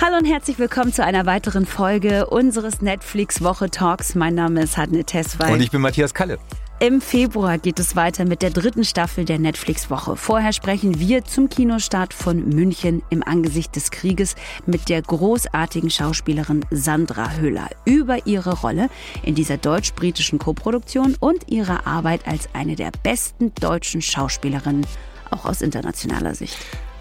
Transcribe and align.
Hallo 0.00 0.16
und 0.16 0.26
herzlich 0.26 0.60
willkommen 0.60 0.92
zu 0.92 1.04
einer 1.04 1.26
weiteren 1.26 1.66
Folge 1.66 2.26
unseres 2.26 2.80
Netflix 2.80 3.42
Woche 3.42 3.68
Talks. 3.68 4.14
Mein 4.14 4.36
Name 4.36 4.62
ist 4.62 4.76
Hadne 4.76 5.02
Tesfay. 5.02 5.52
Und 5.52 5.60
ich 5.60 5.72
bin 5.72 5.80
Matthias 5.80 6.14
Kalle. 6.14 6.38
Im 6.78 7.00
Februar 7.00 7.58
geht 7.58 7.80
es 7.80 7.96
weiter 7.96 8.24
mit 8.24 8.40
der 8.40 8.50
dritten 8.50 8.84
Staffel 8.84 9.24
der 9.24 9.40
Netflix-Woche. 9.40 10.14
Vorher 10.14 10.52
sprechen 10.52 11.00
wir 11.00 11.24
zum 11.24 11.48
Kinostart 11.48 12.14
von 12.14 12.48
München 12.48 13.02
im 13.10 13.24
Angesicht 13.24 13.74
des 13.74 13.90
Krieges 13.90 14.36
mit 14.66 14.88
der 14.88 15.02
großartigen 15.02 15.90
Schauspielerin 15.90 16.64
Sandra 16.70 17.32
Höller 17.32 17.68
über 17.84 18.24
ihre 18.24 18.60
Rolle 18.60 18.90
in 19.24 19.34
dieser 19.34 19.56
deutsch-britischen 19.56 20.38
Koproduktion 20.38 21.16
und 21.18 21.50
ihre 21.50 21.86
Arbeit 21.86 22.28
als 22.28 22.48
eine 22.52 22.76
der 22.76 22.92
besten 23.02 23.52
deutschen 23.56 24.00
Schauspielerinnen, 24.00 24.86
auch 25.32 25.44
aus 25.44 25.60
internationaler 25.60 26.36
Sicht. 26.36 26.56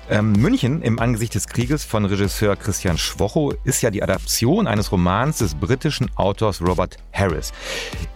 Ähm, 0.09 0.31
München 0.31 0.81
im 0.83 0.99
Angesicht 0.99 1.35
des 1.35 1.47
Krieges 1.47 1.83
von 1.83 2.05
Regisseur 2.05 2.55
Christian 2.55 2.97
Schwocho 2.97 3.53
ist 3.65 3.81
ja 3.81 3.91
die 3.91 4.01
Adaption 4.01 4.65
eines 4.65 4.93
Romans 4.93 5.39
des 5.39 5.55
britischen 5.55 6.09
Autors 6.15 6.61
Robert 6.61 6.95
Harris. 7.11 7.51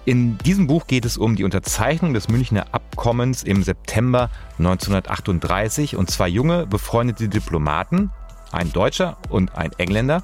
In 0.05 0.37
diesem 0.37 0.67
Buch 0.67 0.87
geht 0.87 1.03
es 1.03 1.17
um 1.17 1.35
die 1.35 1.43
Unterzeichnung 1.43 2.13
des 2.13 2.29
Münchner 2.29 2.67
Abkommens 2.71 3.43
im 3.43 3.61
September 3.61 4.29
1938 4.57 5.97
und 5.97 6.09
zwei 6.09 6.29
junge 6.29 6.65
befreundete 6.65 7.27
Diplomaten, 7.27 8.09
ein 8.53 8.71
Deutscher 8.71 9.17
und 9.29 9.55
ein 9.57 9.71
Engländer, 9.77 10.23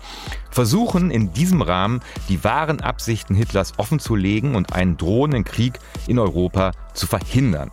versuchen 0.51 1.11
in 1.11 1.33
diesem 1.33 1.61
Rahmen 1.61 1.99
die 2.29 2.45
wahren 2.45 2.79
Absichten 2.79 3.35
Hitlers 3.35 3.73
offenzulegen 3.77 4.55
und 4.55 4.71
einen 4.71 4.95
drohenden 4.95 5.43
Krieg 5.43 5.79
in 6.07 6.17
Europa 6.17 6.71
zu 6.93 7.07
verhindern. 7.07 7.71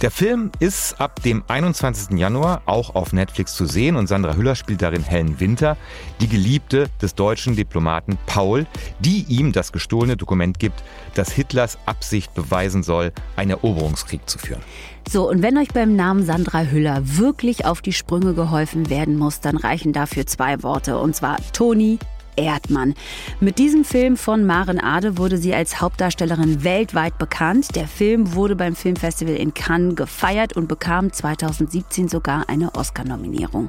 Der 0.00 0.10
Film 0.10 0.50
ist 0.60 0.98
ab 0.98 1.22
dem 1.24 1.42
21. 1.46 2.18
Januar 2.18 2.62
auch 2.64 2.94
auf 2.94 3.12
Netflix 3.12 3.54
zu 3.54 3.66
sehen 3.66 3.96
und 3.96 4.06
Sandra 4.06 4.34
Hüller 4.34 4.54
spielt 4.54 4.80
darin 4.80 5.02
Helen 5.02 5.40
Winter, 5.40 5.76
die 6.22 6.28
Geliebte 6.28 6.88
des 7.02 7.14
deutschen 7.14 7.54
Diplomaten 7.54 8.16
Paul, 8.24 8.66
die 9.00 9.26
ihm 9.28 9.52
das 9.52 9.72
gestohlene 9.72 10.16
Dokument 10.16 10.58
gibt, 10.58 10.82
das 11.12 11.30
Hitlers 11.30 11.76
Absicht 11.84 12.32
beweisen 12.32 12.82
soll, 12.82 13.12
einen 13.36 13.50
Eroberungskrieg 13.50 14.22
zu 14.26 14.38
führen. 14.38 14.62
So, 15.06 15.28
und 15.28 15.42
wenn 15.42 15.58
euch 15.58 15.68
beim 15.68 15.96
Namen 15.96 16.24
Sandra 16.24 16.62
Hüller 16.62 17.02
wirklich 17.18 17.66
auf 17.66 17.82
die 17.82 17.92
Sprünge 17.92 18.32
geholfen 18.32 18.88
werden 18.88 19.18
muss, 19.18 19.40
dann 19.40 19.58
reichen 19.58 19.92
dafür 19.92 20.26
zwei 20.26 20.62
Worte, 20.62 20.96
und 20.96 21.14
zwar 21.14 21.36
Toni 21.52 21.98
Erdmann. 22.36 22.94
Mit 23.40 23.58
diesem 23.58 23.84
Film 23.84 24.16
von 24.16 24.46
Maren 24.46 24.80
Ade 24.80 25.18
wurde 25.18 25.36
sie 25.36 25.54
als 25.54 25.80
Hauptdarstellerin 25.80 26.64
weltweit 26.64 27.18
bekannt. 27.18 27.74
Der 27.74 27.86
Film 27.86 28.34
wurde 28.34 28.56
beim 28.56 28.74
Filmfestival 28.76 29.34
in 29.34 29.52
Cannes 29.52 29.96
gefeiert 29.96 30.56
und 30.56 30.68
bekam 30.68 31.12
2017 31.12 32.08
sogar 32.08 32.48
eine 32.48 32.74
Oscar-Nominierung. 32.74 33.68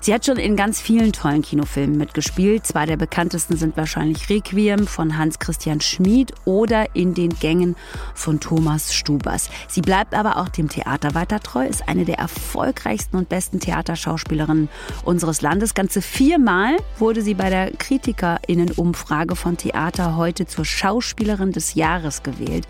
Sie 0.00 0.12
hat 0.12 0.26
schon 0.26 0.36
in 0.36 0.56
ganz 0.56 0.80
vielen 0.80 1.12
tollen 1.12 1.42
Kinofilmen 1.42 1.96
mitgespielt. 1.96 2.66
Zwei 2.66 2.86
der 2.86 2.96
bekanntesten 2.96 3.56
sind 3.56 3.76
wahrscheinlich 3.76 4.28
Requiem 4.28 4.86
von 4.86 5.16
Hans-Christian 5.16 5.80
Schmid 5.80 6.32
oder 6.44 6.94
In 6.94 7.14
den 7.14 7.30
Gängen 7.30 7.76
von 8.14 8.40
Thomas 8.40 8.92
Stubers. 8.94 9.48
Sie 9.68 9.80
bleibt 9.80 10.14
aber 10.14 10.36
auch 10.36 10.48
dem 10.48 10.68
Theater 10.68 11.14
weiter 11.14 11.40
treu, 11.40 11.66
ist 11.66 11.88
eine 11.88 12.04
der 12.04 12.18
erfolgreichsten 12.18 13.16
und 13.16 13.28
besten 13.28 13.60
Theaterschauspielerinnen 13.60 14.68
unseres 15.04 15.40
Landes. 15.40 15.74
Ganze 15.74 16.02
viermal 16.02 16.76
wurde 16.98 17.22
sie 17.22 17.34
bei 17.34 17.48
der 17.48 17.70
Kritik 17.70 17.91
KritikerInnen-Umfrage 17.92 19.36
von 19.36 19.58
Theater 19.58 20.16
heute 20.16 20.46
zur 20.46 20.64
Schauspielerin 20.64 21.52
des 21.52 21.74
Jahres 21.74 22.22
gewählt. 22.22 22.66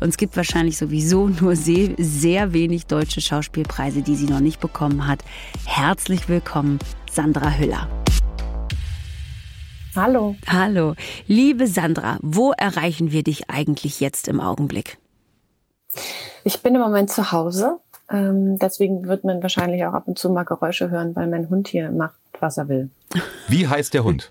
Und 0.00 0.10
es 0.10 0.18
gibt 0.18 0.36
wahrscheinlich 0.36 0.76
sowieso 0.76 1.28
nur 1.28 1.56
sehr, 1.56 1.94
sehr 1.96 2.52
wenig 2.52 2.84
deutsche 2.84 3.22
Schauspielpreise, 3.22 4.02
die 4.02 4.14
sie 4.14 4.26
noch 4.26 4.40
nicht 4.40 4.60
bekommen 4.60 5.06
hat. 5.06 5.24
Herzlich 5.64 6.28
willkommen, 6.28 6.78
Sandra 7.10 7.50
Hüller. 7.52 7.88
Hallo. 9.96 10.36
Hallo. 10.46 10.94
Liebe 11.26 11.66
Sandra, 11.66 12.18
wo 12.20 12.52
erreichen 12.52 13.10
wir 13.10 13.22
dich 13.22 13.48
eigentlich 13.48 14.00
jetzt 14.00 14.28
im 14.28 14.38
Augenblick? 14.38 14.98
Ich 16.44 16.62
bin 16.62 16.74
im 16.74 16.82
Moment 16.82 17.10
zu 17.10 17.32
Hause. 17.32 17.78
Ähm, 18.10 18.58
deswegen 18.58 19.08
wird 19.08 19.24
man 19.24 19.42
wahrscheinlich 19.42 19.86
auch 19.86 19.94
ab 19.94 20.08
und 20.08 20.18
zu 20.18 20.28
mal 20.28 20.44
Geräusche 20.44 20.90
hören, 20.90 21.16
weil 21.16 21.26
mein 21.26 21.48
Hund 21.48 21.68
hier 21.68 21.90
macht, 21.90 22.18
was 22.38 22.58
er 22.58 22.68
will. 22.68 22.90
Wie 23.48 23.66
heißt 23.66 23.94
der 23.94 24.04
Hund? 24.04 24.30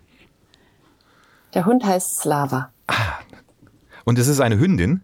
Der 1.57 1.66
Hund 1.66 1.84
heißt 1.84 2.18
Slava. 2.18 2.69
Ah. 2.85 3.18
Und 4.06 4.19
es 4.19 4.28
ist 4.28 4.40
eine 4.41 4.59
Hündin? 4.59 5.01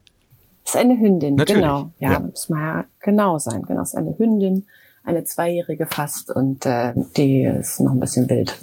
Es 0.63 0.75
ist 0.75 0.79
eine 0.79 0.99
Hündin, 0.99 1.33
Natürlich. 1.33 1.63
genau. 1.63 1.89
Ja, 1.97 2.11
ja, 2.11 2.19
muss 2.19 2.47
mal 2.47 2.59
ja 2.59 2.85
genau 2.99 3.39
sein. 3.39 3.63
Genau, 3.63 3.81
es 3.81 3.89
ist 3.89 3.95
eine 3.95 4.15
Hündin, 4.19 4.67
eine 5.03 5.23
Zweijährige 5.23 5.87
fast 5.87 6.29
und 6.29 6.63
äh, 6.67 6.93
die 7.17 7.45
ist 7.45 7.79
noch 7.79 7.93
ein 7.93 7.99
bisschen 7.99 8.29
wild. 8.29 8.55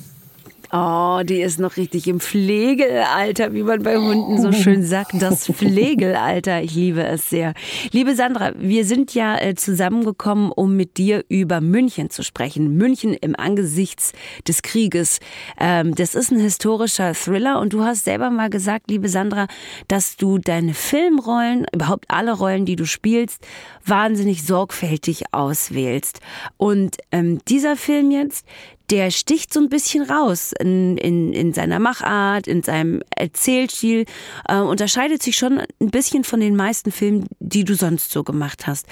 Oh, 0.72 1.22
die 1.24 1.40
ist 1.40 1.58
noch 1.58 1.76
richtig 1.76 2.06
im 2.06 2.20
Pflegealter, 2.20 3.52
wie 3.52 3.64
man 3.64 3.82
bei 3.82 3.96
Hunden 3.96 4.40
so 4.40 4.52
schön 4.52 4.84
sagt. 4.84 5.20
Das 5.20 5.46
Pflegealter. 5.46 6.62
Ich 6.62 6.76
liebe 6.76 7.02
es 7.02 7.28
sehr. 7.28 7.54
Liebe 7.90 8.14
Sandra, 8.14 8.52
wir 8.56 8.84
sind 8.84 9.12
ja 9.12 9.36
äh, 9.36 9.56
zusammengekommen, 9.56 10.52
um 10.52 10.76
mit 10.76 10.96
dir 10.96 11.24
über 11.28 11.60
München 11.60 12.08
zu 12.10 12.22
sprechen. 12.22 12.76
München 12.76 13.14
im 13.14 13.34
Angesichts 13.34 14.12
des 14.46 14.62
Krieges. 14.62 15.18
Ähm, 15.58 15.96
das 15.96 16.14
ist 16.14 16.30
ein 16.30 16.38
historischer 16.38 17.14
Thriller 17.14 17.58
und 17.58 17.72
du 17.72 17.82
hast 17.82 18.04
selber 18.04 18.30
mal 18.30 18.48
gesagt, 18.48 18.90
liebe 18.90 19.08
Sandra, 19.08 19.48
dass 19.88 20.16
du 20.16 20.38
deine 20.38 20.74
Filmrollen, 20.74 21.66
überhaupt 21.74 22.04
alle 22.06 22.32
Rollen, 22.32 22.64
die 22.64 22.76
du 22.76 22.86
spielst, 22.86 23.44
wahnsinnig 23.84 24.44
sorgfältig 24.44 25.32
auswählst. 25.32 26.20
Und 26.58 26.98
ähm, 27.10 27.40
dieser 27.48 27.74
Film 27.74 28.12
jetzt, 28.12 28.46
der 28.90 29.10
sticht 29.10 29.52
so 29.52 29.60
ein 29.60 29.68
bisschen 29.68 30.08
raus 30.08 30.52
in, 30.58 30.96
in, 30.96 31.32
in 31.32 31.52
seiner 31.52 31.78
Machart, 31.78 32.46
in 32.46 32.62
seinem 32.62 33.02
Erzählstil, 33.14 34.04
äh, 34.48 34.58
unterscheidet 34.58 35.22
sich 35.22 35.36
schon 35.36 35.60
ein 35.80 35.90
bisschen 35.90 36.24
von 36.24 36.40
den 36.40 36.56
meisten 36.56 36.90
Filmen, 36.90 37.26
die 37.38 37.64
du 37.64 37.74
sonst 37.74 38.10
so 38.10 38.24
gemacht 38.24 38.66
hast. 38.66 38.86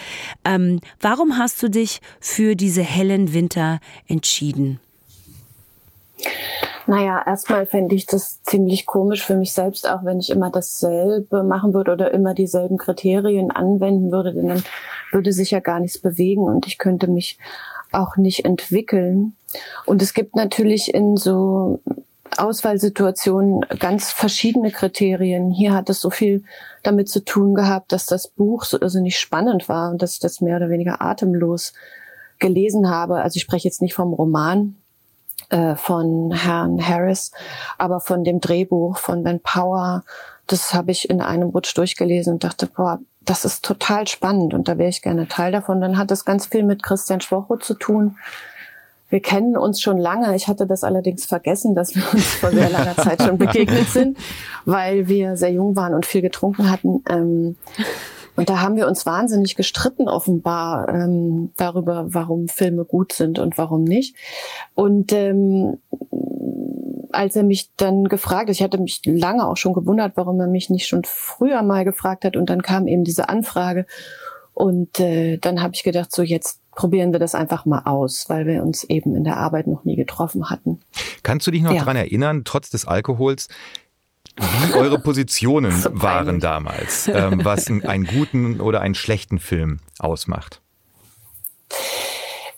Ähm, 0.44 0.80
warum 1.00 1.36
hast 1.36 1.62
du 1.62 1.68
dich 1.68 2.00
für 2.20 2.54
diese 2.54 2.82
hellen 2.82 3.32
Winter 3.32 3.80
entschieden? 4.06 4.80
Naja, 6.86 7.22
erstmal 7.26 7.66
fände 7.66 7.94
ich 7.94 8.06
das 8.06 8.42
ziemlich 8.42 8.86
komisch 8.86 9.24
für 9.24 9.36
mich 9.36 9.52
selbst, 9.52 9.88
auch 9.88 10.04
wenn 10.04 10.20
ich 10.20 10.30
immer 10.30 10.50
dasselbe 10.50 11.42
machen 11.42 11.74
würde 11.74 11.92
oder 11.92 12.12
immer 12.12 12.34
dieselben 12.34 12.78
Kriterien 12.78 13.50
anwenden 13.50 14.10
würde, 14.10 14.32
denn 14.32 14.48
dann 14.48 14.64
würde 15.12 15.32
sich 15.32 15.50
ja 15.50 15.60
gar 15.60 15.80
nichts 15.80 15.98
bewegen 15.98 16.42
und 16.42 16.66
ich 16.66 16.78
könnte 16.78 17.06
mich 17.06 17.38
auch 17.92 18.16
nicht 18.16 18.44
entwickeln. 18.44 19.34
Und 19.86 20.02
es 20.02 20.14
gibt 20.14 20.36
natürlich 20.36 20.92
in 20.92 21.16
so 21.16 21.80
Auswahlsituationen 22.36 23.60
ganz 23.78 24.10
verschiedene 24.10 24.70
Kriterien. 24.70 25.50
Hier 25.50 25.74
hat 25.74 25.88
es 25.90 26.00
so 26.00 26.10
viel 26.10 26.44
damit 26.82 27.08
zu 27.08 27.24
tun 27.24 27.54
gehabt, 27.54 27.92
dass 27.92 28.06
das 28.06 28.28
Buch 28.28 28.64
so 28.64 28.78
also 28.78 29.00
nicht 29.00 29.18
spannend 29.18 29.68
war 29.68 29.90
und 29.90 30.02
dass 30.02 30.14
ich 30.14 30.20
das 30.20 30.40
mehr 30.40 30.56
oder 30.56 30.68
weniger 30.68 31.00
atemlos 31.02 31.72
gelesen 32.38 32.88
habe. 32.88 33.22
Also 33.22 33.36
ich 33.36 33.42
spreche 33.42 33.66
jetzt 33.66 33.82
nicht 33.82 33.94
vom 33.94 34.12
Roman 34.12 34.76
äh, 35.50 35.74
von 35.74 36.32
Herrn 36.32 36.86
Harris, 36.86 37.32
aber 37.78 38.00
von 38.00 38.24
dem 38.24 38.40
Drehbuch 38.40 38.98
von 38.98 39.22
Ben 39.24 39.40
Power. 39.40 40.04
Das 40.46 40.72
habe 40.74 40.92
ich 40.92 41.10
in 41.10 41.20
einem 41.20 41.48
Rutsch 41.48 41.76
durchgelesen 41.76 42.34
und 42.34 42.44
dachte, 42.44 42.66
boah, 42.66 43.00
das 43.28 43.44
ist 43.44 43.64
total 43.64 44.08
spannend 44.08 44.54
und 44.54 44.68
da 44.68 44.78
wäre 44.78 44.88
ich 44.88 45.02
gerne 45.02 45.28
Teil 45.28 45.52
davon. 45.52 45.80
Dann 45.80 45.98
hat 45.98 46.10
das 46.10 46.24
ganz 46.24 46.46
viel 46.46 46.62
mit 46.62 46.82
Christian 46.82 47.20
Schwocho 47.20 47.56
zu 47.56 47.74
tun. 47.74 48.16
Wir 49.10 49.20
kennen 49.20 49.56
uns 49.56 49.80
schon 49.80 49.98
lange. 49.98 50.34
Ich 50.36 50.48
hatte 50.48 50.66
das 50.66 50.84
allerdings 50.84 51.26
vergessen, 51.26 51.74
dass 51.74 51.94
wir 51.94 52.02
uns 52.12 52.24
vor 52.24 52.50
sehr 52.50 52.70
langer 52.70 52.96
Zeit 53.02 53.22
schon 53.22 53.38
begegnet 53.38 53.88
sind, 53.88 54.18
weil 54.64 55.08
wir 55.08 55.36
sehr 55.36 55.52
jung 55.52 55.76
waren 55.76 55.94
und 55.94 56.06
viel 56.06 56.22
getrunken 56.22 56.70
hatten. 56.70 57.02
Ähm, 57.08 57.56
und 58.36 58.48
da 58.48 58.60
haben 58.60 58.76
wir 58.76 58.86
uns 58.86 59.04
wahnsinnig 59.04 59.56
gestritten, 59.56 60.08
offenbar, 60.08 60.88
ähm, 60.88 61.50
darüber, 61.56 62.06
warum 62.14 62.48
Filme 62.48 62.84
gut 62.84 63.12
sind 63.12 63.38
und 63.38 63.58
warum 63.58 63.82
nicht. 63.82 64.14
Und 64.74 65.12
ähm, 65.12 65.78
als 67.12 67.36
er 67.36 67.42
mich 67.42 67.70
dann 67.76 68.04
gefragt 68.04 68.48
hat, 68.48 68.56
ich 68.56 68.62
hatte 68.62 68.78
mich 68.78 69.00
lange 69.04 69.46
auch 69.46 69.56
schon 69.56 69.72
gewundert, 69.72 70.12
warum 70.16 70.40
er 70.40 70.46
mich 70.46 70.70
nicht 70.70 70.86
schon 70.86 71.04
früher 71.04 71.62
mal 71.62 71.84
gefragt 71.84 72.24
hat. 72.24 72.36
Und 72.36 72.50
dann 72.50 72.62
kam 72.62 72.86
eben 72.86 73.04
diese 73.04 73.28
Anfrage. 73.28 73.86
Und 74.54 74.98
äh, 74.98 75.38
dann 75.38 75.62
habe 75.62 75.74
ich 75.74 75.84
gedacht, 75.84 76.10
so 76.12 76.22
jetzt 76.22 76.60
probieren 76.74 77.12
wir 77.12 77.18
das 77.18 77.34
einfach 77.34 77.64
mal 77.64 77.82
aus, 77.84 78.28
weil 78.28 78.46
wir 78.46 78.62
uns 78.62 78.84
eben 78.84 79.14
in 79.14 79.24
der 79.24 79.36
Arbeit 79.36 79.66
noch 79.66 79.84
nie 79.84 79.96
getroffen 79.96 80.50
hatten. 80.50 80.80
Kannst 81.22 81.46
du 81.46 81.50
dich 81.50 81.62
noch 81.62 81.72
ja. 81.72 81.80
daran 81.80 81.96
erinnern, 81.96 82.42
trotz 82.44 82.70
des 82.70 82.86
Alkohols, 82.86 83.48
wie 84.36 84.74
eure 84.74 84.98
Positionen 84.98 85.72
so 85.80 85.90
waren 85.92 86.40
damals, 86.40 87.08
ähm, 87.08 87.44
was 87.44 87.68
einen 87.68 88.04
guten 88.04 88.60
oder 88.60 88.80
einen 88.80 88.94
schlechten 88.94 89.38
Film 89.38 89.80
ausmacht? 89.98 90.60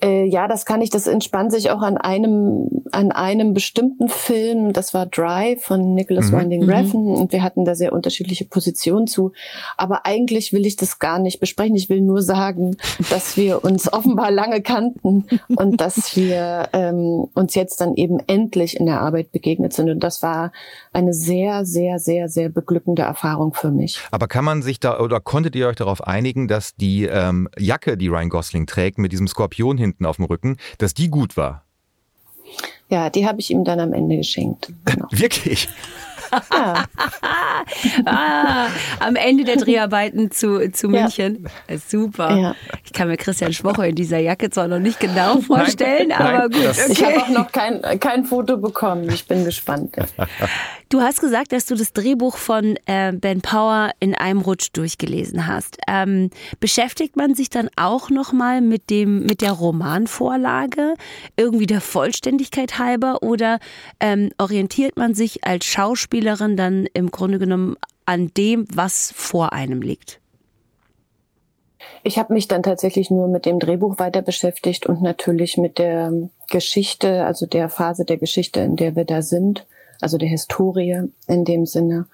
Äh, 0.03 0.25
ja, 0.25 0.49
das 0.49 0.64
kann 0.64 0.81
ich, 0.81 0.91
das 0.91 1.06
entspannt 1.06 1.53
sich 1.53 1.70
auch 1.70 1.82
an 1.82 1.99
einem 1.99 2.80
an 2.92 3.12
einem 3.12 3.54
bestimmten 3.54 4.08
Film, 4.08 4.72
das 4.72 4.94
war 4.94 5.06
Drive 5.06 5.62
von 5.62 5.94
Nicholas 5.94 6.31
mhm. 6.31 6.38
Winding 6.38 6.62
mhm. 6.64 6.70
Refn 6.70 7.06
und 7.14 7.32
wir 7.32 7.42
hatten 7.42 7.64
da 7.64 7.75
sehr 7.75 7.92
unterschiedliche 7.92 8.44
Positionen 8.44 9.06
zu. 9.06 9.32
Aber 9.76 10.06
eigentlich 10.06 10.52
will 10.52 10.66
ich 10.66 10.76
das 10.76 10.98
gar 10.98 11.19
nicht 11.19 11.40
besprechen. 11.40 11.76
Ich 11.76 11.88
will 11.88 12.00
nur 12.00 12.22
sagen, 12.22 12.76
dass 13.10 13.37
wir 13.37 13.64
uns 13.64 13.92
offenbar 13.92 14.31
lange 14.31 14.62
kannten 14.62 15.26
und 15.48 15.81
dass 15.81 16.16
wir 16.16 16.69
ähm, 16.72 17.26
uns 17.34 17.54
jetzt 17.54 17.81
dann 17.81 17.94
eben 17.94 18.19
endlich 18.26 18.78
in 18.78 18.87
der 18.87 19.00
Arbeit 19.00 19.32
begegnet 19.32 19.72
sind. 19.72 19.90
Und 19.90 20.00
das 20.00 20.22
war 20.22 20.52
eine 20.93 21.12
sehr, 21.12 21.64
sehr, 21.64 21.98
sehr, 21.98 22.28
sehr 22.28 22.48
beglückende 22.48 23.02
Erfahrung 23.02 23.54
für 23.54 23.70
mich. 23.70 24.00
Aber 24.10 24.28
kann 24.28 24.44
man 24.44 24.62
sich 24.62 24.81
da 24.81 25.00
oder 25.00 25.20
konntet 25.20 25.56
ihr 25.56 25.69
euch 25.69 25.76
darauf 25.76 26.06
einigen, 26.06 26.48
dass 26.48 26.75
die 26.75 27.04
ähm, 27.04 27.48
Jacke, 27.58 27.96
die 27.96 28.08
Ryan 28.08 28.28
Gosling 28.28 28.66
trägt, 28.66 28.98
mit 28.98 29.12
diesem 29.12 29.28
Skorpion 29.28 29.78
hinten 29.78 30.06
auf 30.06 30.16
dem 30.16 30.25
Rücken, 30.26 30.56
dass 30.78 30.94
die 30.94 31.08
gut 31.08 31.36
war? 31.36 31.64
Ja, 32.90 33.08
die 33.08 33.26
habe 33.26 33.40
ich 33.40 33.50
ihm 33.50 33.64
dann 33.64 33.81
am 33.81 33.92
Ende 33.92 34.16
geschenkt. 34.16 34.72
Genau. 34.84 35.06
Wirklich? 35.10 35.69
Ja. 36.53 36.85
ah, 38.05 38.67
am 39.00 39.17
Ende 39.17 39.44
der 39.44 39.56
Dreharbeiten 39.56 40.31
zu, 40.31 40.71
zu 40.73 40.88
München. 40.88 41.47
Ja. 41.69 41.79
Super. 41.79 42.37
Ja. 42.37 42.55
Ich 42.85 42.93
kann 42.93 43.09
mir 43.09 43.17
Christian 43.17 43.53
Schwocher 43.53 43.87
in 43.87 43.94
dieser 43.94 44.19
Jacke 44.19 44.50
zwar 44.50 44.69
noch 44.69 44.79
nicht 44.79 45.00
genau 45.00 45.41
vorstellen, 45.41 46.09
nein, 46.09 46.21
aber 46.21 46.49
nein, 46.49 46.50
gut. 46.50 46.71
Okay. 46.71 46.93
Ich 46.93 47.05
habe 47.05 47.23
auch 47.23 47.29
noch 47.29 47.53
kein, 47.53 47.82
kein 48.00 48.25
Foto 48.25 48.56
bekommen. 48.56 49.09
Ich 49.11 49.27
bin 49.27 49.44
gespannt. 49.44 49.97
Du 50.88 51.00
hast 51.00 51.21
gesagt, 51.21 51.53
dass 51.53 51.67
du 51.67 51.77
das 51.77 51.93
Drehbuch 51.93 52.37
von 52.37 52.77
äh, 52.87 53.12
Ben 53.12 53.41
Power 53.43 53.93
in 54.00 54.17
einem 54.17 54.41
Rutsch 54.41 54.71
durchgelesen 54.73 55.47
hast. 55.47 55.79
Ähm, 55.87 56.31
beschäftigt 56.59 57.17
man 57.17 57.35
sich 57.35 57.49
dann 57.49 57.69
auch 57.77 58.11
noch 58.11 58.32
mal 58.32 58.61
mit 58.61 58.91
dem 58.91 59.25
mit 59.25 59.41
der 59.41 59.53
Romanvorlage 59.53 60.94
irgendwie 61.37 61.67
der 61.67 61.81
Vollständigkeit 61.81 62.79
halber 62.79 63.23
oder 63.23 63.61
ähm, 64.00 64.31
orientiert 64.38 64.97
man 64.97 65.15
sich 65.15 65.44
als 65.44 65.65
Schauspielerin 66.20 66.56
dann 66.56 66.87
im 66.93 67.11
Grunde 67.11 67.38
genommen 67.38 67.76
an 68.06 68.31
dem, 68.37 68.67
was 68.72 69.12
vor 69.14 69.52
einem 69.52 69.82
liegt? 69.82 70.20
Ich 72.02 72.19
habe 72.19 72.32
mich 72.32 72.49
dann 72.49 72.62
tatsächlich 72.62 73.11
nur 73.11 73.28
mit 73.28 73.46
dem 73.46 73.58
Drehbuch 73.58 73.99
weiter 73.99 74.22
beschäftigt 74.22 74.87
und 74.87 75.02
natürlich 75.02 75.56
mit 75.56 75.78
der 75.78 76.12
Geschichte, 76.50 77.25
also 77.25 77.46
der 77.46 77.69
Phase 77.69 78.05
der 78.05 78.17
Geschichte, 78.17 78.61
in 78.61 78.76
der 78.76 78.96
wir 78.96 79.05
da 79.05 79.22
sind 79.22 79.67
also 80.00 80.19
der 80.19 80.28
Historie 80.28 81.08
in 81.26 81.44
dem 81.44 81.67
Sinne, 81.67 82.06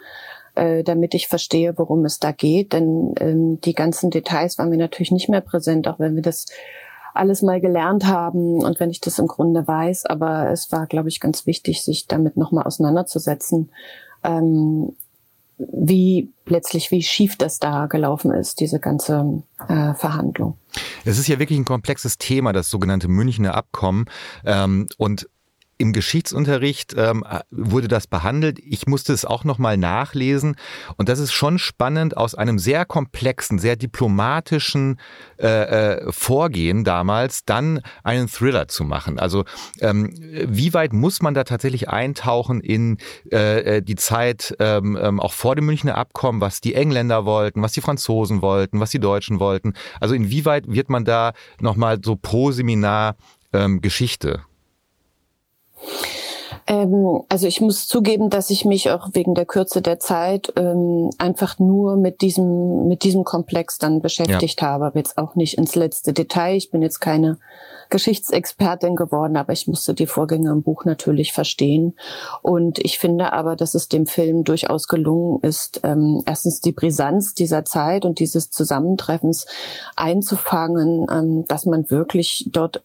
äh, 0.55 0.83
damit 0.83 1.15
ich 1.15 1.29
verstehe, 1.29 1.75
worum 1.77 2.05
es 2.05 2.19
da 2.19 2.33
geht. 2.33 2.73
Denn 2.73 3.15
ähm, 3.21 3.61
die 3.61 3.75
ganzen 3.75 4.11
Details 4.11 4.59
waren 4.59 4.71
mir 4.71 4.77
natürlich 4.77 5.13
nicht 5.13 5.29
mehr 5.29 5.41
präsent, 5.41 5.89
auch 5.89 5.99
wenn 5.99 6.15
wir 6.15 6.23
das 6.23 6.47
alles 7.17 7.43
mal 7.43 7.61
gelernt 7.61 8.07
haben 8.07 8.63
und 8.63 8.81
wenn 8.81 8.91
ich 8.91 9.01
das 9.01 9.19
im 9.19 9.27
Grunde 9.27 9.67
weiß. 9.67 10.07
Aber 10.07 10.51
es 10.51 10.73
war, 10.73 10.87
glaube 10.87 11.09
ich, 11.09 11.21
ganz 11.21 11.47
wichtig, 11.47 11.83
sich 11.83 12.07
damit 12.07 12.37
nochmal 12.37 12.65
auseinanderzusetzen, 12.65 13.71
ähm, 14.25 14.93
wie 15.59 16.31
letztlich, 16.47 16.91
wie 16.91 17.03
schief 17.03 17.37
das 17.37 17.59
da 17.59 17.87
gelaufen 17.87 18.31
ist, 18.31 18.61
diese 18.61 18.79
ganze 18.79 19.43
äh, 19.69 19.95
Verhandlung. 19.95 20.59
Es 21.05 21.19
ist 21.19 21.29
ja 21.29 21.39
wirklich 21.39 21.59
ein 21.59 21.65
komplexes 21.65 22.19
Thema, 22.19 22.53
das 22.53 22.69
sogenannte 22.69 23.09
Münchner 23.09 23.55
Abkommen. 23.55 24.05
Ähm, 24.45 24.87
und 24.99 25.29
im 25.79 25.93
Geschichtsunterricht 25.93 26.95
ähm, 26.97 27.25
wurde 27.51 27.89
das 27.89 28.07
behandelt. 28.07 28.59
Ich 28.59 28.87
musste 28.87 29.13
es 29.13 29.25
auch 29.25 29.45
nochmal 29.45 29.77
nachlesen. 29.77 30.57
Und 30.97 31.09
das 31.09 31.19
ist 31.19 31.33
schon 31.33 31.59
spannend, 31.59 32.17
aus 32.17 32.35
einem 32.35 32.59
sehr 32.59 32.85
komplexen, 32.85 33.59
sehr 33.59 33.77
diplomatischen 33.77 34.99
äh, 35.39 35.47
äh, 35.47 36.13
Vorgehen 36.13 36.85
damals 36.85 37.45
dann 37.45 37.83
einen 38.03 38.29
Thriller 38.29 38.69
zu 38.69 38.85
machen. 38.85 39.19
Also 39.19 39.45
ähm, 39.81 40.15
wie 40.17 40.73
weit 40.73 40.93
muss 40.93 41.21
man 41.21 41.35
da 41.35 41.45
tatsächlich 41.45 41.89
eintauchen 41.89 42.61
in 42.61 42.99
äh, 43.31 43.77
äh 43.77 43.83
die 43.83 43.97
Zeit 43.97 44.57
ähm, 44.59 44.99
ähm, 45.01 45.21
auch 45.21 45.33
vor 45.33 45.57
dem 45.57 45.67
Münchner 45.67 45.97
Abkommen, 45.97 46.41
was 46.41 46.61
die 46.61 46.75
Engländer 46.75 47.25
wollten, 47.25 47.63
was 47.63 47.73
die 47.73 47.81
Franzosen 47.81 48.41
wollten, 48.43 48.81
was 48.81 48.91
die 48.91 49.01
Deutschen 49.01 49.41
wollten? 49.41 49.75
Also 50.01 50.15
inwieweit 50.15 50.65
wird 50.69 50.89
man 50.89 51.05
da 51.05 51.33
nochmal 51.61 51.99
so 52.03 52.17
pro 52.17 52.51
Seminar 52.51 53.17
ähm, 53.53 53.81
Geschichte? 53.81 54.43
Ähm, 56.67 57.23
also 57.29 57.47
ich 57.47 57.61
muss 57.61 57.87
zugeben, 57.87 58.29
dass 58.29 58.51
ich 58.51 58.65
mich 58.65 58.91
auch 58.91 59.11
wegen 59.13 59.35
der 59.35 59.47
Kürze 59.47 59.83
der 59.83 60.01
Zeit 60.01 60.53
ähm, 60.57 61.11
einfach 61.19 61.59
nur 61.59 61.97
mit 61.97 62.23
diesem 62.23 62.89
mit 62.89 63.05
diesem 63.05 63.25
Komplex 63.25 63.79
dann 63.79 64.01
beschäftigt 64.01 64.61
ja. 64.61 64.69
habe. 64.69 64.87
Aber 64.87 64.99
jetzt 64.99 65.17
auch 65.17 65.37
nicht 65.37 65.59
ins 65.59 65.77
letzte 65.77 66.13
Detail. 66.13 66.57
Ich 66.57 66.71
bin 66.71 66.83
jetzt 66.83 67.01
keine 67.01 67.39
Geschichtsexpertin 67.89 68.97
geworden, 68.97 69.37
aber 69.37 69.53
ich 69.53 69.69
musste 69.69 69.95
die 69.95 70.09
Vorgänge 70.09 70.51
im 70.51 70.63
Buch 70.63 70.85
natürlich 70.85 71.33
verstehen. 71.33 71.95
Und 72.43 72.81
ich 72.81 72.99
finde 72.99 73.33
aber, 73.33 73.55
dass 73.55 73.75
es 73.75 73.89
dem 73.89 74.07
Film 74.07 74.43
durchaus 74.43 74.89
gelungen 74.89 75.41
ist, 75.43 75.81
ähm, 75.85 76.23
erstens 76.27 76.61
die 76.61 76.73
Brisanz 76.73 77.35
dieser 77.35 77.65
Zeit 77.65 78.05
und 78.05 78.19
dieses 78.19 78.51
Zusammentreffens 78.51 79.47
einzufangen, 79.95 81.07
ähm, 81.11 81.45
dass 81.47 81.65
man 81.65 81.89
wirklich 81.91 82.49
dort 82.51 82.83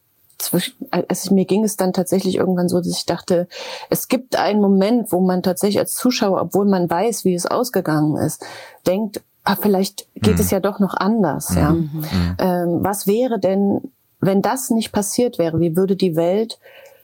also 0.92 1.34
mir 1.34 1.46
ging 1.46 1.64
es 1.64 1.78
dann 1.78 1.94
tatsächlich 1.94 2.36
irgendwann 2.36 2.70
so, 2.70 2.78
dass 2.78 2.98
ich 2.98 3.06
dachte, 3.06 3.48
es 3.90 4.08
gibt 4.08 4.36
einen 4.36 4.62
Moment, 4.62 5.12
wo 5.12 5.20
man 5.20 5.44
tatsächlich 5.44 5.80
als 5.80 5.94
Zuschauer, 5.94 6.42
obwohl 6.42 6.66
man 6.66 6.90
weiß, 6.90 7.26
wie 7.26 7.36
es 7.36 7.46
ausgegangen 7.46 8.18
ist, 8.18 8.44
denkt, 8.88 9.22
ah, 9.44 9.56
vielleicht 9.56 10.08
geht 10.16 10.36
mhm. 10.36 10.40
es 10.40 10.52
ja 10.52 10.60
doch 10.60 10.80
noch 10.80 10.94
anders. 10.94 11.52
Mhm. 11.52 11.58
Ja. 11.58 11.72
Mhm. 11.72 12.36
Ähm, 12.40 12.84
was 12.84 13.08
wäre 13.08 13.40
denn, 13.40 13.82
wenn 14.20 14.42
das 14.42 14.70
nicht 14.70 14.92
passiert 14.92 15.38
wäre? 15.38 15.60
Wie 15.60 15.76
würde 15.76 15.96
die 15.96 16.16
Welt 16.16 16.60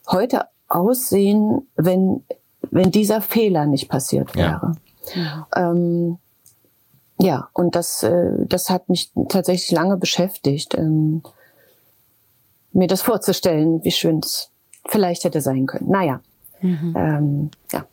heute 0.07 0.45
aussehen, 0.67 1.67
wenn, 1.75 2.23
wenn 2.71 2.91
dieser 2.91 3.21
Fehler 3.21 3.65
nicht 3.65 3.89
passiert 3.89 4.35
wäre? 4.35 4.75
Ja, 5.15 5.47
ähm, 5.55 6.17
ja 7.19 7.49
und 7.53 7.75
das, 7.75 8.03
äh, 8.03 8.31
das 8.47 8.69
hat 8.69 8.89
mich 8.89 9.11
tatsächlich 9.29 9.71
lange 9.71 9.97
beschäftigt. 9.97 10.75
Ähm, 10.75 11.23
mir 12.77 12.87
das 12.87 13.01
vorzustellen, 13.01 13.83
wie 13.83 13.91
schön 13.91 14.19
es 14.19 14.51
vielleicht 14.87 15.23
hätte 15.23 15.41
sein 15.41 15.65
können. 15.65 15.89
Naja, 15.89 16.21
mhm. 16.61 16.95
ähm, 16.97 17.51
ja. 17.73 17.85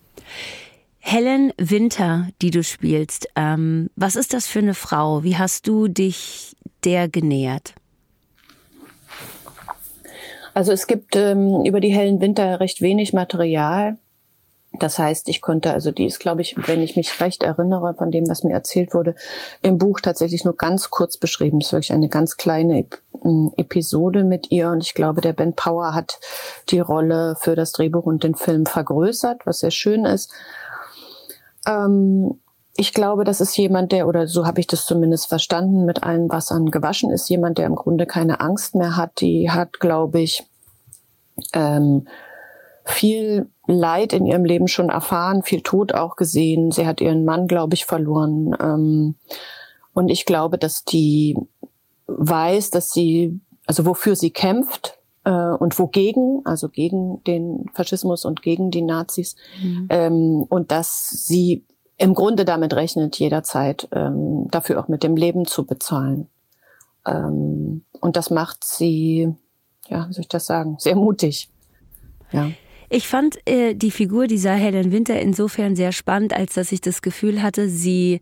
Helen 0.98 1.52
Winter, 1.58 2.28
die 2.40 2.50
du 2.50 2.62
spielst, 2.62 3.28
ähm, 3.36 3.90
was 3.96 4.16
ist 4.16 4.32
das 4.32 4.46
für 4.46 4.60
eine 4.60 4.74
Frau? 4.74 5.22
Wie 5.22 5.36
hast 5.36 5.66
du 5.66 5.88
dich 5.88 6.56
der 6.84 7.08
genähert? 7.08 7.74
Also 10.54 10.72
es 10.72 10.86
gibt 10.86 11.16
ähm, 11.16 11.64
über 11.64 11.80
die 11.80 11.92
Helen 11.92 12.20
Winter 12.20 12.60
recht 12.60 12.80
wenig 12.80 13.12
Material. 13.12 13.98
Das 14.78 14.98
heißt, 14.98 15.28
ich 15.28 15.40
konnte, 15.40 15.72
also 15.72 15.90
die 15.90 16.06
ist, 16.06 16.20
glaube 16.20 16.42
ich, 16.42 16.56
wenn 16.56 16.80
ich 16.80 16.96
mich 16.96 17.20
recht 17.20 17.42
erinnere 17.42 17.94
von 17.94 18.10
dem, 18.10 18.28
was 18.28 18.42
mir 18.42 18.54
erzählt 18.54 18.94
wurde, 18.94 19.14
im 19.62 19.78
Buch 19.78 20.00
tatsächlich 20.00 20.44
nur 20.44 20.56
ganz 20.56 20.90
kurz 20.90 21.16
beschrieben. 21.16 21.58
Es 21.60 21.66
ist 21.66 21.72
wirklich 21.72 21.92
eine 21.92 22.08
ganz 22.08 22.36
kleine 22.36 22.78
Episode 23.56 24.24
mit 24.24 24.50
ihr 24.50 24.70
und 24.70 24.82
ich 24.82 24.94
glaube, 24.94 25.20
der 25.20 25.32
Ben 25.32 25.54
Power 25.54 25.94
hat 25.94 26.18
die 26.68 26.80
Rolle 26.80 27.36
für 27.40 27.54
das 27.56 27.72
Drehbuch 27.72 28.04
und 28.04 28.24
den 28.24 28.34
Film 28.34 28.66
vergrößert, 28.66 29.46
was 29.46 29.60
sehr 29.60 29.70
schön 29.70 30.04
ist. 30.04 30.32
Ähm, 31.66 32.40
ich 32.76 32.92
glaube, 32.92 33.24
das 33.24 33.40
ist 33.40 33.56
jemand, 33.56 33.92
der, 33.92 34.08
oder 34.08 34.26
so 34.26 34.46
habe 34.46 34.60
ich 34.60 34.66
das 34.66 34.84
zumindest 34.84 35.28
verstanden, 35.28 35.84
mit 35.84 36.02
allen 36.02 36.28
Wassern 36.28 36.70
gewaschen 36.70 37.10
ist, 37.10 37.28
jemand, 37.28 37.58
der 37.58 37.66
im 37.66 37.76
Grunde 37.76 38.04
keine 38.06 38.40
Angst 38.40 38.74
mehr 38.74 38.96
hat. 38.96 39.20
Die 39.20 39.50
hat, 39.50 39.78
glaube 39.78 40.20
ich, 40.20 40.44
ähm, 41.52 42.08
viel 42.84 43.48
Leid 43.66 44.12
in 44.12 44.26
ihrem 44.26 44.44
Leben 44.44 44.68
schon 44.68 44.90
erfahren, 44.90 45.42
viel 45.42 45.62
Tod 45.62 45.94
auch 45.94 46.16
gesehen. 46.16 46.70
Sie 46.70 46.86
hat 46.86 47.00
ihren 47.00 47.24
Mann, 47.24 47.46
glaube 47.46 47.74
ich, 47.74 47.86
verloren. 47.86 48.54
Ähm, 48.60 49.14
und 49.94 50.08
ich 50.08 50.26
glaube, 50.26 50.58
dass 50.58 50.84
die 50.84 51.36
weiß, 52.06 52.70
dass 52.70 52.92
sie, 52.92 53.40
also 53.66 53.86
wofür 53.86 54.16
sie 54.16 54.30
kämpft 54.30 54.98
äh, 55.24 55.30
und 55.30 55.78
wogegen, 55.78 56.42
also 56.44 56.68
gegen 56.68 57.22
den 57.24 57.66
Faschismus 57.74 58.24
und 58.24 58.42
gegen 58.42 58.70
die 58.70 58.82
Nazis. 58.82 59.36
Mhm. 59.62 59.86
Ähm, 59.90 60.46
und 60.48 60.70
dass 60.70 61.10
sie 61.10 61.64
im 61.96 62.14
Grunde 62.14 62.44
damit 62.44 62.74
rechnet, 62.74 63.18
jederzeit 63.18 63.88
ähm, 63.92 64.48
dafür 64.50 64.80
auch 64.80 64.88
mit 64.88 65.02
dem 65.02 65.16
Leben 65.16 65.46
zu 65.46 65.64
bezahlen. 65.64 66.28
und 67.06 67.82
das 68.16 68.30
macht 68.30 68.64
sie, 68.64 69.34
ja, 69.88 70.08
wie 70.08 70.12
soll 70.14 70.22
ich 70.22 70.28
das 70.28 70.46
sagen, 70.46 70.76
sehr 70.78 70.96
mutig. 70.96 71.50
Ja. 72.32 72.50
Ich 72.88 73.08
fand 73.08 73.36
äh, 73.46 73.74
die 73.74 73.90
Figur 73.90 74.26
dieser 74.26 74.52
Helen 74.52 74.92
Winter 74.92 75.20
insofern 75.20 75.76
sehr 75.76 75.92
spannend, 75.92 76.32
als 76.32 76.54
dass 76.54 76.72
ich 76.72 76.80
das 76.80 77.02
Gefühl 77.02 77.42
hatte, 77.42 77.68
sie 77.68 78.20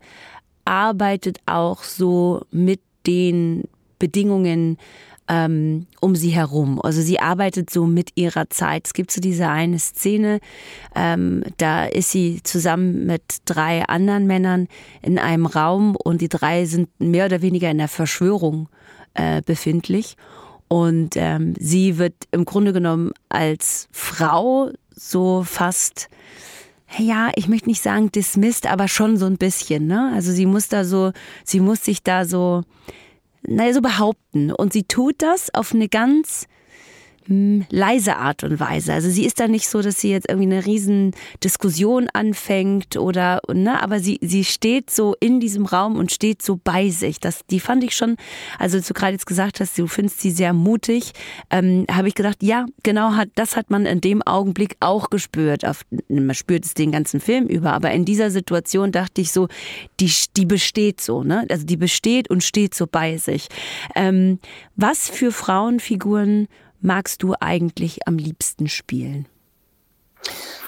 arbeitet 0.65 1.39
auch 1.45 1.83
so 1.83 2.41
mit 2.51 2.81
den 3.05 3.65
Bedingungen 4.03 4.77
ähm, 5.29 5.87
um 6.01 6.13
sie 6.13 6.31
herum. 6.31 6.81
Also 6.81 7.01
sie 7.01 7.21
arbeitet 7.21 7.69
so 7.69 7.85
mit 7.85 8.09
ihrer 8.15 8.49
Zeit. 8.49 8.87
Es 8.87 8.93
gibt 8.93 9.11
so 9.11 9.21
diese 9.21 9.47
eine 9.47 9.79
Szene, 9.79 10.41
ähm, 10.93 11.41
da 11.55 11.85
ist 11.85 12.11
sie 12.11 12.41
zusammen 12.43 13.05
mit 13.05 13.23
drei 13.45 13.85
anderen 13.85 14.27
Männern 14.27 14.67
in 15.01 15.17
einem 15.19 15.45
Raum 15.45 15.95
und 15.95 16.19
die 16.19 16.27
drei 16.27 16.65
sind 16.65 16.89
mehr 16.99 17.27
oder 17.27 17.41
weniger 17.41 17.71
in 17.71 17.77
der 17.77 17.87
Verschwörung 17.87 18.67
äh, 19.13 19.41
befindlich. 19.41 20.17
Und 20.67 21.11
ähm, 21.15 21.53
sie 21.57 21.97
wird 21.97 22.15
im 22.31 22.43
Grunde 22.43 22.73
genommen 22.73 23.11
als 23.29 23.87
Frau 23.93 24.69
so 24.93 25.43
fast 25.43 26.09
ja, 26.99 27.31
ich 27.35 27.47
möchte 27.47 27.69
nicht 27.69 27.81
sagen 27.81 28.11
dismissed, 28.11 28.67
aber 28.67 28.87
schon 28.87 29.17
so 29.17 29.25
ein 29.25 29.37
bisschen, 29.37 29.87
ne? 29.87 30.11
Also 30.13 30.31
sie 30.31 30.45
muss 30.45 30.67
da 30.67 30.83
so, 30.83 31.11
sie 31.43 31.59
muss 31.59 31.83
sich 31.83 32.03
da 32.03 32.23
so, 32.23 32.61
naja, 33.47 33.73
so 33.73 33.81
behaupten. 33.81 34.51
Und 34.51 34.73
sie 34.73 34.83
tut 34.83 35.21
das 35.21 35.53
auf 35.53 35.73
eine 35.73 35.89
ganz 35.89 36.47
leise 37.27 38.17
Art 38.17 38.43
und 38.43 38.59
Weise. 38.59 38.93
Also 38.93 39.09
sie 39.09 39.25
ist 39.25 39.39
da 39.39 39.47
nicht 39.47 39.67
so, 39.69 39.81
dass 39.81 39.99
sie 39.99 40.11
jetzt 40.11 40.29
irgendwie 40.29 40.53
eine 40.53 40.65
riesen 40.65 41.11
Diskussion 41.43 42.07
anfängt 42.13 42.97
oder, 42.97 43.41
ne, 43.51 43.81
aber 43.81 43.99
sie, 43.99 44.19
sie 44.21 44.43
steht 44.43 44.89
so 44.89 45.15
in 45.19 45.39
diesem 45.39 45.65
Raum 45.65 45.97
und 45.97 46.11
steht 46.11 46.41
so 46.41 46.59
bei 46.61 46.89
sich. 46.89 47.19
Das, 47.19 47.41
die 47.49 47.59
fand 47.59 47.83
ich 47.83 47.95
schon, 47.95 48.17
also 48.59 48.79
du 48.79 48.93
gerade 48.93 49.13
jetzt 49.13 49.25
gesagt 49.25 49.59
hast, 49.59 49.77
du 49.77 49.87
findest 49.87 50.21
sie 50.21 50.31
sehr 50.31 50.53
mutig, 50.53 51.13
ähm, 51.49 51.85
habe 51.89 52.07
ich 52.07 52.15
gedacht, 52.15 52.43
ja, 52.43 52.65
genau, 52.83 53.13
hat, 53.13 53.29
das 53.35 53.55
hat 53.55 53.69
man 53.69 53.85
in 53.85 54.01
dem 54.01 54.21
Augenblick 54.21 54.75
auch 54.79 55.09
gespürt. 55.09 55.65
Auf, 55.65 55.81
man 56.09 56.35
spürt 56.35 56.65
es 56.65 56.73
den 56.73 56.91
ganzen 56.91 57.19
Film 57.19 57.47
über, 57.47 57.73
aber 57.73 57.91
in 57.91 58.05
dieser 58.05 58.31
Situation 58.31 58.91
dachte 58.91 59.21
ich 59.21 59.31
so, 59.31 59.47
die, 59.99 60.11
die 60.35 60.45
besteht 60.45 61.01
so, 61.01 61.23
ne? 61.23 61.45
Also 61.49 61.65
die 61.65 61.77
besteht 61.77 62.29
und 62.29 62.43
steht 62.43 62.75
so 62.75 62.87
bei 62.87 63.17
sich. 63.17 63.47
Ähm, 63.95 64.39
was 64.75 65.09
für 65.09 65.31
Frauenfiguren 65.31 66.47
magst 66.83 67.23
du 67.23 67.33
eigentlich 67.39 68.07
am 68.07 68.17
liebsten 68.17 68.67
spielen? 68.67 69.27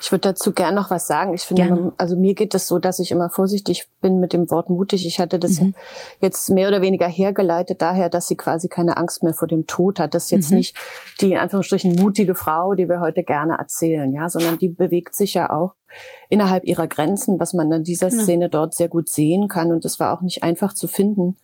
Ich 0.01 0.12
würde 0.12 0.29
dazu 0.29 0.51
gern 0.51 0.75
noch 0.75 0.91
was 0.91 1.07
sagen. 1.07 1.34
Ich 1.34 1.43
finde, 1.43 1.65
man, 1.65 1.91
also 1.98 2.15
mir 2.15 2.36
geht 2.36 2.53
es 2.53 2.67
so, 2.67 2.77
dass 2.77 3.00
ich 3.00 3.12
immer 3.12 3.29
vorsichtig 3.29 3.88
bin 4.01 4.19
mit 4.19 4.34
dem 4.34 4.51
Wort 4.51 4.69
mutig. 4.69 5.05
Ich 5.07 5.19
hatte 5.19 5.39
das 5.39 5.62
mhm. 5.62 5.74
jetzt 6.19 6.50
mehr 6.50 6.67
oder 6.67 6.81
weniger 6.81 7.07
hergeleitet 7.07 7.81
daher, 7.81 8.10
dass 8.10 8.27
sie 8.27 8.36
quasi 8.36 8.67
keine 8.67 8.98
Angst 8.98 9.24
mehr 9.24 9.34
vor 9.34 9.48
dem 9.48 9.65
Tod 9.65 10.00
hat. 10.00 10.13
Das 10.13 10.25
ist 10.25 10.31
jetzt 10.31 10.51
mhm. 10.51 10.57
nicht 10.57 10.77
die 11.22 11.31
in 11.31 11.38
Anführungsstrichen 11.38 11.95
mutige 11.95 12.36
Frau, 12.36 12.75
die 12.75 12.89
wir 12.89 13.00
heute 13.00 13.24
gerne 13.24 13.57
erzählen, 13.57 14.13
ja, 14.13 14.29
sondern 14.29 14.60
die 14.60 14.69
bewegt 14.69 15.15
sich 15.15 15.34
ja 15.34 15.50
auch 15.50 15.74
innerhalb 16.29 16.65
ihrer 16.65 16.88
Grenzen, 16.88 17.39
was 17.39 17.53
man 17.53 17.72
an 17.72 17.84
dieser 17.84 18.10
genau. 18.10 18.24
Szene 18.24 18.50
dort 18.50 18.75
sehr 18.75 18.89
gut 18.89 19.10
sehen 19.10 19.48
kann. 19.48 19.72
Und 19.72 19.86
das 19.86 20.00
war 20.00 20.15
auch 20.15 20.22
nicht 20.22 20.43
einfach 20.43 20.74
zu 20.74 20.88
finden 20.88 21.38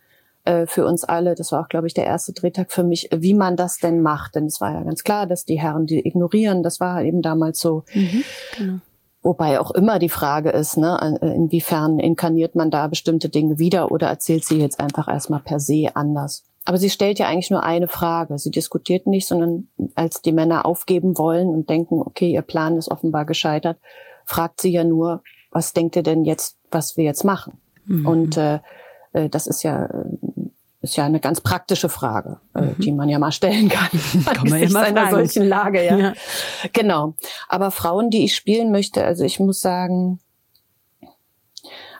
äh, 0.45 0.65
für 0.65 0.85
uns 0.85 1.03
alle. 1.03 1.35
Das 1.35 1.51
war 1.51 1.61
auch, 1.61 1.69
glaube 1.69 1.87
ich, 1.87 1.93
der 1.93 2.05
erste 2.05 2.33
Drehtag 2.33 2.71
für 2.71 2.83
mich, 2.83 3.09
wie 3.13 3.33
man 3.33 3.55
das 3.55 3.77
denn 3.77 4.01
macht. 4.01 4.35
Denn 4.35 4.45
es 4.45 4.61
war 4.61 4.73
ja 4.73 4.83
ganz 4.83 5.03
klar, 5.03 5.27
dass 5.27 5.45
die 5.45 5.59
Herren 5.59 5.85
die 5.85 6.05
ignorieren. 6.05 6.63
Das 6.63 6.79
war 6.79 7.03
eben 7.03 7.21
damals 7.21 7.59
so. 7.59 7.83
Mhm, 7.93 8.23
genau. 8.57 8.79
Wobei 9.23 9.59
auch 9.59 9.69
immer 9.71 9.99
die 9.99 10.09
Frage 10.09 10.49
ist, 10.49 10.77
ne, 10.77 11.19
äh, 11.21 11.35
inwiefern 11.35 11.99
inkarniert 11.99 12.55
man 12.55 12.71
da 12.71 12.87
bestimmte 12.87 13.29
Dinge 13.29 13.59
wieder 13.59 13.91
oder 13.91 14.07
erzählt 14.07 14.45
sie 14.45 14.59
jetzt 14.59 14.79
einfach 14.79 15.07
erstmal 15.07 15.41
per 15.41 15.59
se 15.59 15.89
anders. 15.93 16.43
Aber 16.65 16.77
sie 16.77 16.89
stellt 16.89 17.19
ja 17.19 17.27
eigentlich 17.27 17.51
nur 17.51 17.63
eine 17.63 17.87
Frage. 17.87 18.37
Sie 18.39 18.51
diskutiert 18.51 19.05
nicht, 19.05 19.27
sondern 19.27 19.67
als 19.93 20.21
die 20.21 20.31
Männer 20.31 20.65
aufgeben 20.65 21.17
wollen 21.17 21.49
und 21.49 21.69
denken, 21.69 22.01
okay, 22.01 22.31
ihr 22.31 22.41
Plan 22.41 22.77
ist 22.77 22.89
offenbar 22.89 23.25
gescheitert, 23.25 23.77
fragt 24.25 24.61
sie 24.61 24.71
ja 24.71 24.83
nur, 24.83 25.21
was 25.51 25.73
denkt 25.73 25.95
ihr 25.95 26.03
denn 26.03 26.23
jetzt, 26.23 26.57
was 26.71 26.97
wir 26.97 27.03
jetzt 27.03 27.23
machen? 27.23 27.59
Mhm. 27.85 28.07
Und 28.07 28.37
äh, 28.37 28.59
das 29.13 29.47
ist 29.47 29.63
ja 29.63 29.85
äh, 29.85 30.05
ist 30.81 30.95
ja 30.95 31.05
eine 31.05 31.19
ganz 31.19 31.41
praktische 31.41 31.89
Frage, 31.89 32.39
äh, 32.55 32.61
mhm. 32.61 32.75
die 32.79 32.91
man 32.91 33.07
ja 33.07 33.19
mal 33.19 33.31
stellen 33.31 33.69
kann. 33.69 33.89
kann 34.25 34.49
man 34.49 34.61
in 34.61 34.75
einer 34.75 35.11
solchen 35.11 35.47
Lage, 35.47 35.85
ja. 35.85 35.97
ja. 35.97 36.13
Genau. 36.73 37.13
Aber 37.47 37.69
Frauen, 37.71 38.09
die 38.09 38.25
ich 38.25 38.35
spielen 38.35 38.71
möchte, 38.71 39.03
also 39.03 39.23
ich 39.23 39.39
muss 39.39 39.61
sagen, 39.61 40.19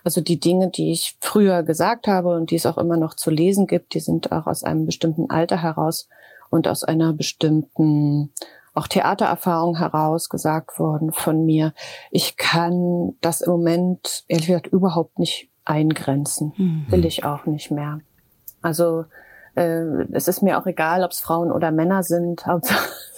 also 0.04 0.20
die 0.20 0.40
Dinge, 0.40 0.72
die 0.72 0.92
ich 0.92 1.16
früher 1.20 1.62
gesagt 1.62 2.08
habe 2.08 2.36
und 2.36 2.50
die 2.50 2.56
es 2.56 2.66
auch 2.66 2.80
immer 2.80 2.98
noch 2.98 3.14
zu 3.14 3.30
lesen 3.30 3.68
gibt, 3.68 3.94
die 3.94 4.00
sind 4.00 4.32
auch 4.32 4.48
aus 4.48 4.64
einem 4.64 4.88
bestimmten 4.88 5.30
Alter 5.30 5.62
heraus 5.62 6.08
und 6.50 6.68
aus 6.68 6.84
einer 6.84 7.14
bestimmten 7.14 8.34
auch 8.74 8.88
Theatererfahrung 8.88 9.78
heraus 9.78 10.30
gesagt 10.30 10.80
worden 10.80 11.12
von 11.12 11.46
mir. 11.46 11.74
Ich 12.10 12.38
kann 12.38 13.16
das 13.22 13.42
im 13.42 13.52
Moment 13.52 14.24
ehrlich 14.28 14.48
gesagt 14.48 14.68
überhaupt 14.68 15.20
nicht 15.20 15.51
eingrenzen. 15.66 16.54
Mhm. 16.58 16.86
Will 16.90 17.06
ich 17.06 17.24
auch 17.24 17.46
nicht 17.46 17.72
mehr. 17.72 18.00
Also 18.62 19.06
äh, 19.56 20.06
es 20.12 20.28
ist 20.28 20.42
mir 20.42 20.58
auch 20.58 20.66
egal, 20.66 21.04
ob 21.04 21.12
es 21.12 21.20
Frauen 21.20 21.52
oder 21.52 21.72
Männer 21.72 22.04
sind. 22.04 22.46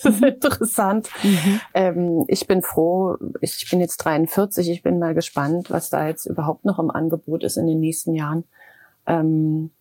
Es 0.05 0.15
ist 0.15 0.19
mhm. 0.19 0.27
interessant. 0.27 1.09
Mhm. 1.23 1.61
Ähm, 1.73 2.25
ich 2.27 2.45
bin 2.45 2.61
froh, 2.61 3.15
ich 3.39 3.69
bin 3.69 3.79
jetzt 3.79 3.95
43, 3.97 4.69
ich 4.69 4.83
bin 4.83 4.99
mal 4.99 5.13
gespannt, 5.13 5.71
was 5.71 5.89
da 5.89 6.05
jetzt 6.07 6.25
überhaupt 6.25 6.65
noch 6.65 6.77
im 6.77 6.91
Angebot 6.91 7.41
ist 7.45 7.55
in 7.55 7.67
den 7.67 7.79
nächsten 7.79 8.13
Jahren. 8.13 8.43
Ähm, 9.07 9.71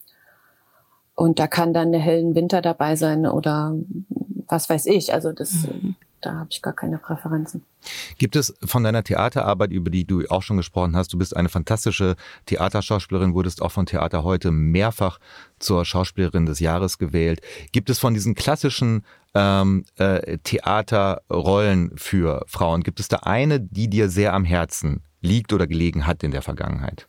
und 1.16 1.40
da 1.40 1.48
kann 1.48 1.74
dann 1.74 1.90
der 1.90 2.00
hellen 2.00 2.36
Winter 2.36 2.62
dabei 2.62 2.94
sein 2.94 3.26
oder 3.26 3.74
was 4.46 4.70
weiß 4.70 4.86
ich. 4.86 5.12
Also 5.12 5.32
das 5.32 5.66
mhm 5.66 5.96
da 6.22 6.34
habe 6.34 6.48
ich 6.50 6.62
gar 6.62 6.72
keine 6.72 6.98
Präferenzen. 6.98 7.64
Gibt 8.16 8.36
es 8.36 8.54
von 8.64 8.84
deiner 8.84 9.02
Theaterarbeit, 9.02 9.72
über 9.72 9.90
die 9.90 10.04
du 10.04 10.24
auch 10.28 10.42
schon 10.42 10.56
gesprochen 10.56 10.96
hast, 10.96 11.12
du 11.12 11.18
bist 11.18 11.36
eine 11.36 11.48
fantastische 11.48 12.16
Theaterschauspielerin, 12.46 13.34
wurdest 13.34 13.60
auch 13.60 13.72
von 13.72 13.86
Theater 13.86 14.24
heute 14.24 14.50
mehrfach 14.50 15.18
zur 15.58 15.84
Schauspielerin 15.84 16.46
des 16.46 16.60
Jahres 16.60 16.98
gewählt. 16.98 17.40
Gibt 17.72 17.90
es 17.90 17.98
von 17.98 18.14
diesen 18.14 18.34
klassischen 18.34 19.04
ähm, 19.34 19.84
äh, 19.96 20.38
Theaterrollen 20.38 21.96
für 21.96 22.44
Frauen, 22.46 22.82
gibt 22.82 23.00
es 23.00 23.08
da 23.08 23.18
eine, 23.18 23.60
die 23.60 23.88
dir 23.88 24.08
sehr 24.08 24.32
am 24.32 24.44
Herzen 24.44 25.02
liegt 25.20 25.52
oder 25.52 25.66
gelegen 25.66 26.06
hat 26.06 26.22
in 26.22 26.30
der 26.30 26.42
Vergangenheit? 26.42 27.08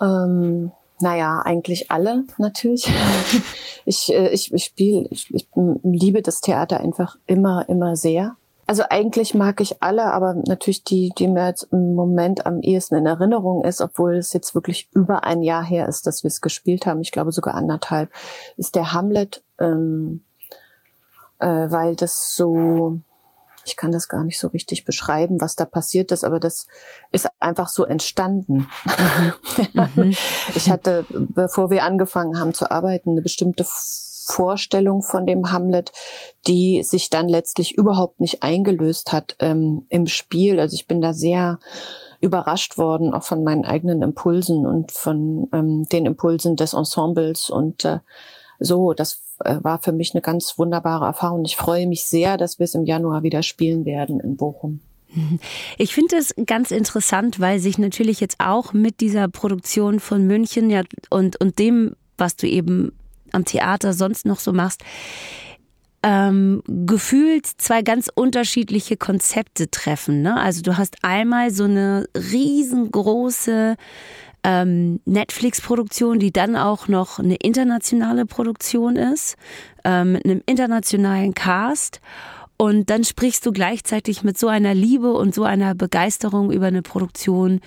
Ähm 0.00 0.72
naja, 1.02 1.42
eigentlich 1.44 1.90
alle 1.90 2.24
natürlich. 2.38 2.90
ich, 3.84 4.12
äh, 4.12 4.28
ich, 4.28 4.52
ich 4.52 4.64
spiele, 4.64 5.06
ich, 5.10 5.32
ich 5.34 5.48
liebe 5.82 6.22
das 6.22 6.40
Theater 6.40 6.80
einfach 6.80 7.16
immer, 7.26 7.68
immer 7.68 7.96
sehr. 7.96 8.36
Also 8.66 8.84
eigentlich 8.88 9.34
mag 9.34 9.60
ich 9.60 9.82
alle, 9.82 10.04
aber 10.04 10.34
natürlich 10.34 10.84
die, 10.84 11.12
die 11.18 11.28
mir 11.28 11.48
jetzt 11.48 11.64
im 11.72 11.94
Moment 11.94 12.46
am 12.46 12.62
ehesten 12.62 12.94
in 12.94 13.06
Erinnerung 13.06 13.64
ist, 13.64 13.80
obwohl 13.80 14.16
es 14.16 14.32
jetzt 14.32 14.54
wirklich 14.54 14.88
über 14.94 15.24
ein 15.24 15.42
Jahr 15.42 15.64
her 15.64 15.88
ist, 15.88 16.06
dass 16.06 16.22
wir 16.22 16.28
es 16.28 16.40
gespielt 16.40 16.86
haben, 16.86 17.00
ich 17.00 17.12
glaube 17.12 17.32
sogar 17.32 17.54
anderthalb, 17.54 18.10
ist 18.56 18.76
der 18.76 18.92
Hamlet, 18.92 19.42
ähm, 19.58 20.22
äh, 21.40 21.46
weil 21.46 21.96
das 21.96 22.34
so, 22.36 23.00
ich 23.64 23.76
kann 23.76 23.92
das 23.92 24.08
gar 24.08 24.24
nicht 24.24 24.38
so 24.38 24.48
richtig 24.48 24.84
beschreiben, 24.84 25.40
was 25.40 25.56
da 25.56 25.64
passiert 25.64 26.12
ist, 26.12 26.24
aber 26.24 26.40
das 26.40 26.66
ist 27.10 27.28
einfach 27.40 27.68
so 27.68 27.84
entstanden. 27.84 28.68
Mhm. 29.74 30.14
ich 30.54 30.70
hatte, 30.70 31.04
bevor 31.10 31.70
wir 31.70 31.84
angefangen 31.84 32.38
haben 32.38 32.54
zu 32.54 32.70
arbeiten, 32.70 33.10
eine 33.10 33.22
bestimmte 33.22 33.64
Vorstellung 34.24 35.02
von 35.02 35.26
dem 35.26 35.50
Hamlet, 35.52 35.92
die 36.46 36.82
sich 36.82 37.10
dann 37.10 37.28
letztlich 37.28 37.76
überhaupt 37.76 38.20
nicht 38.20 38.42
eingelöst 38.42 39.12
hat 39.12 39.36
ähm, 39.40 39.86
im 39.88 40.06
Spiel. 40.06 40.60
Also 40.60 40.74
ich 40.74 40.86
bin 40.86 41.00
da 41.00 41.12
sehr 41.12 41.58
überrascht 42.20 42.78
worden, 42.78 43.12
auch 43.12 43.24
von 43.24 43.42
meinen 43.42 43.64
eigenen 43.64 44.02
Impulsen 44.02 44.64
und 44.64 44.92
von 44.92 45.48
ähm, 45.52 45.84
den 45.90 46.06
Impulsen 46.06 46.56
des 46.56 46.72
Ensembles 46.72 47.50
und 47.50 47.84
äh, 47.84 47.98
so, 48.64 48.92
das 48.92 49.22
äh, 49.44 49.56
war 49.62 49.80
für 49.82 49.92
mich 49.92 50.14
eine 50.14 50.22
ganz 50.22 50.58
wunderbare 50.58 51.04
Erfahrung. 51.04 51.44
Ich 51.44 51.56
freue 51.56 51.86
mich 51.86 52.04
sehr, 52.04 52.36
dass 52.36 52.58
wir 52.58 52.64
es 52.64 52.74
im 52.74 52.84
Januar 52.84 53.22
wieder 53.22 53.42
spielen 53.42 53.84
werden 53.84 54.20
in 54.20 54.36
Bochum. 54.36 54.80
Ich 55.76 55.94
finde 55.94 56.16
es 56.16 56.34
ganz 56.46 56.70
interessant, 56.70 57.38
weil 57.38 57.58
sich 57.58 57.76
natürlich 57.76 58.20
jetzt 58.20 58.36
auch 58.38 58.72
mit 58.72 59.00
dieser 59.00 59.28
Produktion 59.28 60.00
von 60.00 60.26
München 60.26 60.70
ja 60.70 60.82
und, 61.10 61.38
und 61.38 61.58
dem, 61.58 61.94
was 62.16 62.36
du 62.36 62.48
eben 62.48 62.92
am 63.32 63.44
Theater 63.44 63.92
sonst 63.92 64.24
noch 64.24 64.38
so 64.38 64.52
machst, 64.52 64.82
ähm, 66.02 66.62
gefühlt 66.66 67.46
zwei 67.46 67.82
ganz 67.82 68.08
unterschiedliche 68.12 68.96
Konzepte 68.96 69.70
treffen. 69.70 70.22
Ne? 70.22 70.36
Also 70.36 70.62
du 70.62 70.76
hast 70.76 70.96
einmal 71.02 71.50
so 71.50 71.64
eine 71.64 72.08
riesengroße 72.16 73.76
ähm, 74.44 75.00
Netflix-Produktion, 75.04 76.18
die 76.18 76.32
dann 76.32 76.56
auch 76.56 76.88
noch 76.88 77.18
eine 77.18 77.36
internationale 77.36 78.26
Produktion 78.26 78.96
ist, 78.96 79.36
ähm, 79.84 80.12
mit 80.12 80.24
einem 80.24 80.42
internationalen 80.46 81.34
Cast. 81.34 82.00
Und 82.56 82.90
dann 82.90 83.02
sprichst 83.02 83.44
du 83.44 83.50
gleichzeitig 83.50 84.22
mit 84.22 84.38
so 84.38 84.46
einer 84.46 84.72
Liebe 84.72 85.12
und 85.14 85.34
so 85.34 85.42
einer 85.42 85.74
Begeisterung 85.74 86.52
über 86.52 86.66
eine 86.66 86.82
Produktion 86.82 87.60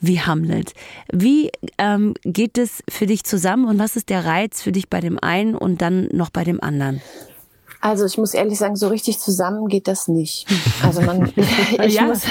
wie 0.00 0.20
Hamlet. 0.20 0.72
Wie 1.12 1.50
ähm, 1.76 2.14
geht 2.24 2.56
es 2.56 2.82
für 2.88 3.06
dich 3.06 3.24
zusammen 3.24 3.66
und 3.66 3.78
was 3.78 3.96
ist 3.96 4.08
der 4.08 4.24
Reiz 4.24 4.62
für 4.62 4.72
dich 4.72 4.88
bei 4.88 5.00
dem 5.00 5.18
einen 5.18 5.54
und 5.54 5.82
dann 5.82 6.08
noch 6.12 6.30
bei 6.30 6.44
dem 6.44 6.62
anderen? 6.62 7.02
Also 7.80 8.06
ich 8.06 8.18
muss 8.18 8.34
ehrlich 8.34 8.58
sagen, 8.58 8.76
so 8.76 8.88
richtig 8.88 9.20
zusammen 9.20 9.68
geht 9.68 9.88
das 9.88 10.08
nicht. 10.08 10.46
Also 10.82 11.02
man, 11.02 11.32
ich 11.84 11.94
ja. 11.94 12.04
muss, 12.04 12.22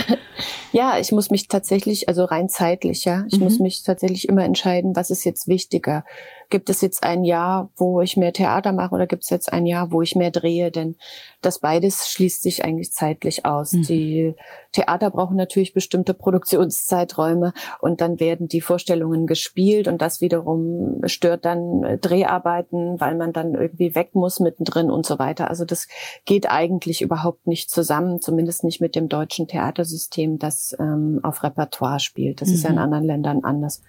ja, 0.72 1.00
ich 1.00 1.12
muss 1.12 1.30
mich 1.30 1.48
tatsächlich, 1.48 2.10
also 2.10 2.26
rein 2.26 2.50
zeitlich, 2.50 3.06
ja, 3.06 3.26
ich 3.30 3.38
mhm. 3.38 3.46
muss 3.46 3.60
mich 3.60 3.84
tatsächlich 3.84 4.28
immer 4.28 4.44
entscheiden, 4.44 4.96
was 4.96 5.10
ist 5.10 5.24
jetzt 5.24 5.48
wichtiger. 5.48 6.04
Gibt 6.50 6.70
es 6.70 6.80
jetzt 6.80 7.04
ein 7.04 7.26
Jahr, 7.26 7.70
wo 7.76 8.00
ich 8.00 8.16
mehr 8.16 8.32
Theater 8.32 8.72
mache 8.72 8.96
oder 8.96 9.06
gibt 9.06 9.24
es 9.24 9.30
jetzt 9.30 9.52
ein 9.52 9.66
Jahr, 9.66 9.92
wo 9.92 10.02
ich 10.02 10.16
mehr 10.16 10.32
drehe? 10.32 10.72
Denn 10.72 10.96
das 11.42 11.60
beides 11.60 12.10
schließt 12.10 12.42
sich 12.42 12.64
eigentlich 12.64 12.94
zeitlich 12.94 13.46
aus. 13.46 13.74
Mhm. 13.74 13.82
Die 13.84 14.36
Theater 14.72 15.10
brauchen 15.10 15.36
natürlich 15.36 15.74
bestimmte 15.74 16.14
Produktionszeiträume 16.14 17.54
und 17.82 18.00
dann 18.00 18.20
werden 18.20 18.48
die 18.48 18.62
Vorstellungen 18.62 19.28
gespielt 19.28 19.88
und 19.88 20.02
das 20.02 20.22
wiederum 20.22 21.02
stört 21.06 21.44
dann 21.44 22.00
Dreharbeiten, 22.00 23.00
weil 23.00 23.16
man 23.16 23.34
dann 23.34 23.56
irgendwie 23.56 23.96
weg 23.96 24.14
muss 24.14 24.40
mittendrin 24.40 24.90
und 24.90 25.06
so 25.06 25.20
weiter. 25.20 25.37
Also 25.46 25.66
das 25.66 25.88
geht 26.26 26.50
eigentlich 26.50 27.02
überhaupt 27.02 27.48
nicht 27.48 27.70
zusammen, 27.70 28.22
zumindest 28.22 28.64
nicht 28.64 28.82
mit 28.82 28.96
dem 28.96 29.10
deutschen 29.10 29.48
Theatersystem, 29.48 30.40
das 30.40 30.76
ähm, 30.80 31.20
auf 31.24 31.44
Repertoire 31.44 32.00
spielt. 32.00 32.42
Das 32.42 32.50
mhm. 32.50 32.56
ist 32.56 32.64
ja 32.64 32.70
in 32.70 32.76
mhm. 32.76 32.82
anderen 32.82 33.06
Ländern 33.06 33.44
anders 33.44 33.82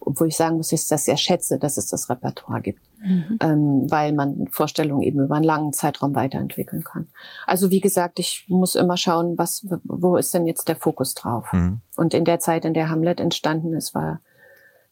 obwohl 0.00 0.28
ich 0.28 0.36
sagen 0.36 0.56
muss, 0.56 0.68
dass 0.68 0.82
ich 0.82 0.88
das 0.88 1.04
sehr 1.04 1.16
schätze, 1.16 1.58
dass 1.58 1.76
es 1.76 1.88
das 1.88 2.08
Repertoire 2.08 2.60
gibt, 2.60 2.80
mhm. 3.00 3.38
ähm, 3.42 3.86
weil 3.90 4.12
man 4.12 4.48
Vorstellungen 4.50 5.02
eben 5.02 5.20
über 5.20 5.36
einen 5.36 5.44
langen 5.44 5.72
Zeitraum 5.72 6.14
weiterentwickeln 6.14 6.84
kann. 6.84 7.08
Also 7.46 7.70
wie 7.70 7.80
gesagt, 7.80 8.18
ich 8.18 8.46
muss 8.48 8.74
immer 8.74 8.96
schauen, 8.96 9.36
was, 9.36 9.66
wo 9.84 10.16
ist 10.16 10.32
denn 10.34 10.46
jetzt 10.46 10.68
der 10.68 10.76
Fokus 10.76 11.14
drauf? 11.14 11.52
Mhm. 11.52 11.80
Und 11.96 12.14
in 12.14 12.24
der 12.24 12.38
Zeit, 12.38 12.64
in 12.64 12.74
der 12.74 12.88
Hamlet 12.88 13.20
entstanden 13.20 13.74
ist, 13.74 13.94
war 13.94 14.20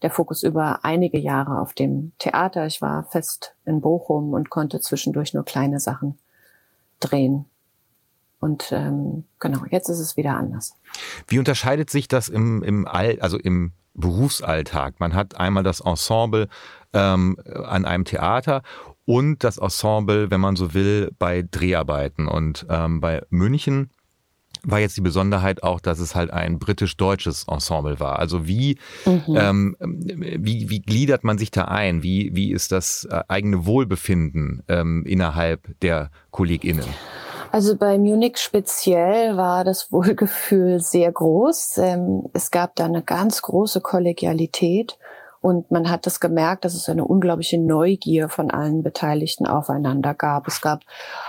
der 0.07 0.13
Fokus 0.13 0.45
über 0.45 0.85
einige 0.85 1.19
Jahre 1.19 1.61
auf 1.61 1.75
dem 1.75 2.13
Theater. 2.21 2.65
Ich 2.67 2.81
war 2.81 3.03
fest 3.03 3.57
in 3.65 3.81
Bochum 3.81 4.35
und 4.35 4.51
konnte 4.51 4.81
zwischendurch 4.81 5.35
nur 5.35 5.45
kleine 5.45 5.81
Sachen 5.81 6.17
drehen. 7.01 7.47
Und 8.39 8.71
ähm, 8.71 9.25
genau, 9.41 9.65
jetzt 9.69 9.89
ist 9.89 9.99
es 9.99 10.17
wieder 10.17 10.37
anders. 10.37 10.77
Wie 11.27 11.41
unterscheidet 11.41 11.91
sich 11.91 12.07
das 12.07 12.29
im, 12.29 12.63
im 12.63 12.87
All, 12.87 13.19
also 13.19 13.37
im 13.37 13.73
Berufsalltag. 13.95 15.01
Man 15.01 15.13
hat 15.13 15.41
einmal 15.41 15.65
das 15.65 15.81
Ensemble 15.81 16.47
ähm, 16.93 17.37
an 17.65 17.85
einem 17.85 18.05
Theater 18.05 18.63
und 19.07 19.43
das 19.43 19.59
Ensemble, 19.59 20.31
wenn 20.31 20.41
man 20.41 20.55
so 20.55 20.73
will, 20.73 21.11
bei 21.19 21.43
Dreharbeiten. 21.51 22.29
Und 22.29 22.65
ähm, 22.71 23.01
bei 23.01 23.23
München 23.31 23.91
war 24.67 24.81
jetzt 24.81 24.97
die 24.97 25.03
Besonderheit 25.03 25.63
auch, 25.63 25.81
dass 25.81 26.01
es 26.01 26.15
halt 26.15 26.31
ein 26.33 26.59
britisch-deutsches 26.59 27.47
Ensemble 27.49 28.01
war. 28.01 28.19
Also 28.19 28.47
wie, 28.47 28.79
mhm. 29.05 29.37
ähm, 29.37 29.77
wie, 29.81 30.69
wie 30.69 30.83
gliedert 30.83 31.25
man 31.25 31.39
sich 31.39 31.51
da 31.51 31.67
ein? 31.67 32.03
Wie, 32.03 32.35
wie 32.35 32.53
ist 32.53 32.73
das 32.73 33.07
äh, 33.11 33.23
eigene 33.29 33.65
Wohlbefinden 33.65 34.63
ähm, 34.69 35.05
innerhalb 35.07 35.79
der 35.81 36.11
KollegInnen? 36.33 36.85
Also 37.53 37.77
bei 37.77 37.97
Munich 37.97 38.39
speziell 38.39 39.37
war 39.37 39.65
das 39.65 39.91
Wohlgefühl 39.93 40.81
sehr 40.81 41.11
groß. 41.13 41.79
Ähm, 41.79 42.25
es 42.33 42.51
gab 42.51 42.75
da 42.75 42.85
eine 42.85 43.03
ganz 43.03 43.41
große 43.43 43.81
Kollegialität 43.81 44.99
und 45.47 45.71
man 45.71 45.89
hat 45.89 46.07
das 46.07 46.19
gemerkt, 46.19 46.65
dass 46.65 46.75
es 46.75 46.89
eine 46.89 47.05
unglaubliche 47.05 47.57
Neugier 47.57 48.29
von 48.29 48.51
allen 48.51 48.83
Beteiligten 48.83 49.47
aufeinander 49.47 50.13
gab. 50.13 50.49
Es 50.49 50.61
gab 50.61 50.81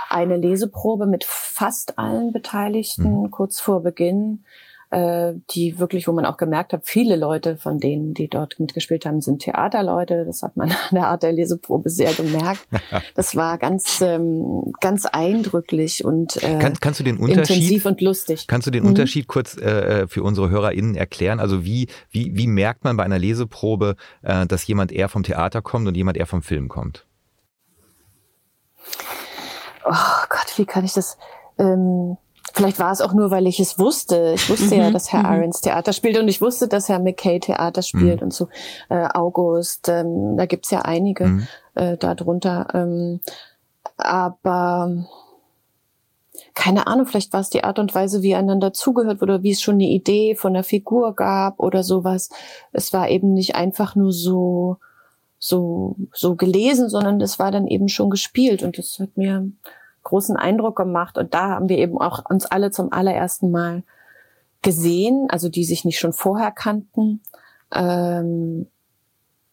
eine 0.10 0.38
Leseprobe 0.38 1.06
mit 1.06 1.24
fast 1.24 2.00
allen 2.00 2.32
Beteiligten 2.32 3.22
mhm. 3.22 3.30
kurz 3.30 3.60
vor 3.60 3.84
Beginn 3.84 4.44
äh, 4.90 5.34
die 5.52 5.80
wirklich, 5.80 6.08
wo 6.08 6.14
man 6.14 6.26
auch 6.26 6.38
gemerkt 6.38 6.74
hat, 6.74 6.82
viele 6.86 7.16
Leute 7.16 7.58
von 7.58 7.78
denen, 7.78 8.14
die 8.14 8.30
dort 8.30 8.60
mitgespielt 8.60 9.06
haben, 9.06 9.22
sind 9.22 9.42
Theaterleute. 9.42 10.24
Das 10.26 10.42
hat 10.42 10.56
man 10.56 10.72
an 10.90 10.94
der 10.94 11.08
Art 11.08 11.24
der 11.24 11.34
Leseprobe 11.34 11.90
sehr 11.90 12.14
gemerkt. 12.14 12.68
Das 13.16 13.36
war 13.36 13.58
ganz, 13.58 14.02
ähm, 14.02 14.72
ganz 14.80 15.06
eindrücklich 15.06 16.06
und 16.06 16.42
äh, 16.44 16.60
Kann, 16.60 16.74
kannst 16.80 17.00
du 17.00 17.04
den 17.04 17.18
Unterschied, 17.18 17.58
intensiv 17.58 17.86
und 17.86 18.02
lustig. 18.02 18.48
Kannst 18.48 18.68
du 18.68 18.72
den 18.72 18.84
mhm. 18.84 18.90
Unterschied 18.90 19.28
kurz 19.28 19.58
äh, 19.58 20.02
äh 20.02 20.08
für 20.08 20.24
unsere 20.24 20.50
HörerInnen 20.50 20.96
erklären? 20.96 21.40
Also 21.40 21.66
wie, 21.66 21.88
wie, 22.10 22.36
wie 22.36 22.48
merkt 22.48 22.84
man 22.84 22.98
bei 22.98 23.04
einer 23.04 23.20
Leseprobe, 23.20 23.96
äh, 24.22 24.46
dass 24.46 24.66
jemand 24.68 24.92
eher 24.92 25.10
vom 25.10 25.24
Theater 25.24 25.62
kommt 25.62 25.88
und 25.88 25.96
jemand 25.96 26.18
eher 26.18 26.28
vom 26.28 26.42
Film 26.42 26.70
kommt? 26.70 27.06
Oh 29.86 30.26
Gott, 30.30 30.58
wie 30.58 30.66
kann 30.66 30.86
ich 30.86 30.94
das? 30.94 31.18
Ähm, 31.58 32.18
Vielleicht 32.58 32.80
war 32.80 32.92
es 32.92 33.02
auch 33.02 33.14
nur, 33.14 33.30
weil 33.30 33.46
ich 33.46 33.60
es 33.60 33.78
wusste. 33.78 34.34
Ich 34.36 34.50
wusste 34.50 34.74
mhm. 34.74 34.82
ja, 34.82 34.92
dass 34.92 35.14
Herr 35.14 35.32
mhm. 35.32 35.52
Theater 35.52 35.94
spielt 35.94 36.18
und 36.18 36.28
ich 36.28 36.42
wusste, 36.42 36.68
dass 36.68 36.90
Herr 36.90 36.98
McKay 36.98 37.40
Theater 37.40 37.84
spielt 37.84 38.22
mhm. 38.22 38.24
und 38.24 38.34
so. 38.34 38.48
Äh, 38.90 39.08
August, 39.14 39.90
ähm, 39.90 40.36
da 40.38 40.48
gibt's 40.48 40.72
ja 40.72 40.82
einige 40.82 41.28
mhm. 41.28 41.48
äh, 41.76 41.98
darunter. 41.98 42.68
Ähm, 42.74 43.20
aber 43.98 45.06
keine 46.56 46.88
Ahnung, 46.88 47.06
vielleicht 47.06 47.32
war 47.32 47.42
es 47.42 47.52
die 47.52 47.64
Art 47.64 47.78
und 47.78 47.94
Weise, 47.94 48.24
wie 48.24 48.34
einander 48.34 48.74
zugehört 48.74 49.22
wurde, 49.22 49.44
wie 49.44 49.52
es 49.52 49.62
schon 49.62 49.76
eine 49.76 49.90
Idee 49.90 50.34
von 50.36 50.56
der 50.56 50.64
Figur 50.64 51.16
gab 51.16 51.60
oder 51.60 51.84
sowas. 51.84 52.32
Es 52.72 52.92
war 52.92 53.10
eben 53.10 53.34
nicht 53.34 53.56
einfach 53.56 53.96
nur 53.96 54.12
so 54.12 54.78
so 55.38 55.96
so 56.12 56.36
gelesen, 56.36 56.90
sondern 56.90 57.22
es 57.22 57.38
war 57.38 57.52
dann 57.52 57.68
eben 57.68 57.88
schon 57.88 58.10
gespielt 58.10 58.64
und 58.64 58.80
das 58.80 58.98
hat 58.98 59.16
mir 59.16 59.52
großen 60.08 60.38
Eindruck 60.38 60.76
gemacht. 60.76 61.18
Und 61.18 61.34
da 61.34 61.50
haben 61.50 61.70
wir 61.70 61.78
eben 61.78 62.00
auch 62.00 62.24
uns 62.30 62.46
alle 62.46 62.72
zum 62.72 62.92
allerersten 62.92 63.52
Mal 63.52 63.84
gesehen, 64.62 65.28
also 65.30 65.50
die 65.50 65.64
sich 65.64 65.86
nicht 65.86 66.00
schon 66.00 66.14
vorher 66.14 66.52
kannten. 66.52 67.22
Ähm, 67.74 68.68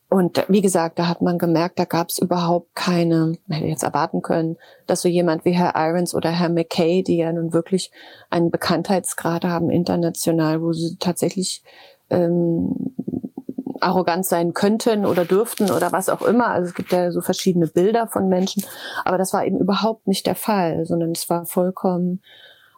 und 0.09 0.45
wie 0.49 0.61
gesagt, 0.61 1.01
da 1.01 1.09
hat 1.09 1.23
man 1.23 1.39
gemerkt, 1.39 1.79
da 1.79 1.85
gab 1.85 2.09
es 2.09 2.19
überhaupt 2.19 2.75
keine, 2.77 3.37
man 3.49 3.59
hätte 3.59 3.67
jetzt 3.69 3.83
erwarten 3.83 4.23
können, 4.23 4.57
dass 4.87 5.03
so 5.03 5.09
jemand 5.09 5.45
wie 5.45 5.51
Herr 5.51 5.73
Irons 5.75 6.15
oder 6.15 6.31
Herr 6.31 6.51
McKay, 6.51 7.03
die 7.03 7.17
ja 7.17 7.33
nun 7.33 7.53
wirklich 7.53 7.91
einen 8.31 8.53
Bekanntheitsgrad 8.53 9.45
haben 9.45 9.71
international, 9.71 10.63
wo 10.63 10.73
sie 10.73 10.97
tatsächlich 11.01 11.65
ähm, 12.11 12.95
arrogant 13.85 14.27
sein 14.27 14.55
könnten 14.55 15.07
oder 15.07 15.25
dürften 15.25 15.71
oder 15.71 15.93
was 15.93 16.09
auch 16.09 16.23
immer. 16.23 16.49
Also 16.49 16.69
es 16.69 16.75
gibt 16.75 16.93
ja 16.93 17.11
so 17.11 17.21
verschiedene 17.21 17.67
Bilder 17.67 18.07
von 18.07 18.29
Menschen. 18.29 18.65
Aber 19.05 19.19
das 19.19 19.33
war 19.33 19.45
eben 19.45 19.59
überhaupt 19.59 20.07
nicht 20.07 20.27
der 20.27 20.35
Fall, 20.35 20.85
sondern 20.87 21.13
es 21.13 21.29
war 21.31 21.47
vollkommen 21.47 22.23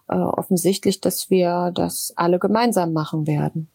äh, 0.08 0.14
offensichtlich, 0.14 1.00
dass 1.00 1.30
wir 1.30 1.72
das 1.74 2.12
alle 2.16 2.38
gemeinsam 2.38 2.92
machen 2.92 3.26
werden. 3.26 3.68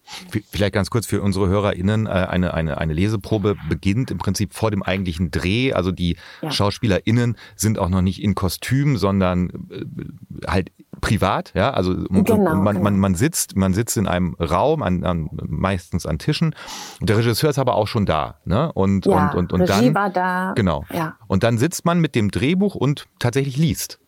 Vielleicht 0.49 0.73
ganz 0.73 0.89
kurz 0.89 1.05
für 1.05 1.21
unsere 1.21 1.47
HörerInnen, 1.47 2.07
äh, 2.07 2.09
eine, 2.09 2.53
eine, 2.53 2.77
eine 2.77 2.93
Leseprobe 2.93 3.55
beginnt 3.69 4.11
im 4.11 4.17
Prinzip 4.17 4.53
vor 4.53 4.71
dem 4.71 4.83
eigentlichen 4.83 5.31
Dreh. 5.31 5.73
Also 5.73 5.91
die 5.91 6.17
ja. 6.41 6.51
SchauspielerInnen 6.51 7.35
sind 7.55 7.79
auch 7.79 7.89
noch 7.89 8.01
nicht 8.01 8.21
in 8.21 8.35
Kostüm, 8.35 8.97
sondern 8.97 9.49
äh, 9.69 10.47
halt 10.47 10.71
privat, 11.01 11.51
ja, 11.55 11.71
also 11.71 11.95
genau, 11.95 12.37
man, 12.37 12.75
genau. 12.75 12.83
man, 12.83 12.99
man 12.99 13.15
sitzt, 13.15 13.55
man 13.55 13.73
sitzt 13.73 13.97
in 13.97 14.07
einem 14.07 14.35
Raum, 14.35 14.83
an, 14.83 15.03
an, 15.03 15.29
meistens 15.47 16.05
an 16.05 16.19
Tischen. 16.19 16.53
Und 16.99 17.09
der 17.09 17.17
Regisseur 17.17 17.49
ist 17.49 17.59
aber 17.59 17.75
auch 17.75 17.87
schon 17.87 18.05
da, 18.05 18.35
ne? 18.45 18.71
Und 18.73 19.05
ja, 19.05 19.31
und 19.31 19.51
und 19.51 19.53
und 19.53 19.61
Regie 19.61 19.85
dann 19.85 19.95
war 19.95 20.09
da. 20.09 20.53
Genau. 20.55 20.85
Ja. 20.93 21.15
Und 21.27 21.43
dann 21.43 21.57
sitzt 21.57 21.85
man 21.85 21.99
mit 21.99 22.13
dem 22.13 22.29
Drehbuch 22.29 22.75
und 22.75 23.07
tatsächlich 23.19 23.57
liest. 23.57 24.00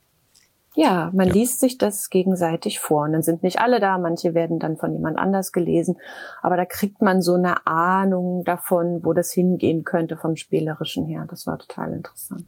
Ja, 0.75 1.11
man 1.13 1.27
ja. 1.27 1.33
liest 1.33 1.59
sich 1.59 1.77
das 1.77 2.09
gegenseitig 2.09 2.79
vor. 2.79 3.03
Und 3.03 3.13
dann 3.13 3.23
sind 3.23 3.43
nicht 3.43 3.59
alle 3.59 3.79
da, 3.79 3.97
manche 3.97 4.33
werden 4.33 4.59
dann 4.59 4.77
von 4.77 4.93
jemand 4.93 5.17
anders 5.17 5.51
gelesen. 5.51 5.97
Aber 6.41 6.57
da 6.57 6.65
kriegt 6.65 7.01
man 7.01 7.21
so 7.21 7.35
eine 7.35 7.67
Ahnung 7.67 8.43
davon, 8.43 9.03
wo 9.03 9.13
das 9.13 9.31
hingehen 9.31 9.83
könnte 9.83 10.17
vom 10.17 10.35
Spielerischen 10.35 11.05
her. 11.05 11.25
Das 11.29 11.45
war 11.45 11.59
total 11.59 11.93
interessant. 11.93 12.45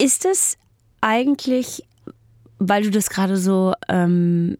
Ist 0.00 0.24
es 0.24 0.56
eigentlich, 1.00 1.84
weil 2.58 2.84
du 2.84 2.90
das 2.90 3.10
gerade 3.10 3.36
so 3.36 3.74
ähm, 3.88 4.58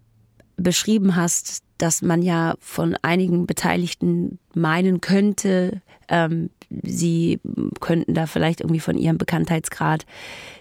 beschrieben 0.56 1.14
hast, 1.14 1.62
dass 1.78 2.02
man 2.02 2.22
ja 2.22 2.54
von 2.58 2.96
einigen 3.02 3.46
Beteiligten 3.46 4.40
meinen 4.52 5.00
könnte, 5.00 5.80
ähm, 6.08 6.50
sie 6.70 7.40
könnten 7.80 8.14
da 8.14 8.26
vielleicht 8.26 8.60
irgendwie 8.60 8.80
von 8.80 8.98
ihrem 8.98 9.18
Bekanntheitsgrad 9.18 10.04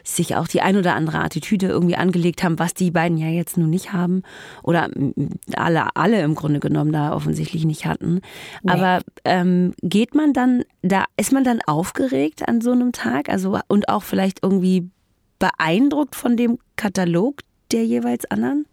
sich 0.03 0.35
auch 0.35 0.47
die 0.47 0.61
ein 0.61 0.77
oder 0.77 0.95
andere 0.95 1.19
Attitüde 1.19 1.67
irgendwie 1.67 1.97
angelegt 1.97 2.43
haben, 2.43 2.59
was 2.59 2.73
die 2.73 2.91
beiden 2.91 3.17
ja 3.17 3.27
jetzt 3.27 3.57
nun 3.57 3.69
nicht 3.69 3.91
haben 3.91 4.23
oder 4.63 4.89
alle, 5.55 5.95
alle 5.95 6.21
im 6.21 6.35
Grunde 6.35 6.59
genommen 6.59 6.93
da 6.93 7.13
offensichtlich 7.13 7.65
nicht 7.65 7.85
hatten. 7.85 8.21
Nee. 8.63 8.71
Aber 8.71 9.01
ähm, 9.25 9.73
geht 9.81 10.15
man 10.15 10.33
dann, 10.33 10.63
da 10.81 11.05
ist 11.17 11.33
man 11.33 11.43
dann 11.43 11.59
aufgeregt 11.65 12.47
an 12.47 12.61
so 12.61 12.71
einem 12.71 12.93
Tag, 12.93 13.29
also 13.29 13.59
und 13.67 13.89
auch 13.89 14.03
vielleicht 14.03 14.39
irgendwie 14.43 14.89
beeindruckt 15.39 16.15
von 16.15 16.37
dem 16.37 16.57
Katalog 16.77 17.41
der 17.71 17.85
jeweils 17.85 18.25
anderen? 18.25 18.65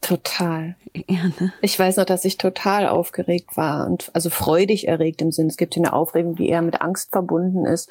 Total. 0.00 0.76
Ja, 0.94 1.24
ne? 1.40 1.52
Ich 1.60 1.78
weiß 1.78 1.96
noch, 1.96 2.04
dass 2.04 2.24
ich 2.24 2.38
total 2.38 2.88
aufgeregt 2.88 3.56
war 3.56 3.86
und 3.86 4.10
also 4.14 4.30
freudig 4.30 4.86
erregt 4.86 5.20
im 5.22 5.32
Sinn. 5.32 5.48
Es 5.48 5.56
gibt 5.56 5.74
hier 5.74 5.84
eine 5.84 5.92
Aufregung, 5.92 6.36
die 6.36 6.48
eher 6.48 6.62
mit 6.62 6.80
Angst 6.80 7.10
verbunden 7.10 7.66
ist. 7.66 7.90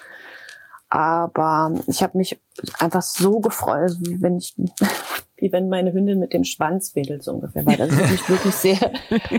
Aber 0.89 1.73
ich 1.87 2.01
habe 2.01 2.17
mich 2.17 2.39
einfach 2.79 3.01
so 3.01 3.39
gefreut, 3.39 3.81
also 3.81 3.99
wie 4.01 4.21
wenn 4.21 4.37
ich, 4.37 4.55
wie 5.37 5.51
wenn 5.51 5.67
meine 5.67 5.91
Hündin 5.91 6.19
mit 6.19 6.33
dem 6.33 6.45
Schwanz 6.45 6.95
wedelt, 6.95 7.23
so 7.23 7.33
ungefähr. 7.33 7.65
Weil 7.65 7.77
das 7.77 7.89
ist 7.89 8.11
mich 8.11 8.29
wirklich 8.29 8.55
sehr, 8.55 8.91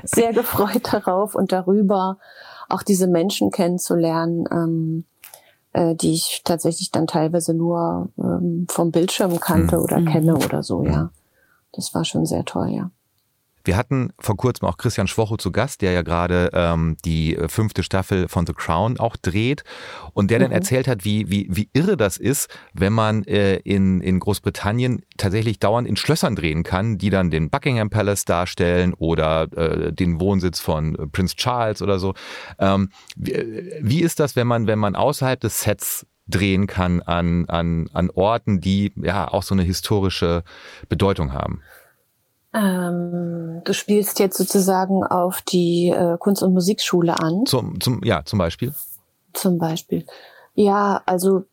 sehr 0.05 0.33
gefreut 0.33 0.93
darauf 0.93 1.35
und 1.35 1.53
darüber, 1.53 2.19
auch 2.69 2.83
diese 2.83 3.07
Menschen 3.07 3.51
kennenzulernen, 3.51 4.45
ähm, 4.53 5.05
äh, 5.73 5.95
die 5.95 6.13
ich 6.13 6.43
tatsächlich 6.45 6.91
dann 6.91 7.07
teilweise 7.07 7.55
nur 7.55 8.11
ähm, 8.19 8.67
vom 8.69 8.91
Bildschirm 8.91 9.41
kannte 9.41 9.77
mhm. 9.79 9.83
oder 9.83 10.03
kenne 10.03 10.37
oder 10.37 10.63
so, 10.63 10.85
ja. 10.85 11.11
Das 11.73 11.95
war 11.95 12.05
schon 12.05 12.27
sehr 12.27 12.45
toll, 12.45 12.71
ja. 12.71 12.91
Wir 13.69 13.77
hatten 13.77 14.15
vor 14.19 14.39
kurzem 14.39 14.67
auch 14.67 14.79
Christian 14.79 15.09
Schwocho 15.09 15.37
zu 15.37 15.53
Gast, 15.53 15.83
der 15.83 15.93
ja 15.93 16.01
gerade 16.01 16.49
ähm, 16.55 16.97
die 17.05 17.37
äh, 17.37 17.49
fünfte 17.49 17.83
Staffel 17.83 18.27
von 18.27 18.47
The 18.47 18.55
Crown 18.55 18.99
auch 18.99 19.15
dreht 19.17 19.63
und 20.15 20.31
der 20.31 20.39
mhm. 20.39 20.45
dann 20.45 20.53
erzählt 20.53 20.89
hat, 20.89 21.05
wie, 21.05 21.31
wie, 21.31 21.49
wie 21.51 21.69
irre 21.75 21.99
das 21.99 22.17
ist, 22.17 22.49
wenn 22.73 22.95
man 22.95 23.25
äh, 23.25 23.57
in, 23.57 24.01
in 24.01 24.21
Großbritannien 24.21 25.03
tatsächlich 25.19 25.59
dauernd 25.59 25.87
in 25.87 25.97
Schlössern 25.97 26.35
drehen 26.35 26.63
kann, 26.63 26.97
die 26.97 27.11
dann 27.11 27.31
den 27.31 27.51
Buckingham 27.51 27.91
Palace 27.91 28.25
darstellen 28.25 28.95
oder 28.95 29.53
äh, 29.55 29.93
den 29.93 30.19
Wohnsitz 30.19 30.61
von 30.61 30.95
äh, 30.95 31.07
Prince 31.07 31.37
Charles 31.37 31.83
oder 31.83 31.99
so. 31.99 32.15
Ähm, 32.59 32.89
wie, 33.17 33.35
wie 33.83 34.01
ist 34.01 34.19
das, 34.19 34.35
wenn 34.35 34.47
man, 34.47 34.67
wenn 34.67 34.79
man 34.79 34.97
außerhalb 34.97 35.41
des 35.41 35.61
Sets 35.61 36.07
drehen 36.29 36.67
kann 36.67 37.03
an, 37.03 37.47
an, 37.49 37.89
an 37.93 38.11
Orten, 38.11 38.61
die 38.61 38.93
ja 38.97 39.29
auch 39.29 39.43
so 39.43 39.55
eine 39.55 39.63
historische 39.63 40.45
Bedeutung 40.89 41.33
haben? 41.33 41.63
Ähm, 42.55 43.61
du 43.65 43.75
spielst 43.75 44.19
jetzt 44.19 44.37
sozusagen 44.37 45.05
auf 45.05 45.43
die 45.43 45.91
äh, 45.91 46.17
Kunst- 46.19 46.43
und 46.43 46.55
Musikschule 46.55 47.19
an. 47.19 47.45
Zum, 47.47 47.81
zum, 47.81 48.03
ja, 48.05 48.25
zum 48.25 48.39
Beispiel. 48.39 48.75
Zum 49.33 49.59
Beispiel. 49.59 50.07
Ja, 50.55 51.03
also, 51.05 51.45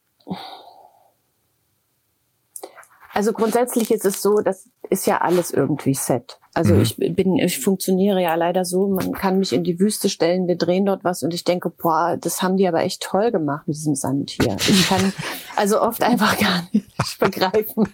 also 3.14 3.34
grundsätzlich 3.34 3.92
ist 3.92 4.06
es 4.06 4.22
so, 4.22 4.40
das 4.40 4.70
ist 4.90 5.06
ja 5.06 5.20
alles 5.20 5.52
irgendwie 5.52 5.94
Set. 5.94 6.40
Also 6.56 6.74
mhm. 6.74 6.82
ich 6.82 6.96
bin, 6.96 7.36
ich 7.38 7.60
funktioniere 7.60 8.22
ja 8.22 8.34
leider 8.36 8.64
so, 8.64 8.88
man 8.88 9.12
kann 9.12 9.40
mich 9.40 9.52
in 9.52 9.66
die 9.66 9.78
Wüste 9.78 10.08
stellen, 10.08 10.48
wir 10.48 10.56
drehen 10.56 10.86
dort 10.86 11.04
was 11.04 11.22
und 11.22 11.34
ich 11.34 11.44
denke, 11.44 11.70
boah, 11.70 12.18
das 12.20 12.42
haben 12.42 12.56
die 12.56 12.66
aber 12.66 12.82
echt 12.82 13.04
toll 13.04 13.30
gemacht 13.32 13.68
mit 13.68 13.76
diesem 13.76 13.96
Sand 13.96 14.30
hier. 14.30 14.56
Ich 14.58 14.88
kann 14.88 15.12
also 15.58 15.82
oft 15.82 16.02
einfach 16.02 16.40
gar 16.40 16.64
nicht 16.72 17.20
begreifen, 17.20 17.90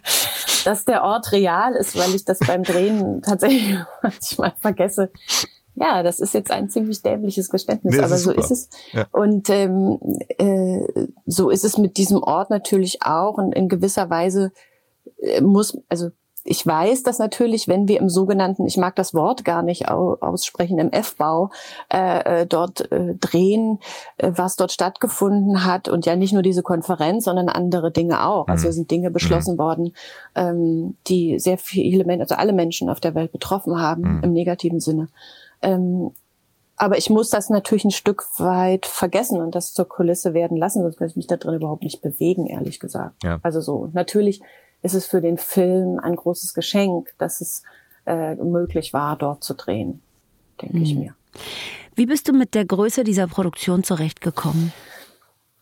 dass 0.63 0.86
der 0.86 1.04
Ort 1.04 1.32
real 1.32 1.74
ist, 1.74 1.97
weil 1.97 2.13
ich 2.13 2.24
das 2.24 2.38
beim 2.38 2.62
Drehen 2.62 3.24
tatsächlich 3.24 3.78
manchmal 4.04 4.54
vergesse. 4.60 5.12
Ja, 5.74 6.04
das 6.04 6.19
ist 6.19 6.36
jetzt 6.36 6.52
ein 6.52 6.69
ziemlich 6.69 7.02
dämliches 7.02 7.50
Geständnis, 7.50 7.95
nee, 7.95 8.04
aber 8.04 8.17
so 8.17 8.30
super. 8.30 8.41
ist 8.41 8.52
es. 8.52 8.69
Ja. 8.91 9.08
Und 9.12 9.50
ähm, 9.50 9.97
äh, 10.38 11.08
so 11.26 11.50
ist 11.50 11.65
es 11.65 11.80
mit 11.80 11.97
diesem 11.97 12.21
Ort 12.21 12.52
natürlich 12.52 13.02
auch. 13.02 13.39
Und 13.39 13.56
in 13.56 13.69
gewisser 13.69 14.10
Weise 14.12 14.52
äh, 15.19 15.41
muss, 15.41 15.76
also 15.89 16.12
ich 16.43 16.65
weiß 16.65 17.04
dass 17.04 17.19
natürlich, 17.19 17.67
wenn 17.67 17.88
wir 17.88 17.99
im 17.99 18.10
sogenannten, 18.10 18.65
ich 18.65 18.77
mag 18.77 18.95
das 18.95 19.13
Wort 19.13 19.45
gar 19.45 19.63
nicht 19.63 19.89
aussprechen, 19.89 20.80
im 20.80 20.91
F-Bau 20.91 21.51
äh, 21.91 22.41
äh, 22.41 22.45
dort 22.45 22.91
äh, 22.91 23.15
drehen, 23.15 23.80
äh, 24.17 24.32
was 24.36 24.56
dort 24.56 24.71
stattgefunden 24.71 25.65
hat 25.65 25.88
und 25.88 26.06
ja 26.06 26.15
nicht 26.15 26.34
nur 26.34 26.41
diese 26.41 26.63
Konferenz, 26.63 27.25
sondern 27.25 27.49
andere 27.49 27.91
Dinge 27.91 28.25
auch. 28.25 28.47
Also 28.47 28.67
mhm. 28.67 28.71
sind 28.71 28.91
Dinge 28.91 29.10
mhm. 29.10 29.13
beschlossen 29.13 29.56
mhm. 29.56 29.60
worden, 29.60 29.93
ähm, 30.36 30.95
die 31.08 31.39
sehr 31.39 31.58
viele 31.58 32.06
Menschen, 32.06 32.21
also 32.21 32.36
alle 32.36 32.54
Menschen 32.54 32.89
auf 32.89 32.99
der 32.99 33.15
Welt 33.15 33.32
betroffen 33.32 33.80
haben 33.80 34.17
mhm. 34.17 34.23
im 34.23 34.34
negativen 34.34 34.80
Sinne. 34.80 35.10
Ähm, 35.62 36.12
aber 36.77 36.97
ich 36.97 37.12
muss 37.12 37.30
das 37.30 37.51
natürlich 37.51 37.86
ein 37.86 37.91
Stück 37.91 38.25
weit 38.39 38.88
vergessen 38.88 39.39
und 39.39 39.54
das 39.54 39.73
zur 39.73 39.88
Kulisse 39.88 40.34
werden 40.34 40.58
lassen, 40.58 40.82
sonst 40.82 40.97
könnte 40.97 41.12
ich 41.12 41.17
mich 41.17 41.27
da 41.27 41.38
drin 41.38 41.54
überhaupt 41.54 41.84
nicht 41.84 42.01
bewegen, 42.01 42.47
ehrlich 42.47 42.80
gesagt. 42.80 43.23
Ja. 43.23 43.39
Also 43.43 43.62
so, 43.62 43.89
natürlich 43.93 44.41
ist 44.82 44.94
es 44.94 45.06
für 45.06 45.22
den 45.22 45.38
Film 45.38 46.00
ein 46.00 46.15
großes 46.15 46.54
Geschenk, 46.54 47.13
dass 47.17 47.41
es 47.41 47.63
äh, 48.06 48.36
möglich 48.36 48.94
war, 48.94 49.15
dort 49.17 49.44
zu 49.44 49.54
drehen, 49.54 50.02
denke 50.62 50.78
mhm. 50.78 50.84
ich 50.84 50.96
mir. 50.96 51.15
Wie 51.96 52.06
bist 52.06 52.28
du 52.28 52.34
mit 52.34 52.56
der 52.56 52.65
Größe 52.65 53.04
dieser 53.04 53.28
Produktion 53.28 53.84
zurechtgekommen? 53.84 54.74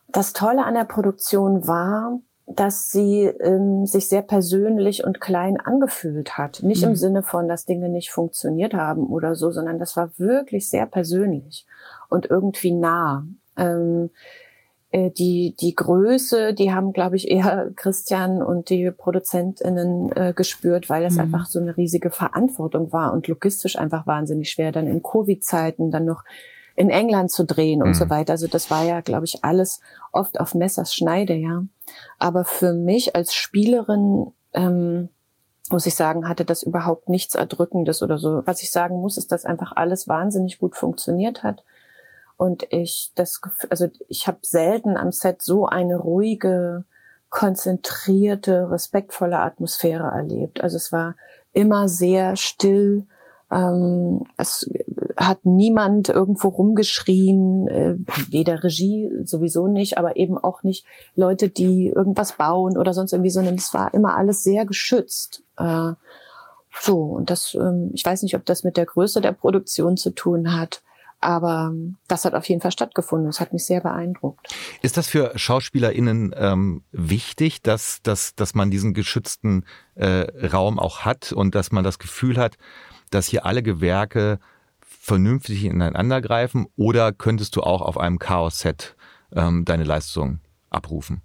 Das 0.07 0.33
Tolle 0.33 0.63
an 0.65 0.73
der 0.73 0.85
Produktion 0.85 1.67
war, 1.67 2.19
dass 2.47 2.89
sie 2.89 3.25
ähm, 3.25 3.85
sich 3.85 4.07
sehr 4.07 4.23
persönlich 4.23 5.03
und 5.03 5.21
klein 5.21 5.59
angefühlt 5.59 6.37
hat. 6.37 6.63
Nicht 6.63 6.81
mhm. 6.81 6.89
im 6.89 6.95
Sinne 6.95 7.23
von, 7.23 7.47
dass 7.47 7.65
Dinge 7.65 7.89
nicht 7.89 8.09
funktioniert 8.09 8.73
haben 8.73 9.05
oder 9.07 9.35
so, 9.35 9.51
sondern 9.51 9.77
das 9.77 9.95
war 9.95 10.11
wirklich 10.17 10.67
sehr 10.67 10.87
persönlich 10.87 11.67
und 12.09 12.25
irgendwie 12.25 12.71
nah. 12.71 13.25
Ähm, 13.55 14.09
äh, 14.91 15.11
die, 15.11 15.55
die 15.59 15.75
Größe, 15.75 16.53
die 16.53 16.73
haben, 16.73 16.93
glaube 16.93 17.15
ich, 17.15 17.29
eher 17.29 17.71
Christian 17.75 18.41
und 18.41 18.69
die 18.69 18.89
ProduzentInnen 18.89 20.11
äh, 20.15 20.33
gespürt, 20.35 20.89
weil 20.89 21.05
es 21.05 21.13
mhm. 21.13 21.21
einfach 21.21 21.45
so 21.45 21.59
eine 21.59 21.77
riesige 21.77 22.09
Verantwortung 22.09 22.91
war 22.91 23.13
und 23.13 23.27
logistisch 23.27 23.77
einfach 23.77 24.07
wahnsinnig 24.07 24.49
schwer, 24.49 24.71
dann 24.71 24.87
in 24.87 25.03
Covid-Zeiten 25.03 25.91
dann 25.91 26.05
noch 26.05 26.23
in 26.75 26.89
England 26.89 27.29
zu 27.29 27.45
drehen 27.45 27.81
mhm. 27.81 27.87
und 27.87 27.93
so 27.93 28.05
mhm. 28.05 28.09
weiter. 28.09 28.33
Also 28.33 28.47
das 28.47 28.71
war 28.71 28.83
ja, 28.83 29.01
glaube 29.01 29.25
ich, 29.25 29.43
alles 29.43 29.79
oft 30.11 30.39
auf 30.39 30.55
Messers 30.55 30.95
Schneide, 30.95 31.35
ja. 31.35 31.63
Aber 32.17 32.43
für 32.43 32.73
mich 32.73 33.15
als 33.15 33.33
Spielerin, 33.35 34.31
ähm, 34.53 35.09
muss 35.69 35.85
ich 35.85 35.93
sagen, 35.93 36.27
hatte 36.27 36.45
das 36.45 36.63
überhaupt 36.63 37.09
nichts 37.09 37.35
Erdrückendes 37.35 38.01
oder 38.01 38.17
so. 38.17 38.41
Was 38.45 38.63
ich 38.63 38.71
sagen 38.71 38.99
muss, 39.01 39.17
ist, 39.17 39.31
dass 39.31 39.45
einfach 39.45 39.73
alles 39.75 40.07
wahnsinnig 40.07 40.57
gut 40.57 40.75
funktioniert 40.75 41.43
hat 41.43 41.63
und 42.39 42.65
ich 42.69 43.11
das 43.15 43.41
also 43.69 43.87
ich 44.07 44.25
habe 44.27 44.37
selten 44.43 44.95
am 44.95 45.11
Set 45.11 45.41
so 45.41 45.65
eine 45.65 45.97
ruhige, 45.97 46.85
konzentrierte, 47.29 48.71
respektvolle 48.71 49.39
Atmosphäre 49.39 50.07
erlebt. 50.07 50.61
Also 50.61 50.77
es 50.77 50.93
war 50.93 51.15
immer 51.51 51.89
sehr 51.89 52.37
still. 52.37 53.05
Ähm, 53.51 54.23
es 54.37 54.69
hat 55.17 55.43
niemand 55.43 56.07
irgendwo 56.07 56.47
rumgeschrien, 56.47 57.67
äh, 57.67 57.95
weder 58.29 58.63
Regie 58.63 59.11
sowieso 59.25 59.67
nicht, 59.67 59.97
aber 59.97 60.15
eben 60.15 60.37
auch 60.37 60.63
nicht 60.63 60.85
Leute, 61.15 61.49
die 61.49 61.87
irgendwas 61.87 62.37
bauen 62.37 62.77
oder 62.77 62.93
sonst 62.93 63.11
irgendwie, 63.11 63.31
sondern 63.31 63.55
es 63.55 63.73
war 63.73 63.93
immer 63.93 64.15
alles 64.15 64.43
sehr 64.43 64.65
geschützt. 64.65 65.43
Äh, 65.57 65.91
so, 66.79 67.01
und 67.01 67.29
das, 67.29 67.53
ähm, 67.55 67.91
ich 67.93 68.05
weiß 68.05 68.23
nicht, 68.23 68.35
ob 68.35 68.45
das 68.45 68.63
mit 68.63 68.77
der 68.77 68.85
Größe 68.85 69.19
der 69.19 69.33
Produktion 69.33 69.97
zu 69.97 70.11
tun 70.11 70.57
hat. 70.57 70.81
Aber 71.21 71.73
das 72.07 72.23
hat 72.23 72.33
auf 72.33 72.47
jeden 72.47 72.61
Fall 72.61 72.71
stattgefunden. 72.71 73.27
Das 73.27 73.39
hat 73.39 73.51
mich 73.51 73.65
sehr 73.65 73.81
beeindruckt. 73.81 74.47
Ist 74.81 74.95
das 74.95 75.07
für 75.07 75.37
SchauspielerInnen 75.37 76.33
ähm, 76.37 76.83
wichtig, 76.91 77.61
dass, 77.61 78.01
dass, 78.01 78.35
dass 78.35 78.55
man 78.55 78.71
diesen 78.71 78.93
geschützten 78.93 79.65
äh, 79.95 80.27
Raum 80.47 80.79
auch 80.79 81.01
hat 81.01 81.33
und 81.33 81.55
dass 81.55 81.71
man 81.71 81.83
das 81.83 81.99
Gefühl 81.99 82.37
hat, 82.37 82.57
dass 83.11 83.27
hier 83.27 83.45
alle 83.45 83.63
Gewerke 83.63 84.39
vernünftig 84.79 85.65
ineinander 85.65 86.21
greifen? 86.21 86.67
Oder 86.75 87.11
könntest 87.11 87.55
du 87.55 87.61
auch 87.63 87.81
auf 87.81 87.97
einem 87.97 88.19
Chaos-Set 88.19 88.95
ähm, 89.33 89.65
deine 89.65 89.83
Leistung 89.83 90.39
abrufen? 90.69 91.21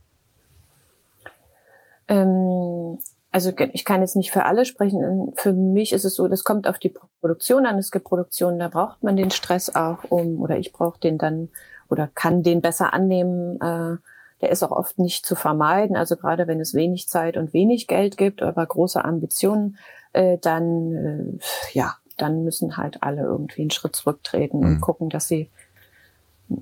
Ähm, 2.08 2.98
also 3.34 3.52
ich 3.72 3.84
kann 3.84 4.00
jetzt 4.00 4.14
nicht 4.14 4.30
für 4.30 4.44
alle 4.44 4.64
sprechen. 4.64 5.32
Für 5.34 5.52
mich 5.52 5.92
ist 5.92 6.04
es 6.04 6.14
so, 6.14 6.28
das 6.28 6.44
kommt 6.44 6.68
auf 6.68 6.78
die 6.78 6.94
Produktion 7.20 7.66
an. 7.66 7.78
Es 7.78 7.90
gibt 7.90 8.04
Produktionen, 8.04 8.60
da 8.60 8.68
braucht 8.68 9.02
man 9.02 9.16
den 9.16 9.32
Stress 9.32 9.74
auch 9.74 10.04
um, 10.08 10.40
oder 10.40 10.56
ich 10.56 10.72
brauche 10.72 11.00
den 11.00 11.18
dann 11.18 11.48
oder 11.90 12.08
kann 12.14 12.44
den 12.44 12.60
besser 12.60 12.94
annehmen. 12.94 13.56
Äh, 13.60 13.96
der 14.40 14.50
ist 14.50 14.62
auch 14.62 14.70
oft 14.70 15.00
nicht 15.00 15.26
zu 15.26 15.34
vermeiden. 15.34 15.96
Also 15.96 16.14
gerade 16.14 16.46
wenn 16.46 16.60
es 16.60 16.74
wenig 16.74 17.08
Zeit 17.08 17.36
und 17.36 17.52
wenig 17.52 17.88
Geld 17.88 18.16
gibt, 18.16 18.40
aber 18.40 18.64
große 18.64 19.04
Ambitionen, 19.04 19.78
äh, 20.12 20.38
dann 20.38 20.92
äh, 20.94 21.38
ja, 21.72 21.96
dann 22.16 22.44
müssen 22.44 22.76
halt 22.76 23.02
alle 23.02 23.22
irgendwie 23.22 23.62
einen 23.62 23.72
Schritt 23.72 23.96
zurücktreten 23.96 24.60
mhm. 24.60 24.66
und 24.66 24.80
gucken, 24.80 25.10
dass 25.10 25.26
sie 25.26 25.50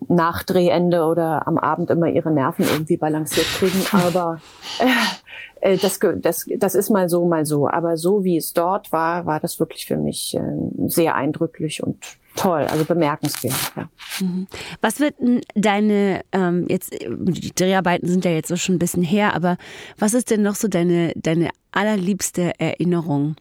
nach 0.09 0.43
Drehende 0.43 1.05
oder 1.05 1.47
am 1.47 1.59
Abend 1.59 1.91
immer 1.91 2.07
ihre 2.07 2.31
Nerven 2.31 2.65
irgendwie 2.65 2.97
balanciert 2.97 3.47
kriegen. 3.47 3.83
Aber 3.93 4.41
äh, 4.81 5.73
äh, 5.75 5.79
das, 5.79 5.99
das, 6.17 6.47
das 6.59 6.75
ist 6.75 6.91
mal 6.91 7.09
so, 7.09 7.27
mal 7.27 7.47
so. 7.47 7.69
Aber 7.69 7.97
so 7.97 8.25
wie 8.25 8.37
es 8.37 8.53
dort 8.53 8.93
war, 8.93 9.27
war 9.27 9.41
das 9.41 9.59
wirklich 9.59 9.87
für 9.87 9.97
mich 9.97 10.37
äh, 10.37 10.41
sehr 10.89 11.15
eindrücklich 11.15 11.83
und 11.83 12.19
toll, 12.37 12.63
also 12.63 12.85
bemerkenswert. 12.85 13.73
Ja. 13.77 13.89
Mhm. 14.21 14.47
Was 14.81 15.01
wird 15.01 15.15
deine, 15.55 16.23
ähm, 16.33 16.67
jetzt, 16.69 16.93
die 16.93 17.55
Dreharbeiten 17.55 18.09
sind 18.09 18.25
ja 18.25 18.31
jetzt 18.31 18.49
so 18.49 18.57
schon 18.57 18.77
ein 18.77 18.81
bisschen 18.81 19.03
her, 19.03 19.35
aber 19.35 19.57
was 19.99 20.15
ist 20.15 20.31
denn 20.31 20.43
noch 20.43 20.55
so 20.55 20.69
deine, 20.69 21.13
deine 21.17 21.51
allerliebste 21.73 22.59
Erinnerung 22.59 23.37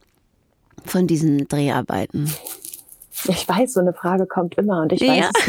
von 0.85 1.07
diesen 1.07 1.47
Dreharbeiten? 1.47 2.29
Ich 3.27 3.47
weiß, 3.47 3.73
so 3.73 3.79
eine 3.79 3.93
Frage 3.93 4.25
kommt 4.25 4.57
immer 4.57 4.81
und 4.81 4.91
ich 4.93 5.01
weiß 5.01 5.17
ja. 5.17 5.29
es 5.37 5.47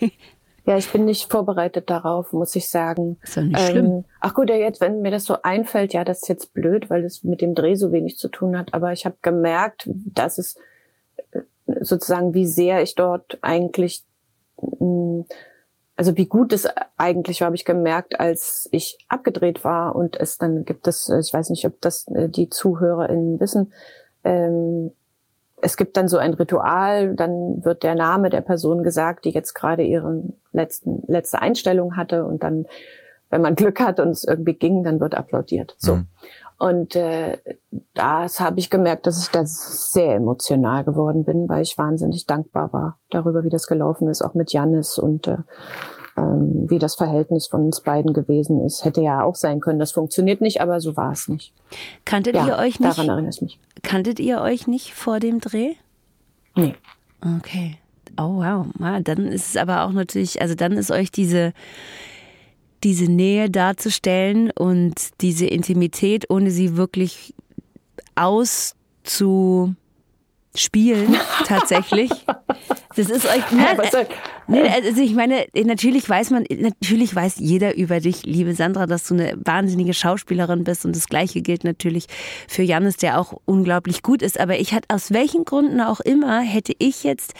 nicht. 0.00 0.18
Ja, 0.68 0.76
ich 0.76 0.92
bin 0.92 1.06
nicht 1.06 1.32
vorbereitet 1.32 1.88
darauf, 1.88 2.34
muss 2.34 2.54
ich 2.54 2.68
sagen. 2.68 3.16
Ist 3.22 3.36
ja 3.36 3.42
nicht 3.42 3.58
ähm, 3.58 3.66
schlimm. 3.70 4.04
Ach 4.20 4.34
gut, 4.34 4.50
ja, 4.50 4.56
jetzt, 4.56 4.82
wenn 4.82 5.00
mir 5.00 5.10
das 5.10 5.24
so 5.24 5.40
einfällt, 5.42 5.94
ja, 5.94 6.04
das 6.04 6.20
ist 6.20 6.28
jetzt 6.28 6.52
blöd, 6.52 6.90
weil 6.90 7.06
es 7.06 7.24
mit 7.24 7.40
dem 7.40 7.54
Dreh 7.54 7.74
so 7.74 7.90
wenig 7.90 8.18
zu 8.18 8.28
tun 8.28 8.54
hat. 8.54 8.74
Aber 8.74 8.92
ich 8.92 9.06
habe 9.06 9.16
gemerkt, 9.22 9.88
dass 9.88 10.36
es 10.36 10.56
äh, 11.32 11.40
sozusagen, 11.80 12.34
wie 12.34 12.44
sehr 12.44 12.82
ich 12.82 12.96
dort 12.96 13.38
eigentlich, 13.40 14.04
mm, 14.60 15.22
also 15.96 16.18
wie 16.18 16.26
gut 16.26 16.52
es 16.52 16.68
eigentlich 16.98 17.40
war, 17.40 17.46
habe 17.46 17.56
ich 17.56 17.64
gemerkt, 17.64 18.20
als 18.20 18.68
ich 18.70 18.98
abgedreht 19.08 19.64
war 19.64 19.96
und 19.96 20.20
es 20.20 20.36
dann 20.36 20.66
gibt 20.66 20.86
es, 20.86 21.08
ich 21.08 21.32
weiß 21.32 21.48
nicht, 21.48 21.64
ob 21.64 21.80
das 21.80 22.06
äh, 22.08 22.28
die 22.28 22.50
ZuhörerInnen 22.50 23.40
wissen, 23.40 23.72
ähm, 24.22 24.90
es 25.60 25.76
gibt 25.76 25.96
dann 25.96 26.08
so 26.08 26.18
ein 26.18 26.34
Ritual, 26.34 27.14
dann 27.14 27.64
wird 27.64 27.82
der 27.82 27.94
Name 27.94 28.30
der 28.30 28.40
Person 28.40 28.82
gesagt, 28.82 29.24
die 29.24 29.30
jetzt 29.30 29.54
gerade 29.54 29.82
ihre 29.82 30.22
letzten, 30.52 31.02
letzte 31.06 31.40
Einstellung 31.40 31.96
hatte 31.96 32.24
und 32.24 32.42
dann 32.42 32.66
wenn 33.30 33.42
man 33.42 33.54
Glück 33.54 33.80
hat 33.80 34.00
und 34.00 34.10
es 34.10 34.24
irgendwie 34.24 34.54
ging, 34.54 34.82
dann 34.84 35.00
wird 35.00 35.14
applaudiert. 35.14 35.74
So. 35.78 35.96
Mhm. 35.96 36.06
Und 36.58 36.96
äh, 36.96 37.38
das 37.94 38.40
habe 38.40 38.58
ich 38.58 38.68
gemerkt, 38.68 39.06
dass 39.06 39.22
ich 39.22 39.30
da 39.30 39.42
sehr 39.44 40.16
emotional 40.16 40.82
geworden 40.82 41.24
bin, 41.24 41.48
weil 41.48 41.62
ich 41.62 41.78
wahnsinnig 41.78 42.26
dankbar 42.26 42.72
war 42.72 42.98
darüber, 43.10 43.44
wie 43.44 43.48
das 43.48 43.68
gelaufen 43.68 44.08
ist, 44.08 44.22
auch 44.22 44.34
mit 44.34 44.52
Jannis 44.52 44.98
und 44.98 45.28
äh, 45.28 45.36
ähm, 46.18 46.66
wie 46.68 46.78
das 46.78 46.96
Verhältnis 46.96 47.46
von 47.46 47.66
uns 47.66 47.80
beiden 47.80 48.12
gewesen 48.12 48.64
ist. 48.64 48.84
Hätte 48.84 49.00
ja 49.00 49.22
auch 49.22 49.36
sein 49.36 49.60
können, 49.60 49.78
das 49.78 49.92
funktioniert 49.92 50.40
nicht, 50.40 50.60
aber 50.60 50.80
so 50.80 50.96
war 50.96 51.12
es 51.12 51.28
nicht. 51.28 51.52
Kanntet 52.04 52.34
ja, 52.34 52.46
ihr 52.46 52.58
euch 52.58 52.80
nicht? 52.80 52.98
Daran 52.98 53.08
erinnere 53.08 53.30
ich 53.30 53.42
mich. 53.42 53.58
Kanntet 53.82 54.20
ihr 54.20 54.40
euch 54.40 54.66
nicht 54.66 54.94
vor 54.94 55.20
dem 55.20 55.40
Dreh? 55.40 55.74
Nee. 56.56 56.74
Okay. 57.38 57.76
Oh 58.16 58.42
wow. 58.42 58.66
dann 59.04 59.26
ist 59.26 59.50
es 59.50 59.56
aber 59.56 59.84
auch 59.84 59.92
natürlich, 59.92 60.42
also 60.42 60.54
dann 60.54 60.72
ist 60.72 60.90
euch 60.90 61.10
diese 61.12 61.52
diese 62.84 63.10
Nähe 63.10 63.50
darzustellen 63.50 64.50
und 64.50 64.94
diese 65.20 65.46
Intimität, 65.46 66.30
ohne 66.30 66.50
sie 66.50 66.76
wirklich 66.76 67.34
auszuspielen, 68.14 69.76
tatsächlich. 71.44 72.10
Das 72.98 73.10
ist 73.10 73.26
euch. 73.26 73.52
Ne, 73.52 74.62
ne, 74.62 74.74
also 74.74 75.00
ich 75.00 75.14
meine, 75.14 75.46
natürlich 75.54 76.08
weiß 76.08 76.30
man, 76.30 76.44
natürlich 76.50 77.14
weiß 77.14 77.36
jeder 77.38 77.76
über 77.76 78.00
dich, 78.00 78.26
liebe 78.26 78.54
Sandra, 78.54 78.86
dass 78.86 79.06
du 79.06 79.14
eine 79.14 79.34
wahnsinnige 79.36 79.94
Schauspielerin 79.94 80.64
bist 80.64 80.84
und 80.84 80.96
das 80.96 81.06
Gleiche 81.06 81.40
gilt 81.40 81.62
natürlich 81.62 82.06
für 82.48 82.62
Janis, 82.62 82.96
der 82.96 83.20
auch 83.20 83.34
unglaublich 83.44 84.02
gut 84.02 84.20
ist. 84.20 84.40
Aber 84.40 84.58
ich 84.58 84.72
hatte 84.72 84.88
aus 84.88 85.12
welchen 85.12 85.44
Gründen 85.44 85.80
auch 85.80 86.00
immer 86.00 86.40
hätte 86.40 86.72
ich 86.78 87.04
jetzt 87.04 87.34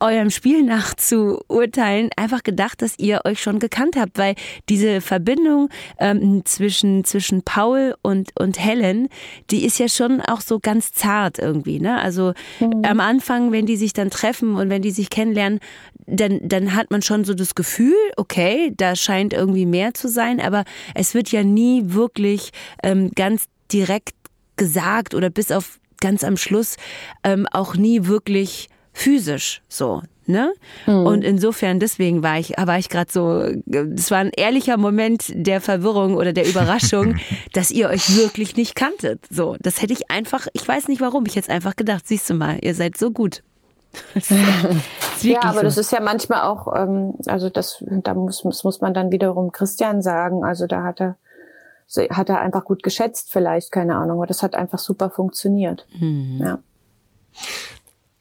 eurem 0.00 0.30
Spiel 0.30 0.62
nach 0.62 0.94
zu 0.94 1.40
urteilen, 1.48 2.10
einfach 2.16 2.42
gedacht, 2.42 2.82
dass 2.82 2.98
ihr 2.98 3.22
euch 3.24 3.40
schon 3.40 3.58
gekannt 3.58 3.96
habt, 3.96 4.18
weil 4.18 4.34
diese 4.68 5.00
Verbindung 5.00 5.68
ähm, 5.98 6.42
zwischen, 6.44 7.04
zwischen 7.04 7.42
Paul 7.42 7.94
und, 8.02 8.30
und 8.38 8.58
Helen, 8.58 9.08
die 9.50 9.64
ist 9.64 9.78
ja 9.78 9.88
schon 9.88 10.20
auch 10.20 10.40
so 10.40 10.58
ganz 10.60 10.92
zart 10.92 11.38
irgendwie. 11.38 11.80
Ne? 11.80 12.00
Also 12.00 12.34
mhm. 12.60 12.82
am 12.84 13.00
Anfang, 13.00 13.52
wenn 13.52 13.66
die 13.66 13.76
sich 13.76 13.92
dann 13.92 14.10
treffen 14.10 14.56
und 14.56 14.68
wenn 14.70 14.82
die 14.82 14.90
sich 14.90 15.10
kennenlernen, 15.10 15.60
dann, 16.06 16.40
dann 16.42 16.74
hat 16.74 16.90
man 16.90 17.02
schon 17.02 17.24
so 17.24 17.34
das 17.34 17.54
Gefühl, 17.54 17.96
okay, 18.16 18.72
da 18.76 18.94
scheint 18.94 19.32
irgendwie 19.32 19.66
mehr 19.66 19.94
zu 19.94 20.08
sein, 20.08 20.40
aber 20.40 20.64
es 20.94 21.14
wird 21.14 21.32
ja 21.32 21.42
nie 21.42 21.82
wirklich 21.86 22.50
ähm, 22.82 23.10
ganz 23.14 23.46
direkt 23.72 24.14
gesagt 24.56 25.14
oder 25.14 25.30
bis 25.30 25.50
auf 25.50 25.80
ganz 26.00 26.22
am 26.24 26.36
Schluss 26.36 26.76
ähm, 27.24 27.46
auch 27.50 27.74
nie 27.74 28.06
wirklich 28.06 28.68
physisch 28.96 29.62
so. 29.68 30.02
Ne? 30.24 30.52
Mhm. 30.86 31.06
Und 31.06 31.22
insofern, 31.22 31.78
deswegen 31.78 32.22
war 32.22 32.38
ich, 32.38 32.54
war 32.56 32.78
ich 32.78 32.88
gerade 32.88 33.12
so, 33.12 33.42
es 33.70 34.10
war 34.10 34.18
ein 34.18 34.32
ehrlicher 34.34 34.76
Moment 34.76 35.26
der 35.28 35.60
Verwirrung 35.60 36.16
oder 36.16 36.32
der 36.32 36.48
Überraschung, 36.48 37.16
dass 37.52 37.70
ihr 37.70 37.88
euch 37.90 38.16
wirklich 38.16 38.56
nicht 38.56 38.74
kanntet. 38.74 39.20
So, 39.30 39.56
das 39.60 39.82
hätte 39.82 39.92
ich 39.92 40.10
einfach, 40.10 40.48
ich 40.54 40.66
weiß 40.66 40.88
nicht 40.88 41.00
warum, 41.00 41.26
ich 41.26 41.36
hätte 41.36 41.52
einfach 41.52 41.76
gedacht, 41.76 42.08
siehst 42.08 42.28
du 42.30 42.34
mal, 42.34 42.58
ihr 42.62 42.74
seid 42.74 42.96
so 42.96 43.10
gut. 43.10 43.42
ja, 45.22 45.42
aber 45.42 45.58
so. 45.58 45.62
das 45.62 45.78
ist 45.78 45.92
ja 45.92 46.00
manchmal 46.00 46.42
auch, 46.42 46.74
ähm, 46.74 47.14
also 47.26 47.48
das, 47.50 47.84
da 47.86 48.14
muss, 48.14 48.42
das 48.42 48.64
muss 48.64 48.80
man 48.80 48.94
dann 48.94 49.12
wiederum 49.12 49.52
Christian 49.52 50.02
sagen. 50.02 50.42
Also 50.42 50.66
da 50.66 50.82
hat 50.82 51.00
er, 51.00 51.16
hat 52.10 52.28
er 52.30 52.40
einfach 52.40 52.64
gut 52.64 52.82
geschätzt, 52.82 53.30
vielleicht, 53.30 53.70
keine 53.70 53.94
Ahnung, 53.96 54.16
aber 54.18 54.26
das 54.26 54.42
hat 54.42 54.54
einfach 54.54 54.78
super 54.78 55.10
funktioniert. 55.10 55.86
Mhm. 55.98 56.40
Ja. 56.42 56.58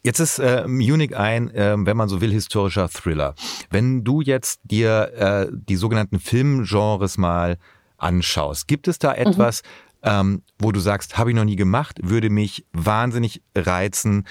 Jetzt 0.06 0.20
ist 0.20 0.38
äh, 0.38 0.68
Munich 0.68 1.18
ein, 1.18 1.50
äh, 1.50 1.76
wenn 1.80 1.98
man 1.98 2.08
so 2.10 2.22
will, 2.22 2.32
historischer 2.32 2.88
Thriller. 2.90 3.34
Wenn 3.72 4.04
du 4.04 4.22
jetzt 4.22 4.60
dir 4.64 5.12
äh, 5.16 5.52
die 5.52 5.78
sogenannten 5.78 6.20
Filmgenres 6.20 7.18
mal 7.18 7.58
anschaust, 7.98 8.68
gibt 8.68 8.88
es 8.88 9.00
da 9.00 9.14
mhm. 9.14 9.18
etwas, 9.18 9.64
mhm. 9.64 9.68
ähm, 10.04 10.44
wo 10.60 10.72
du 10.72 10.80
sagst, 10.80 11.18
habe 11.18 11.32
ich 11.32 11.36
noch 11.36 11.44
nie 11.44 11.56
gemacht, 11.56 11.98
würde 12.04 12.30
mich 12.30 12.68
wahnsinnig 12.72 13.42
reizen? 13.56 14.28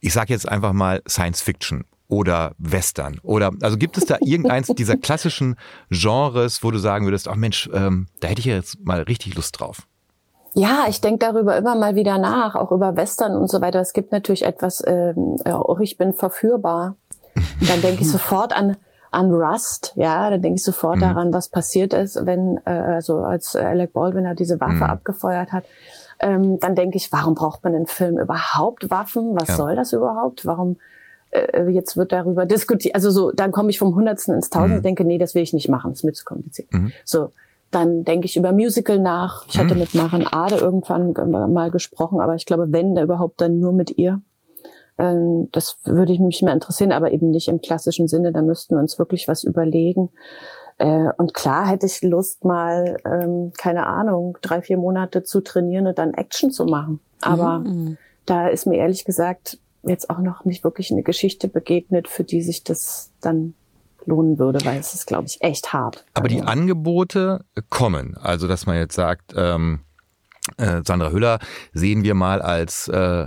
Ich 0.00 0.12
sage 0.12 0.32
jetzt 0.32 0.48
einfach 0.48 0.72
mal 0.72 1.02
Science 1.08 1.40
Fiction 1.40 1.84
oder 2.08 2.56
Western 2.58 3.20
oder 3.22 3.52
also 3.62 3.76
gibt 3.76 3.98
es 3.98 4.06
da 4.06 4.16
irgendeins 4.20 4.66
dieser 4.76 4.96
klassischen 4.96 5.54
Genres, 5.88 6.64
wo 6.64 6.72
du 6.72 6.78
sagen 6.78 7.06
würdest, 7.06 7.28
ach 7.28 7.36
Mensch, 7.36 7.70
ähm, 7.72 8.08
da 8.18 8.26
hätte 8.26 8.40
ich 8.40 8.46
jetzt 8.46 8.84
mal 8.84 9.02
richtig 9.02 9.36
Lust 9.36 9.60
drauf? 9.60 9.86
Ja, 10.56 10.86
ich 10.88 11.02
denke 11.02 11.18
darüber 11.18 11.56
immer 11.56 11.74
mal 11.74 11.94
wieder 11.96 12.16
nach, 12.16 12.54
auch 12.54 12.72
über 12.72 12.96
Western 12.96 13.36
und 13.36 13.50
so 13.50 13.60
weiter. 13.60 13.80
Es 13.80 13.92
gibt 13.92 14.10
natürlich 14.10 14.44
etwas, 14.44 14.82
ähm, 14.86 15.36
oh, 15.44 15.76
ich 15.80 15.98
bin 15.98 16.14
verführbar. 16.14 16.96
dann 17.68 17.82
denke 17.82 18.02
ich 18.02 18.10
sofort 18.10 18.56
an 18.56 18.76
an 19.16 19.32
Rust, 19.32 19.92
ja, 19.96 20.28
dann 20.28 20.42
denke 20.42 20.56
ich 20.56 20.64
sofort 20.64 20.96
mhm. 20.96 21.00
daran, 21.00 21.32
was 21.32 21.48
passiert 21.48 21.94
ist, 21.94 22.26
wenn 22.26 22.60
äh, 22.66 22.70
also 22.70 23.18
als 23.20 23.56
Alec 23.56 23.92
Baldwin 23.92 24.26
er 24.26 24.34
diese 24.34 24.60
Waffe 24.60 24.74
mhm. 24.74 24.82
abgefeuert 24.82 25.52
hat. 25.52 25.64
Ähm, 26.18 26.58
dann 26.60 26.74
denke 26.74 26.96
ich, 26.96 27.12
warum 27.12 27.34
braucht 27.34 27.64
man 27.64 27.74
in 27.74 27.86
Film 27.86 28.18
überhaupt 28.18 28.90
Waffen? 28.90 29.34
Was 29.34 29.48
ja. 29.48 29.56
soll 29.56 29.76
das 29.76 29.92
überhaupt? 29.92 30.44
Warum 30.44 30.76
äh, 31.30 31.68
jetzt 31.68 31.96
wird 31.96 32.12
darüber 32.12 32.46
diskutiert? 32.46 32.94
Also 32.94 33.10
so, 33.10 33.32
dann 33.32 33.52
komme 33.52 33.70
ich 33.70 33.78
vom 33.78 33.94
Hundertsten 33.94 34.34
ins 34.34 34.50
Tausend 34.50 34.70
mhm. 34.70 34.76
und 34.76 34.84
denke, 34.84 35.04
nee, 35.04 35.18
das 35.18 35.34
will 35.34 35.42
ich 35.42 35.52
nicht 35.52 35.68
machen, 35.68 35.92
das 35.92 36.00
ist 36.00 36.04
mir 36.04 36.12
zu 36.12 36.24
kompliziert. 36.24 36.72
Mhm. 36.72 36.92
So, 37.04 37.32
dann 37.70 38.04
denke 38.04 38.26
ich 38.26 38.36
über 38.36 38.52
Musical 38.52 38.98
nach. 38.98 39.46
Ich 39.48 39.58
hatte 39.58 39.70
hm. 39.70 39.78
mit 39.78 39.94
Maren 39.94 40.26
Ade 40.26 40.56
irgendwann 40.56 41.12
mal 41.52 41.70
gesprochen, 41.70 42.20
aber 42.20 42.34
ich 42.34 42.46
glaube, 42.46 42.66
wenn, 42.70 42.94
da 42.94 43.02
überhaupt 43.02 43.40
dann 43.40 43.58
nur 43.58 43.72
mit 43.72 43.98
ihr. 43.98 44.20
Ähm, 44.98 45.48
das 45.52 45.78
würde 45.84 46.12
ich 46.12 46.20
mich 46.20 46.42
mehr 46.42 46.54
interessieren, 46.54 46.92
aber 46.92 47.12
eben 47.12 47.30
nicht 47.30 47.48
im 47.48 47.60
klassischen 47.60 48.08
Sinne. 48.08 48.32
Da 48.32 48.42
müssten 48.42 48.76
wir 48.76 48.80
uns 48.80 48.98
wirklich 48.98 49.28
was 49.28 49.44
überlegen. 49.44 50.10
Äh, 50.78 51.08
und 51.16 51.34
klar 51.34 51.66
hätte 51.66 51.86
ich 51.86 52.02
Lust, 52.02 52.44
mal, 52.44 52.96
ähm, 53.04 53.52
keine 53.56 53.86
Ahnung, 53.86 54.38
drei, 54.42 54.62
vier 54.62 54.76
Monate 54.76 55.22
zu 55.22 55.40
trainieren 55.40 55.86
und 55.86 55.98
dann 55.98 56.14
Action 56.14 56.50
zu 56.50 56.64
machen. 56.64 57.00
Aber 57.20 57.60
mhm. 57.60 57.96
da 58.26 58.48
ist 58.48 58.66
mir 58.66 58.76
ehrlich 58.76 59.04
gesagt 59.04 59.58
jetzt 59.82 60.10
auch 60.10 60.18
noch 60.18 60.44
nicht 60.44 60.64
wirklich 60.64 60.90
eine 60.90 61.02
Geschichte 61.02 61.48
begegnet, 61.48 62.08
für 62.08 62.24
die 62.24 62.42
sich 62.42 62.64
das 62.64 63.12
dann 63.20 63.54
lohnen 64.06 64.38
würde, 64.38 64.64
weil 64.64 64.78
es 64.78 64.94
ist, 64.94 65.06
glaube 65.06 65.26
ich, 65.26 65.40
echt 65.42 65.72
hart. 65.72 66.04
Aber 66.14 66.26
also. 66.26 66.36
die 66.36 66.42
Angebote 66.42 67.44
kommen. 67.68 68.16
Also, 68.16 68.48
dass 68.48 68.66
man 68.66 68.76
jetzt 68.76 68.94
sagt, 68.94 69.34
ähm, 69.36 69.80
äh, 70.56 70.82
Sandra 70.84 71.10
Hüller 71.10 71.38
sehen 71.72 72.04
wir 72.04 72.14
mal 72.14 72.40
als 72.40 72.88
äh, 72.88 73.26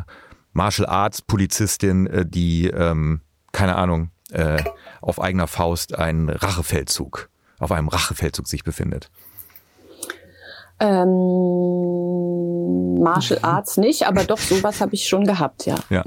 Martial 0.53 0.87
Arts 0.87 1.21
Polizistin, 1.21 2.07
äh, 2.07 2.25
die, 2.25 2.67
ähm, 2.67 3.21
keine 3.51 3.75
Ahnung, 3.75 4.11
äh, 4.31 4.63
auf 5.01 5.21
eigener 5.21 5.47
Faust 5.47 5.97
einen 5.97 6.29
Rachefeldzug, 6.29 7.29
auf 7.59 7.71
einem 7.71 7.87
Rachefeldzug 7.87 8.47
sich 8.47 8.63
befindet. 8.63 9.09
Ähm, 10.79 11.98
Martial 12.99 13.39
Arts 13.41 13.77
nicht, 13.77 14.07
aber 14.07 14.23
doch 14.23 14.38
sowas 14.38 14.81
habe 14.81 14.93
ich 14.93 15.07
schon 15.07 15.25
gehabt, 15.25 15.65
ja. 15.65 15.75
ja. 15.89 16.03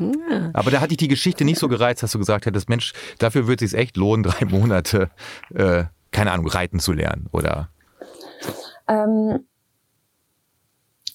Aber 0.53 0.71
da 0.71 0.81
hatte 0.81 0.93
ich 0.93 0.99
die 0.99 1.09
Geschichte 1.09 1.45
nicht 1.45 1.59
so 1.59 1.69
gereizt, 1.69 2.03
dass 2.03 2.13
du 2.13 2.19
gesagt 2.19 2.47
hättest, 2.47 2.69
Mensch, 2.69 2.93
dafür 3.19 3.47
wird 3.47 3.63
es 3.63 3.71
sich 3.71 3.81
echt 3.81 3.97
lohnen, 3.97 4.23
drei 4.23 4.45
Monate, 4.45 5.11
äh, 5.55 5.85
keine 6.11 6.33
Ahnung, 6.33 6.47
reiten 6.47 6.79
zu 6.79 6.93
lernen, 6.93 7.29
oder? 7.33 7.69
Ähm, 8.89 9.41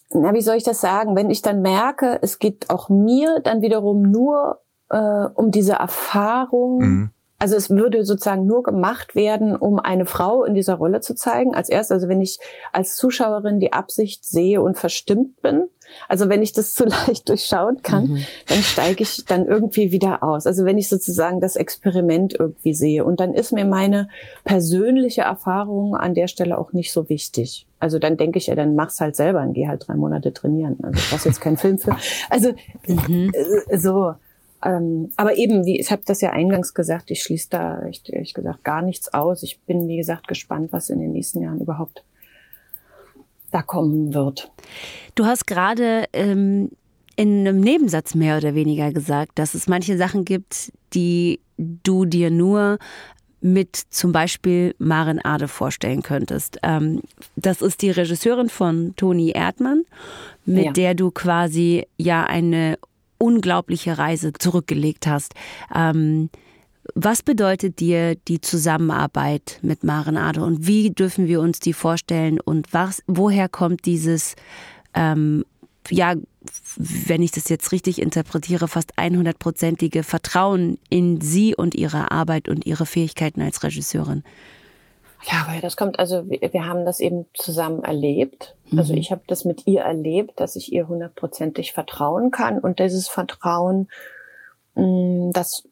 na, 0.09 0.33
wie 0.33 0.41
soll 0.41 0.55
ich 0.55 0.63
das 0.63 0.81
sagen? 0.81 1.15
Wenn 1.15 1.29
ich 1.29 1.41
dann 1.41 1.61
merke, 1.61 2.19
es 2.21 2.39
geht 2.39 2.69
auch 2.69 2.89
mir 2.89 3.39
dann 3.43 3.61
wiederum 3.61 4.01
nur 4.01 4.61
äh, 4.89 4.97
um 4.97 5.51
diese 5.51 5.73
Erfahrung, 5.73 6.77
mhm. 6.79 7.09
Also 7.39 7.56
es 7.56 7.69
würde 7.69 8.04
sozusagen 8.04 8.47
nur 8.47 8.63
gemacht 8.63 9.13
werden, 9.13 9.56
um 9.56 9.80
eine 9.80 10.06
Frau 10.06 10.43
in 10.43 10.56
dieser 10.56 10.76
Rolle 10.76 11.02
zu 11.02 11.13
zeigen. 11.13 11.54
Als 11.54 11.69
erstes, 11.69 11.91
also 11.95 12.08
wenn 12.10 12.21
ich 12.21 12.39
als 12.73 12.95
Zuschauerin 12.95 13.60
die 13.60 13.73
Absicht 13.73 14.26
sehe 14.26 14.62
und 14.62 14.78
verstimmt 14.78 15.41
bin, 15.41 15.69
also 16.08 16.30
wenn 16.30 16.41
ich 16.41 16.54
das 16.54 16.73
zu 16.76 16.86
leicht 16.86 17.30
durchschauen 17.30 17.82
kann, 17.84 18.08
mhm. 18.08 18.26
dann 18.47 18.62
steige 18.63 19.04
ich 19.04 19.26
dann 19.26 19.45
irgendwie 19.45 19.91
wieder 19.91 20.23
aus. 20.23 20.47
Also 20.47 20.65
wenn 20.65 20.78
ich 20.78 20.89
sozusagen 20.89 21.39
das 21.39 21.56
Experiment 21.56 22.36
irgendwie 22.38 22.73
sehe. 22.73 23.06
Und 23.06 23.19
dann 23.19 23.34
ist 23.34 23.52
mir 23.52 23.65
meine 23.65 24.10
persönliche 24.43 25.21
Erfahrung 25.21 25.95
an 25.95 26.13
der 26.13 26.28
Stelle 26.28 26.58
auch 26.58 26.73
nicht 26.73 26.91
so 26.91 27.08
wichtig. 27.10 27.67
Also 27.80 28.00
dann 28.00 28.17
denke 28.17 28.39
ich 28.39 28.47
ja, 28.47 28.56
dann 28.56 28.76
mach's 28.76 29.00
halt 29.00 29.15
selber 29.15 29.41
und 29.41 29.54
geh 29.54 29.67
halt 29.67 29.88
drei 29.88 29.93
Monate 29.93 30.34
trainieren. 30.34 30.78
Also 30.82 31.00
das 31.12 31.19
ist 31.19 31.26
jetzt 31.26 31.41
kein 31.41 31.58
Film 31.58 31.78
für. 31.78 31.95
Also 32.30 32.54
mhm. 32.88 33.32
Äh, 33.69 33.78
so. 33.78 34.15
Ähm, 34.67 35.12
aber 35.15 35.38
eben, 35.38 35.65
wie 35.65 35.80
ich 35.80 35.91
habe 35.91 36.01
das 36.06 36.19
ja 36.19 36.32
eingangs 36.32 36.73
gesagt, 36.73 37.10
ich 37.10 37.23
schließe 37.23 37.47
da 37.49 37.84
echt, 37.84 38.10
ehrlich 38.10 38.34
gesagt 38.34 38.65
gar 38.65 38.82
nichts 38.82 39.13
aus. 39.13 39.41
Ich 39.41 39.62
bin, 39.62 39.88
wie 39.88 39.95
gesagt, 39.95 40.27
gespannt, 40.27 40.73
was 40.73 40.89
in 40.89 40.99
den 40.99 41.13
nächsten 41.13 41.41
Jahren 41.41 41.62
überhaupt 41.62 42.03
da 43.51 43.62
kommen 43.62 44.13
wird. 44.13 44.51
Du 45.15 45.25
hast 45.25 45.47
gerade 45.47 46.03
ähm, 46.12 46.69
in 47.15 47.47
einem 47.47 47.62
Nebensatz 47.62 48.13
mehr 48.13 48.38
oder 48.38 48.56
weniger 48.56 48.91
gesagt, 48.91 49.39
dass 49.39 49.53
es 49.53 49.67
manche 49.67 49.97
Sachen 49.97 50.25
gibt, 50.25 50.73
die 50.93 51.39
du 51.58 52.03
dir 52.03 52.30
nur 52.30 52.77
mit 53.39 53.77
zum 53.89 54.12
Beispiel 54.12 54.75
Maren 54.80 55.23
Ade 55.23 55.47
vorstellen 55.47 56.01
könntest. 56.03 56.58
Ähm, 56.63 57.03
das 57.38 57.62
ist 57.62 57.82
die 57.82 57.91
Regisseurin 57.91 58.49
von 58.49 58.93
Toni 58.97 59.32
Erdmann, 59.32 59.86
mit 60.45 60.65
ja. 60.65 60.71
der 60.73 60.93
du 60.93 61.12
quasi 61.12 61.88
ja 61.97 62.25
eine 62.25 62.77
unglaubliche 63.17 63.97
Reise 63.97 64.34
zurückgelegt 64.34 65.08
hast. 65.08 65.34
Ähm, 65.73 66.30
Was 66.93 67.21
bedeutet 67.21 67.80
dir 67.80 68.15
die 68.15 68.39
Zusammenarbeit 68.39 69.60
mit 69.62 69.84
Maren 69.84 70.15
Ade 70.17 70.41
und 70.41 70.67
wie 70.67 70.91
dürfen 70.91 71.27
wir 71.27 71.41
uns 71.41 71.60
die 71.60 71.73
vorstellen 71.73 72.39
und 72.39 72.73
was, 72.73 73.03
woher 73.08 73.49
kommt 73.49 73.86
dieses, 73.86 74.36
ähm, 74.93 75.43
ja, 75.89 76.15
wenn 76.77 77.21
ich 77.21 77.32
das 77.32 77.49
jetzt 77.49 77.73
richtig 77.73 78.01
interpretiere, 78.01 78.67
fast 78.69 78.97
100-prozentige 78.97 80.03
Vertrauen 80.03 80.77
in 80.89 81.19
sie 81.19 81.56
und 81.56 81.75
ihre 81.75 82.12
Arbeit 82.12 82.47
und 82.47 82.65
ihre 82.65 82.86
Fähigkeiten 82.86 83.41
als 83.41 83.63
Regisseurin? 83.63 84.23
Ja, 85.23 85.45
weil 85.49 85.62
das 85.62 85.75
kommt, 85.75 85.99
also 85.99 86.30
wir, 86.30 86.53
wir 86.53 86.65
haben 86.65 86.86
das 86.86 86.99
eben 86.99 87.25
zusammen 87.34 87.84
erlebt. 87.84 88.56
Also 88.65 88.75
mhm. 88.75 88.80
Also 88.80 88.93
ich 88.93 89.12
habe 89.12 89.21
das 89.27 89.45
mit 89.45 89.65
ihr 89.67 89.82
erlebt, 89.82 90.39
dass 90.39 90.56
ich 90.56 90.71
ihr 90.71 90.88
hundertprozentig 90.88 91.73
vertrauen 91.73 92.32
kann 92.32 92.60
und 92.60 92.80
dieses 92.80 93.08
Vertrauen, 93.08 93.89
mh, 94.75 94.84
mm, 94.84 95.32
das 95.34 95.67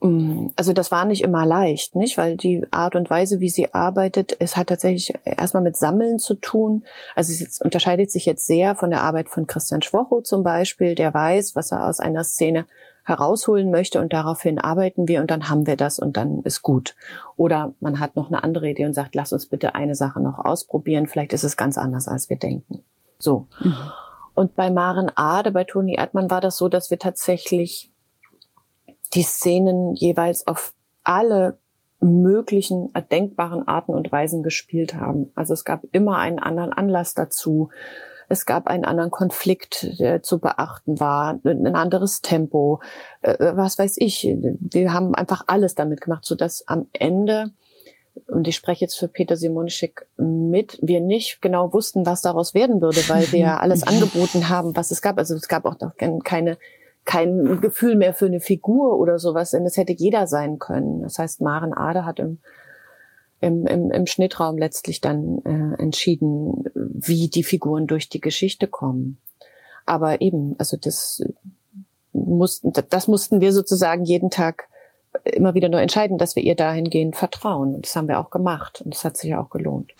mm, 0.00 0.48
also 0.56 0.72
das 0.72 0.90
war 0.90 1.04
nicht 1.04 1.22
immer 1.22 1.44
leicht, 1.44 1.94
nicht? 1.94 2.16
Weil 2.16 2.36
die 2.36 2.66
Art 2.70 2.96
und 2.96 3.10
Weise, 3.10 3.40
wie 3.40 3.50
sie 3.50 3.74
arbeitet, 3.74 4.36
es 4.38 4.56
hat 4.56 4.68
tatsächlich 4.68 5.14
erstmal 5.24 5.62
mit 5.62 5.76
Sammeln 5.76 6.18
zu 6.18 6.34
tun. 6.34 6.84
Also 7.14 7.32
es 7.32 7.60
unterscheidet 7.60 8.10
sich 8.10 8.24
jetzt 8.26 8.46
sehr 8.46 8.74
von 8.74 8.90
der 8.90 9.02
Arbeit 9.02 9.28
von 9.28 9.46
Christian 9.46 9.82
Schwocho 9.82 10.22
zum 10.22 10.42
Beispiel, 10.42 10.94
der 10.94 11.12
weiß, 11.12 11.54
was 11.54 11.72
er 11.72 11.86
aus 11.86 12.00
einer 12.00 12.24
Szene 12.24 12.66
herausholen 13.08 13.70
möchte 13.70 14.00
und 14.00 14.12
daraufhin 14.12 14.58
arbeiten 14.58 15.08
wir 15.08 15.20
und 15.20 15.30
dann 15.30 15.48
haben 15.48 15.66
wir 15.66 15.76
das 15.76 15.98
und 15.98 16.16
dann 16.16 16.42
ist 16.42 16.62
gut. 16.62 16.94
Oder 17.36 17.74
man 17.80 18.00
hat 18.00 18.16
noch 18.16 18.28
eine 18.28 18.44
andere 18.44 18.68
Idee 18.68 18.86
und 18.86 18.94
sagt, 18.94 19.14
lass 19.14 19.32
uns 19.32 19.46
bitte 19.46 19.74
eine 19.74 19.94
Sache 19.94 20.20
noch 20.20 20.38
ausprobieren, 20.38 21.06
vielleicht 21.06 21.32
ist 21.32 21.44
es 21.44 21.56
ganz 21.56 21.78
anders, 21.78 22.06
als 22.08 22.28
wir 22.28 22.36
denken. 22.36 22.84
So. 23.18 23.46
Mhm. 23.60 23.74
Und 24.34 24.54
bei 24.54 24.70
Maren 24.70 25.10
Ade, 25.16 25.50
bei 25.50 25.64
Toni 25.64 25.96
Erdmann 25.96 26.30
war 26.30 26.40
das 26.40 26.56
so, 26.56 26.68
dass 26.68 26.90
wir 26.90 26.98
tatsächlich 26.98 27.90
die 29.14 29.22
Szenen 29.22 29.94
jeweils 29.94 30.46
auf 30.46 30.74
alle 31.02 31.58
möglichen 32.00 32.94
erdenkbaren 32.94 33.66
Arten 33.66 33.92
und 33.92 34.12
Weisen 34.12 34.42
gespielt 34.42 34.94
haben. 34.94 35.32
Also 35.34 35.54
es 35.54 35.64
gab 35.64 35.82
immer 35.90 36.18
einen 36.18 36.38
anderen 36.38 36.72
Anlass 36.72 37.14
dazu 37.14 37.70
es 38.28 38.46
gab 38.46 38.66
einen 38.66 38.84
anderen 38.84 39.10
Konflikt, 39.10 39.98
der 39.98 40.22
zu 40.22 40.38
beachten 40.38 41.00
war, 41.00 41.40
ein 41.44 41.74
anderes 41.74 42.20
Tempo, 42.20 42.80
äh, 43.22 43.36
was 43.56 43.78
weiß 43.78 43.96
ich. 43.98 44.36
Wir 44.60 44.92
haben 44.92 45.14
einfach 45.14 45.44
alles 45.46 45.74
damit 45.74 46.00
gemacht, 46.00 46.24
so 46.24 46.34
dass 46.34 46.66
am 46.68 46.86
Ende 46.92 47.50
und 48.26 48.48
ich 48.48 48.56
spreche 48.56 48.84
jetzt 48.84 48.98
für 48.98 49.06
Peter 49.06 49.36
Simonischek 49.36 50.06
mit, 50.16 50.78
wir 50.82 51.00
nicht 51.00 51.40
genau 51.40 51.72
wussten, 51.72 52.04
was 52.04 52.20
daraus 52.20 52.52
werden 52.52 52.80
würde, 52.80 53.00
weil 53.08 53.30
wir 53.32 53.60
alles 53.60 53.84
angeboten 53.84 54.48
haben, 54.48 54.76
was 54.76 54.90
es 54.90 55.02
gab. 55.02 55.18
Also 55.18 55.36
es 55.36 55.46
gab 55.46 55.64
auch 55.64 55.78
noch 55.80 55.92
keine 56.24 56.58
kein 57.04 57.62
Gefühl 57.62 57.96
mehr 57.96 58.12
für 58.12 58.26
eine 58.26 58.38
Figur 58.38 58.98
oder 58.98 59.18
sowas, 59.18 59.52
denn 59.52 59.64
es 59.64 59.78
hätte 59.78 59.94
jeder 59.94 60.26
sein 60.26 60.58
können. 60.58 61.00
Das 61.00 61.18
heißt, 61.18 61.40
Maren 61.40 61.72
Ade 61.72 62.04
hat 62.04 62.18
im 62.18 62.38
im, 63.40 63.66
im, 63.66 63.90
im 63.90 64.06
Schnittraum 64.06 64.58
letztlich 64.58 65.00
dann 65.00 65.38
äh, 65.44 65.82
entschieden, 65.82 66.64
wie 66.74 67.28
die 67.28 67.44
Figuren 67.44 67.86
durch 67.86 68.08
die 68.08 68.20
Geschichte 68.20 68.66
kommen. 68.66 69.18
Aber 69.86 70.20
eben, 70.20 70.54
also 70.58 70.76
das 70.76 71.22
mussten, 72.12 72.72
das 72.90 73.08
mussten 73.08 73.40
wir 73.40 73.52
sozusagen 73.52 74.04
jeden 74.04 74.30
Tag 74.30 74.68
immer 75.24 75.54
wieder 75.54 75.68
nur 75.68 75.80
entscheiden, 75.80 76.18
dass 76.18 76.36
wir 76.36 76.42
ihr 76.42 76.54
dahingehend 76.54 77.16
vertrauen. 77.16 77.74
Und 77.74 77.86
das 77.86 77.96
haben 77.96 78.08
wir 78.08 78.18
auch 78.18 78.30
gemacht. 78.30 78.82
Und 78.84 78.94
das 78.94 79.04
hat 79.04 79.16
sich 79.16 79.34
auch 79.34 79.50
gelohnt. 79.50 79.92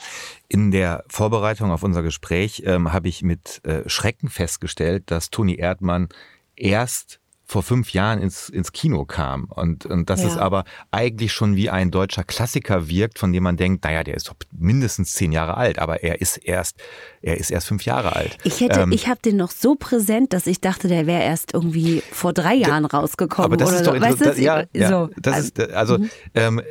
In 0.49 0.71
der 0.71 1.05
Vorbereitung 1.09 1.71
auf 1.71 1.83
unser 1.83 2.03
Gespräch 2.03 2.63
ähm, 2.67 2.93
habe 2.93 3.09
ich 3.09 3.23
mit 3.23 3.65
äh, 3.65 3.89
Schrecken 3.89 4.29
festgestellt, 4.29 5.05
dass 5.11 5.31
Toni 5.31 5.57
Erdmann 5.57 6.09
erst 6.57 7.21
vor 7.51 7.63
fünf 7.63 7.95
Jahren 7.95 8.21
ins, 8.21 8.51
ins 8.51 8.73
Kino 8.73 9.07
kam 9.07 9.47
und, 9.47 9.87
und 9.87 10.11
dass 10.11 10.21
ja. 10.21 10.29
es 10.29 10.37
aber 10.37 10.65
eigentlich 10.91 11.33
schon 11.33 11.57
wie 11.57 11.71
ein 11.71 11.91
deutscher 11.91 12.23
Klassiker 12.23 12.89
wirkt, 12.89 13.19
von 13.19 13.33
dem 13.33 13.43
man 13.43 13.57
denkt, 13.57 13.85
naja, 13.85 14.05
der 14.05 14.15
ist 14.15 14.29
doch 14.29 14.35
mindestens 14.53 15.15
zehn 15.15 15.33
Jahre 15.33 15.57
alt, 15.57 15.79
aber 15.79 16.03
er 16.03 16.21
ist 16.21 16.37
erst, 16.37 16.77
er 17.23 17.39
ist 17.39 17.51
erst 17.51 17.67
fünf 17.67 17.87
Jahre 17.87 18.15
alt. 18.15 18.37
Ich 18.45 18.61
hätte, 18.61 18.81
ähm, 18.81 18.93
ich 18.93 19.09
habe 19.09 19.23
den 19.23 19.37
noch 19.37 19.51
so 19.51 19.77
präsent, 19.77 20.35
dass 20.35 20.47
ich 20.47 20.61
dachte, 20.61 20.89
der 20.89 21.07
wäre 21.07 21.23
erst 21.23 21.55
irgendwie 21.55 22.03
vor 22.13 22.35
drei 22.35 22.55
Jahren 22.55 22.85
rausgekommen. 22.85 23.47
Aber 23.47 23.57
das 23.57 23.71
oder 23.71 23.79
ist 23.79 23.87
doch, 23.87 23.95
so. 23.95 24.01
weißt 24.03 24.21
das, 24.21 24.39
ja, 24.39 24.65
ja, 24.75 24.89
so. 24.91 25.11
das 25.17 25.35
also, 25.35 25.49
ist, 25.49 25.73
also 25.73 25.99
mhm. 25.99 26.11
ähm, 26.35 26.63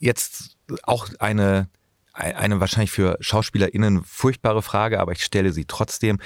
jetzt 0.00 0.56
auch 0.82 1.08
eine 1.20 1.68
eine 2.18 2.60
wahrscheinlich 2.60 2.90
für 2.90 3.16
SchauspielerInnen 3.20 4.02
furchtbare 4.04 4.62
Frage, 4.62 5.00
aber 5.00 5.12
ich 5.12 5.22
stelle 5.22 5.52
sie 5.52 5.64
trotzdem. 5.64 6.18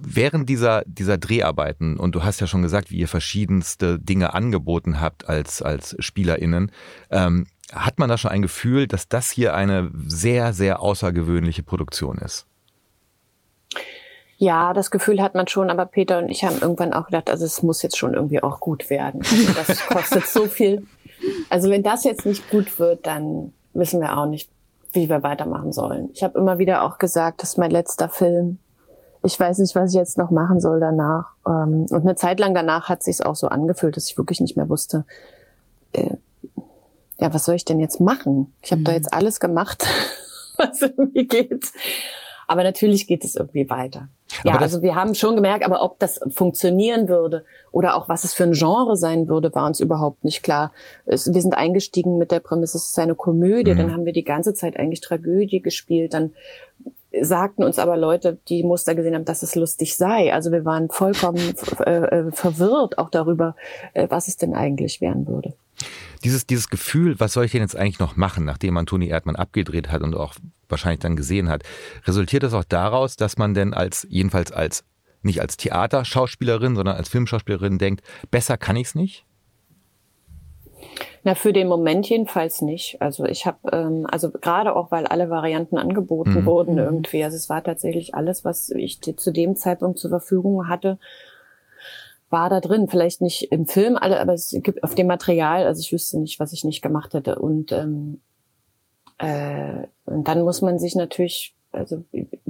Während 0.00 0.48
dieser, 0.48 0.82
dieser 0.86 1.18
Dreharbeiten, 1.18 1.98
und 1.98 2.14
du 2.14 2.24
hast 2.24 2.40
ja 2.40 2.46
schon 2.46 2.62
gesagt, 2.62 2.90
wie 2.90 2.96
ihr 2.96 3.08
verschiedenste 3.08 3.98
Dinge 3.98 4.34
angeboten 4.34 5.00
habt 5.00 5.28
als, 5.28 5.62
als 5.62 5.94
SpielerInnen, 5.98 6.72
ähm, 7.10 7.46
hat 7.72 7.98
man 7.98 8.08
da 8.08 8.18
schon 8.18 8.30
ein 8.30 8.42
Gefühl, 8.42 8.86
dass 8.86 9.08
das 9.08 9.30
hier 9.30 9.54
eine 9.54 9.90
sehr, 10.06 10.52
sehr 10.52 10.80
außergewöhnliche 10.80 11.62
Produktion 11.62 12.18
ist? 12.18 12.46
Ja, 14.36 14.72
das 14.72 14.90
Gefühl 14.90 15.22
hat 15.22 15.34
man 15.34 15.46
schon, 15.46 15.70
aber 15.70 15.86
Peter 15.86 16.18
und 16.18 16.28
ich 16.28 16.44
haben 16.44 16.58
irgendwann 16.60 16.92
auch 16.92 17.06
gedacht, 17.06 17.30
also 17.30 17.44
es 17.44 17.62
muss 17.62 17.82
jetzt 17.82 17.96
schon 17.96 18.14
irgendwie 18.14 18.42
auch 18.42 18.58
gut 18.58 18.90
werden. 18.90 19.22
Also 19.22 19.52
das 19.52 19.86
kostet 19.86 20.26
so 20.26 20.46
viel. 20.46 20.86
Also 21.50 21.70
wenn 21.70 21.84
das 21.84 22.02
jetzt 22.02 22.26
nicht 22.26 22.50
gut 22.50 22.80
wird, 22.80 23.06
dann 23.06 23.52
wissen 23.74 24.00
wir 24.00 24.18
auch 24.18 24.26
nicht, 24.26 24.50
wie 24.92 25.08
wir 25.08 25.22
weitermachen 25.22 25.72
sollen. 25.72 26.10
Ich 26.12 26.22
habe 26.22 26.38
immer 26.38 26.58
wieder 26.58 26.82
auch 26.82 26.98
gesagt, 26.98 27.42
das 27.42 27.50
ist 27.50 27.58
mein 27.58 27.70
letzter 27.70 28.08
Film. 28.08 28.58
Ich 29.24 29.38
weiß 29.38 29.58
nicht, 29.58 29.74
was 29.74 29.90
ich 29.90 29.96
jetzt 29.96 30.18
noch 30.18 30.30
machen 30.30 30.60
soll 30.60 30.80
danach. 30.80 31.32
Ähm, 31.46 31.86
und 31.90 32.02
eine 32.02 32.16
Zeit 32.16 32.40
lang 32.40 32.54
danach 32.54 32.88
hat 32.88 33.02
sich 33.02 33.24
auch 33.24 33.36
so 33.36 33.48
angefühlt, 33.48 33.96
dass 33.96 34.08
ich 34.08 34.18
wirklich 34.18 34.40
nicht 34.40 34.56
mehr 34.56 34.68
wusste, 34.68 35.04
äh, 35.92 36.16
ja, 37.18 37.32
was 37.32 37.44
soll 37.44 37.54
ich 37.54 37.64
denn 37.64 37.78
jetzt 37.78 38.00
machen? 38.00 38.52
Ich 38.62 38.72
habe 38.72 38.80
mhm. 38.80 38.84
da 38.84 38.92
jetzt 38.92 39.12
alles 39.12 39.38
gemacht, 39.38 39.86
was 40.56 40.82
irgendwie 40.82 41.26
geht. 41.26 41.66
Aber 42.46 42.62
natürlich 42.62 43.06
geht 43.06 43.24
es 43.24 43.36
irgendwie 43.36 43.68
weiter. 43.70 44.08
Ja, 44.44 44.56
also 44.56 44.82
wir 44.82 44.94
haben 44.94 45.14
schon 45.14 45.34
gemerkt, 45.34 45.64
aber 45.64 45.82
ob 45.82 45.98
das 45.98 46.20
funktionieren 46.30 47.08
würde 47.08 47.44
oder 47.70 47.96
auch 47.96 48.08
was 48.08 48.24
es 48.24 48.32
für 48.32 48.44
ein 48.44 48.52
Genre 48.52 48.96
sein 48.96 49.28
würde, 49.28 49.54
war 49.54 49.66
uns 49.66 49.80
überhaupt 49.80 50.24
nicht 50.24 50.42
klar. 50.42 50.72
Es, 51.04 51.32
wir 51.32 51.42
sind 51.42 51.54
eingestiegen 51.54 52.18
mit 52.18 52.30
der 52.30 52.40
Prämisse, 52.40 52.78
es 52.78 52.90
ist 52.90 52.98
eine 52.98 53.14
Komödie, 53.14 53.72
mhm. 53.72 53.78
dann 53.78 53.92
haben 53.92 54.06
wir 54.06 54.12
die 54.12 54.24
ganze 54.24 54.54
Zeit 54.54 54.78
eigentlich 54.78 55.00
Tragödie 55.00 55.60
gespielt, 55.60 56.14
dann 56.14 56.32
sagten 57.20 57.62
uns 57.62 57.78
aber 57.78 57.96
Leute, 57.96 58.38
die 58.48 58.62
Muster 58.62 58.94
gesehen 58.94 59.14
haben, 59.14 59.24
dass 59.24 59.42
es 59.42 59.54
lustig 59.54 59.96
sei. 59.96 60.32
Also 60.32 60.50
wir 60.50 60.64
waren 60.64 60.88
vollkommen 60.88 61.54
äh, 61.84 61.90
äh, 61.90 62.32
verwirrt 62.32 62.98
auch 62.98 63.10
darüber, 63.10 63.54
äh, 63.92 64.06
was 64.08 64.28
es 64.28 64.36
denn 64.36 64.54
eigentlich 64.54 65.00
werden 65.00 65.26
würde. 65.26 65.52
Dieses, 66.24 66.46
dieses 66.46 66.68
Gefühl, 66.68 67.18
was 67.18 67.32
soll 67.32 67.44
ich 67.44 67.52
denn 67.52 67.62
jetzt 67.62 67.76
eigentlich 67.76 67.98
noch 67.98 68.16
machen, 68.16 68.44
nachdem 68.44 68.74
man 68.74 68.86
Toni 68.86 69.08
Erdmann 69.08 69.36
abgedreht 69.36 69.90
hat 69.90 70.02
und 70.02 70.14
auch 70.14 70.34
wahrscheinlich 70.68 71.00
dann 71.00 71.16
gesehen 71.16 71.48
hat. 71.48 71.62
Resultiert 72.06 72.42
das 72.42 72.54
auch 72.54 72.64
daraus, 72.64 73.16
dass 73.16 73.38
man 73.38 73.54
denn 73.54 73.74
als, 73.74 74.06
jedenfalls 74.08 74.52
als, 74.52 74.84
nicht 75.22 75.40
als 75.40 75.56
Theaterschauspielerin, 75.56 76.74
sondern 76.76 76.96
als 76.96 77.08
Filmschauspielerin 77.08 77.78
denkt, 77.78 78.02
besser 78.30 78.56
kann 78.56 78.76
ich 78.76 78.88
es 78.88 78.94
nicht? 78.94 79.24
Na, 81.24 81.36
für 81.36 81.52
den 81.52 81.68
Moment 81.68 82.08
jedenfalls 82.08 82.62
nicht. 82.62 83.00
Also 83.00 83.24
ich 83.24 83.46
habe, 83.46 83.58
ähm, 83.72 84.06
also 84.10 84.30
gerade 84.30 84.74
auch, 84.74 84.90
weil 84.90 85.06
alle 85.06 85.30
Varianten 85.30 85.78
angeboten 85.78 86.40
mhm. 86.40 86.46
wurden 86.46 86.72
mhm. 86.72 86.80
irgendwie. 86.80 87.22
Also 87.22 87.36
es 87.36 87.48
war 87.48 87.62
tatsächlich 87.62 88.14
alles, 88.14 88.44
was 88.44 88.70
ich 88.70 89.00
zu 89.00 89.32
dem 89.32 89.54
Zeitpunkt 89.54 89.98
zur 89.98 90.10
Verfügung 90.10 90.68
hatte, 90.68 90.98
war 92.32 92.50
da 92.50 92.60
drin. 92.60 92.88
Vielleicht 92.88 93.20
nicht 93.20 93.52
im 93.52 93.66
Film 93.66 93.96
alle, 93.96 94.20
aber 94.20 94.32
es 94.32 94.50
gibt 94.62 94.82
auf 94.82 94.94
dem 94.94 95.06
Material, 95.06 95.64
also 95.66 95.80
ich 95.80 95.92
wüsste 95.92 96.18
nicht, 96.18 96.40
was 96.40 96.52
ich 96.52 96.64
nicht 96.64 96.82
gemacht 96.82 97.14
hätte. 97.14 97.38
Und 97.38 97.70
ähm, 97.72 98.20
äh, 99.18 99.86
und 100.04 100.26
dann 100.28 100.42
muss 100.42 100.62
man 100.62 100.78
sich 100.78 100.96
natürlich, 100.96 101.54
also 101.70 102.04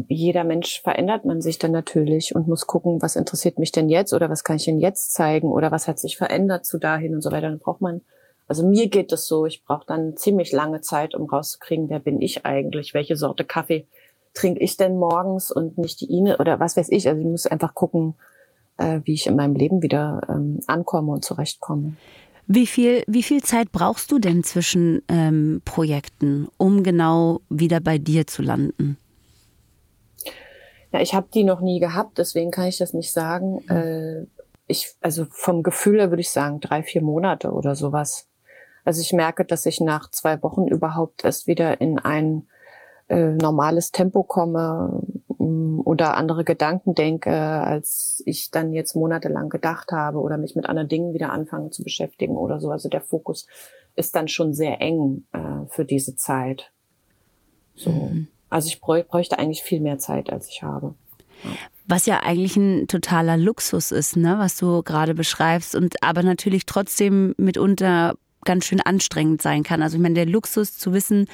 jeder 0.08 0.42
Mensch 0.42 0.80
verändert 0.80 1.24
man 1.24 1.40
sich 1.42 1.58
dann 1.58 1.70
natürlich 1.70 2.34
und 2.34 2.48
muss 2.48 2.66
gucken, 2.66 3.02
was 3.02 3.14
interessiert 3.14 3.58
mich 3.58 3.72
denn 3.72 3.88
jetzt 3.88 4.12
oder 4.14 4.30
was 4.30 4.42
kann 4.42 4.56
ich 4.56 4.64
denn 4.64 4.80
jetzt 4.80 5.12
zeigen 5.12 5.52
oder 5.52 5.70
was 5.70 5.86
hat 5.86 5.98
sich 5.98 6.16
verändert 6.16 6.64
zu 6.64 6.78
dahin 6.78 7.14
und 7.14 7.20
so 7.20 7.30
weiter. 7.30 7.48
Dann 7.48 7.58
braucht 7.58 7.82
man, 7.82 8.00
also 8.48 8.66
mir 8.66 8.88
geht 8.88 9.12
es 9.12 9.26
so, 9.26 9.44
ich 9.44 9.64
brauche 9.64 9.86
dann 9.86 10.16
ziemlich 10.16 10.50
lange 10.50 10.80
Zeit, 10.80 11.14
um 11.14 11.28
rauszukriegen, 11.28 11.90
wer 11.90 12.00
bin 12.00 12.20
ich 12.20 12.46
eigentlich, 12.46 12.94
welche 12.94 13.16
Sorte 13.16 13.44
Kaffee 13.44 13.86
trinke 14.34 14.60
ich 14.60 14.78
denn 14.78 14.96
morgens 14.96 15.50
und 15.50 15.76
nicht 15.76 16.00
die 16.00 16.10
Ine 16.10 16.38
oder 16.38 16.58
was 16.58 16.76
weiß 16.78 16.88
ich. 16.88 17.06
Also 17.06 17.20
ich 17.20 17.26
muss 17.26 17.46
einfach 17.46 17.74
gucken, 17.74 18.14
äh, 18.82 19.00
wie 19.04 19.14
ich 19.14 19.26
in 19.26 19.36
meinem 19.36 19.54
Leben 19.54 19.82
wieder 19.82 20.20
ähm, 20.28 20.60
ankomme 20.66 21.12
und 21.12 21.24
zurechtkomme. 21.24 21.94
Wie 22.46 22.66
viel, 22.66 23.04
wie 23.06 23.22
viel 23.22 23.42
Zeit 23.42 23.70
brauchst 23.70 24.10
du 24.10 24.18
denn 24.18 24.42
zwischen 24.42 25.02
ähm, 25.08 25.62
Projekten, 25.64 26.48
um 26.58 26.82
genau 26.82 27.40
wieder 27.48 27.80
bei 27.80 27.98
dir 27.98 28.26
zu 28.26 28.42
landen? 28.42 28.98
Ja, 30.92 31.00
ich 31.00 31.14
habe 31.14 31.28
die 31.32 31.44
noch 31.44 31.60
nie 31.60 31.80
gehabt, 31.80 32.18
deswegen 32.18 32.50
kann 32.50 32.66
ich 32.66 32.78
das 32.78 32.92
nicht 32.92 33.12
sagen. 33.12 33.62
Mhm. 33.68 33.76
Äh, 33.76 34.26
ich, 34.66 34.94
also 35.00 35.26
vom 35.30 35.62
Gefühl 35.62 36.00
her 36.00 36.10
würde 36.10 36.20
ich 36.20 36.30
sagen 36.30 36.60
drei, 36.60 36.82
vier 36.82 37.02
Monate 37.02 37.52
oder 37.52 37.74
sowas. 37.74 38.26
Also 38.84 39.00
ich 39.00 39.12
merke, 39.12 39.44
dass 39.44 39.64
ich 39.66 39.80
nach 39.80 40.10
zwei 40.10 40.42
Wochen 40.42 40.66
überhaupt 40.66 41.24
erst 41.24 41.46
wieder 41.46 41.80
in 41.80 41.98
ein 41.98 42.48
äh, 43.08 43.30
normales 43.30 43.92
Tempo 43.92 44.22
komme, 44.22 45.02
mm, 45.21 45.21
oder 45.42 46.16
andere 46.16 46.44
Gedanken 46.44 46.94
denke, 46.94 47.32
als 47.32 48.22
ich 48.26 48.50
dann 48.50 48.72
jetzt 48.72 48.94
monatelang 48.94 49.48
gedacht 49.48 49.90
habe 49.92 50.18
oder 50.18 50.38
mich 50.38 50.54
mit 50.54 50.66
anderen 50.66 50.88
Dingen 50.88 51.14
wieder 51.14 51.32
anfange 51.32 51.70
zu 51.70 51.82
beschäftigen 51.82 52.36
oder 52.36 52.60
so. 52.60 52.70
Also 52.70 52.88
der 52.88 53.00
Fokus 53.00 53.46
ist 53.96 54.14
dann 54.14 54.28
schon 54.28 54.54
sehr 54.54 54.80
eng 54.80 55.24
äh, 55.32 55.66
für 55.68 55.84
diese 55.84 56.16
Zeit. 56.16 56.70
So. 57.74 57.90
Mhm. 57.90 58.28
Also 58.48 58.68
ich 58.68 58.80
bräuchte 58.80 59.38
eigentlich 59.38 59.62
viel 59.62 59.80
mehr 59.80 59.98
Zeit, 59.98 60.30
als 60.30 60.48
ich 60.48 60.62
habe. 60.62 60.94
Was 61.88 62.06
ja 62.06 62.20
eigentlich 62.20 62.56
ein 62.56 62.86
totaler 62.86 63.36
Luxus 63.36 63.90
ist, 63.90 64.16
ne, 64.16 64.38
was 64.38 64.56
du 64.56 64.82
gerade 64.82 65.14
beschreibst 65.14 65.74
und 65.74 66.02
aber 66.02 66.22
natürlich 66.22 66.66
trotzdem 66.66 67.34
mitunter 67.36 68.14
ganz 68.44 68.64
schön 68.64 68.80
anstrengend 68.80 69.42
sein 69.42 69.62
kann. 69.62 69.82
Also 69.82 69.96
ich 69.96 70.02
meine, 70.02 70.14
der 70.14 70.26
Luxus 70.26 70.78
zu 70.78 70.92
wissen, 70.92 71.26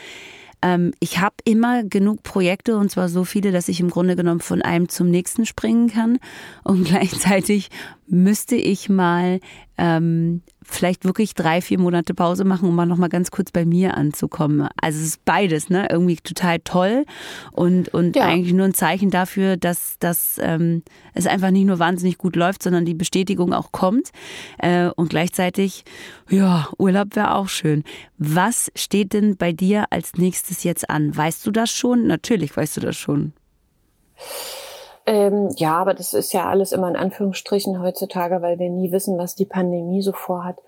ähm, 0.62 0.92
ich 1.00 1.20
habe 1.20 1.36
immer 1.44 1.84
genug 1.84 2.22
Projekte 2.22 2.76
und 2.76 2.90
zwar 2.90 3.08
so 3.08 3.24
viele, 3.24 3.52
dass 3.52 3.68
ich 3.68 3.80
im 3.80 3.90
Grunde 3.90 4.16
genommen 4.16 4.40
von 4.40 4.62
einem 4.62 4.88
zum 4.88 5.10
nächsten 5.10 5.46
springen 5.46 5.88
kann. 5.88 6.18
Und 6.64 6.84
gleichzeitig 6.88 7.70
müsste 8.06 8.56
ich 8.56 8.88
mal 8.88 9.40
ähm, 9.76 10.42
vielleicht 10.70 11.04
wirklich 11.04 11.34
drei, 11.34 11.60
vier 11.60 11.78
Monate 11.78 12.14
Pause 12.14 12.44
machen, 12.44 12.68
um 12.68 12.74
mal 12.74 12.86
noch 12.86 12.98
mal 12.98 13.08
ganz 13.08 13.30
kurz 13.30 13.50
bei 13.50 13.64
mir 13.64 13.96
anzukommen. 13.96 14.68
Also 14.80 15.00
es 15.00 15.06
ist 15.06 15.24
beides, 15.24 15.70
ne? 15.70 15.88
Irgendwie 15.90 16.16
total 16.16 16.58
toll 16.60 17.04
und, 17.52 17.88
und 17.94 18.16
ja. 18.16 18.26
eigentlich 18.26 18.54
nur 18.54 18.66
ein 18.66 18.74
Zeichen 18.74 19.10
dafür, 19.10 19.56
dass, 19.56 19.96
dass 19.98 20.38
ähm, 20.40 20.82
es 21.14 21.26
einfach 21.26 21.50
nicht 21.50 21.64
nur 21.64 21.78
wahnsinnig 21.78 22.18
gut 22.18 22.36
läuft, 22.36 22.62
sondern 22.62 22.84
die 22.84 22.94
Bestätigung 22.94 23.52
auch 23.52 23.72
kommt. 23.72 24.10
Äh, 24.58 24.90
und 24.96 25.10
gleichzeitig, 25.10 25.84
ja, 26.28 26.68
Urlaub 26.78 27.16
wäre 27.16 27.34
auch 27.34 27.48
schön. 27.48 27.84
Was 28.18 28.70
steht 28.76 29.14
denn 29.14 29.36
bei 29.36 29.52
dir 29.52 29.86
als 29.90 30.14
nächstes 30.14 30.64
jetzt 30.64 30.90
an? 30.90 31.16
Weißt 31.16 31.46
du 31.46 31.50
das 31.50 31.70
schon? 31.70 32.06
Natürlich 32.06 32.56
weißt 32.56 32.76
du 32.76 32.80
das 32.80 32.96
schon. 32.96 33.32
Ähm, 35.08 35.48
ja, 35.56 35.78
aber 35.78 35.94
das 35.94 36.12
ist 36.12 36.34
ja 36.34 36.50
alles 36.50 36.72
immer 36.72 36.86
in 36.86 36.94
Anführungsstrichen 36.94 37.80
heutzutage, 37.80 38.42
weil 38.42 38.58
wir 38.58 38.68
nie 38.68 38.92
wissen, 38.92 39.16
was 39.16 39.34
die 39.34 39.46
Pandemie 39.46 40.02
so 40.02 40.12
vorhat. 40.12 40.58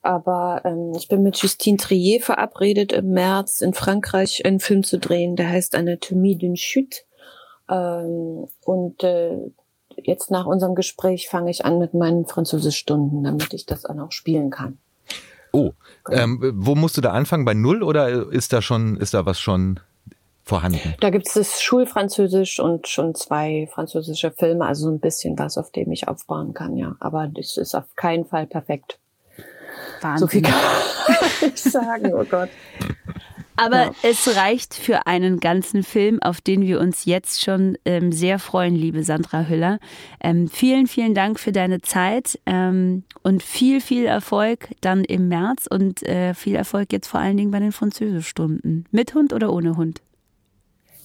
Aber 0.00 0.62
ähm, 0.64 0.94
ich 0.96 1.08
bin 1.08 1.22
mit 1.22 1.36
Justine 1.36 1.76
Trier 1.76 2.22
verabredet 2.22 2.92
im 2.92 3.10
März 3.10 3.60
in 3.60 3.74
Frankreich 3.74 4.46
einen 4.46 4.58
Film 4.58 4.84
zu 4.84 4.98
drehen, 4.98 5.36
der 5.36 5.50
heißt 5.50 5.74
Anatomie 5.74 6.34
d'une 6.34 6.56
chute. 6.56 7.02
Ähm, 7.68 8.46
und 8.64 9.04
äh, 9.04 9.36
jetzt 10.02 10.30
nach 10.30 10.46
unserem 10.46 10.74
Gespräch 10.74 11.28
fange 11.28 11.50
ich 11.50 11.66
an 11.66 11.78
mit 11.78 11.92
meinen 11.92 12.24
Französischstunden, 12.24 13.22
damit 13.22 13.52
ich 13.52 13.66
das 13.66 13.82
dann 13.82 14.00
auch 14.00 14.12
spielen 14.12 14.48
kann. 14.48 14.78
Oh, 15.52 15.72
genau. 16.04 16.22
ähm, 16.22 16.52
wo 16.56 16.74
musst 16.74 16.96
du 16.96 17.02
da 17.02 17.10
anfangen? 17.10 17.44
Bei 17.44 17.52
Null 17.52 17.82
oder 17.82 18.32
ist 18.32 18.54
da 18.54 18.62
schon, 18.62 18.96
ist 18.96 19.12
da 19.12 19.26
was 19.26 19.38
schon 19.38 19.78
vorhanden? 20.44 20.94
Da 21.00 21.10
gibt 21.10 21.26
es 21.28 21.34
das 21.34 21.62
Schulfranzösisch 21.62 22.60
und 22.60 22.88
schon 22.88 23.14
zwei 23.14 23.68
französische 23.72 24.30
Filme, 24.30 24.66
also 24.66 24.84
so 24.84 24.90
ein 24.90 25.00
bisschen 25.00 25.38
was, 25.38 25.58
auf 25.58 25.70
dem 25.70 25.90
ich 25.92 26.08
aufbauen 26.08 26.54
kann, 26.54 26.76
ja. 26.76 26.96
Aber 27.00 27.28
das 27.28 27.56
ist 27.56 27.74
auf 27.74 27.94
keinen 27.96 28.24
Fall 28.24 28.46
perfekt. 28.46 28.98
Wahnsinn. 30.00 30.18
So 30.18 30.26
viel 30.26 30.42
kann 30.42 30.54
ich 31.54 31.62
sagen, 31.62 32.12
oh 32.14 32.24
Gott. 32.24 32.48
Aber 33.60 33.84
ja. 33.84 33.92
es 34.02 34.36
reicht 34.36 34.72
für 34.72 35.06
einen 35.06 35.38
ganzen 35.38 35.82
Film, 35.82 36.22
auf 36.22 36.40
den 36.40 36.62
wir 36.62 36.80
uns 36.80 37.04
jetzt 37.04 37.42
schon 37.42 37.76
ähm, 37.84 38.10
sehr 38.10 38.38
freuen, 38.38 38.74
liebe 38.74 39.02
Sandra 39.02 39.46
Hüller. 39.46 39.78
Ähm, 40.18 40.48
vielen, 40.48 40.86
vielen 40.86 41.14
Dank 41.14 41.38
für 41.38 41.52
deine 41.52 41.82
Zeit 41.82 42.38
ähm, 42.46 43.04
und 43.22 43.42
viel, 43.42 43.82
viel 43.82 44.06
Erfolg 44.06 44.70
dann 44.80 45.04
im 45.04 45.28
März 45.28 45.66
und 45.66 46.02
äh, 46.04 46.32
viel 46.32 46.56
Erfolg 46.56 46.90
jetzt 46.90 47.08
vor 47.08 47.20
allen 47.20 47.36
Dingen 47.36 47.50
bei 47.50 47.60
den 47.60 47.72
Französischstunden. 47.72 48.86
Mit 48.92 49.14
Hund 49.14 49.34
oder 49.34 49.52
ohne 49.52 49.76
Hund? 49.76 50.00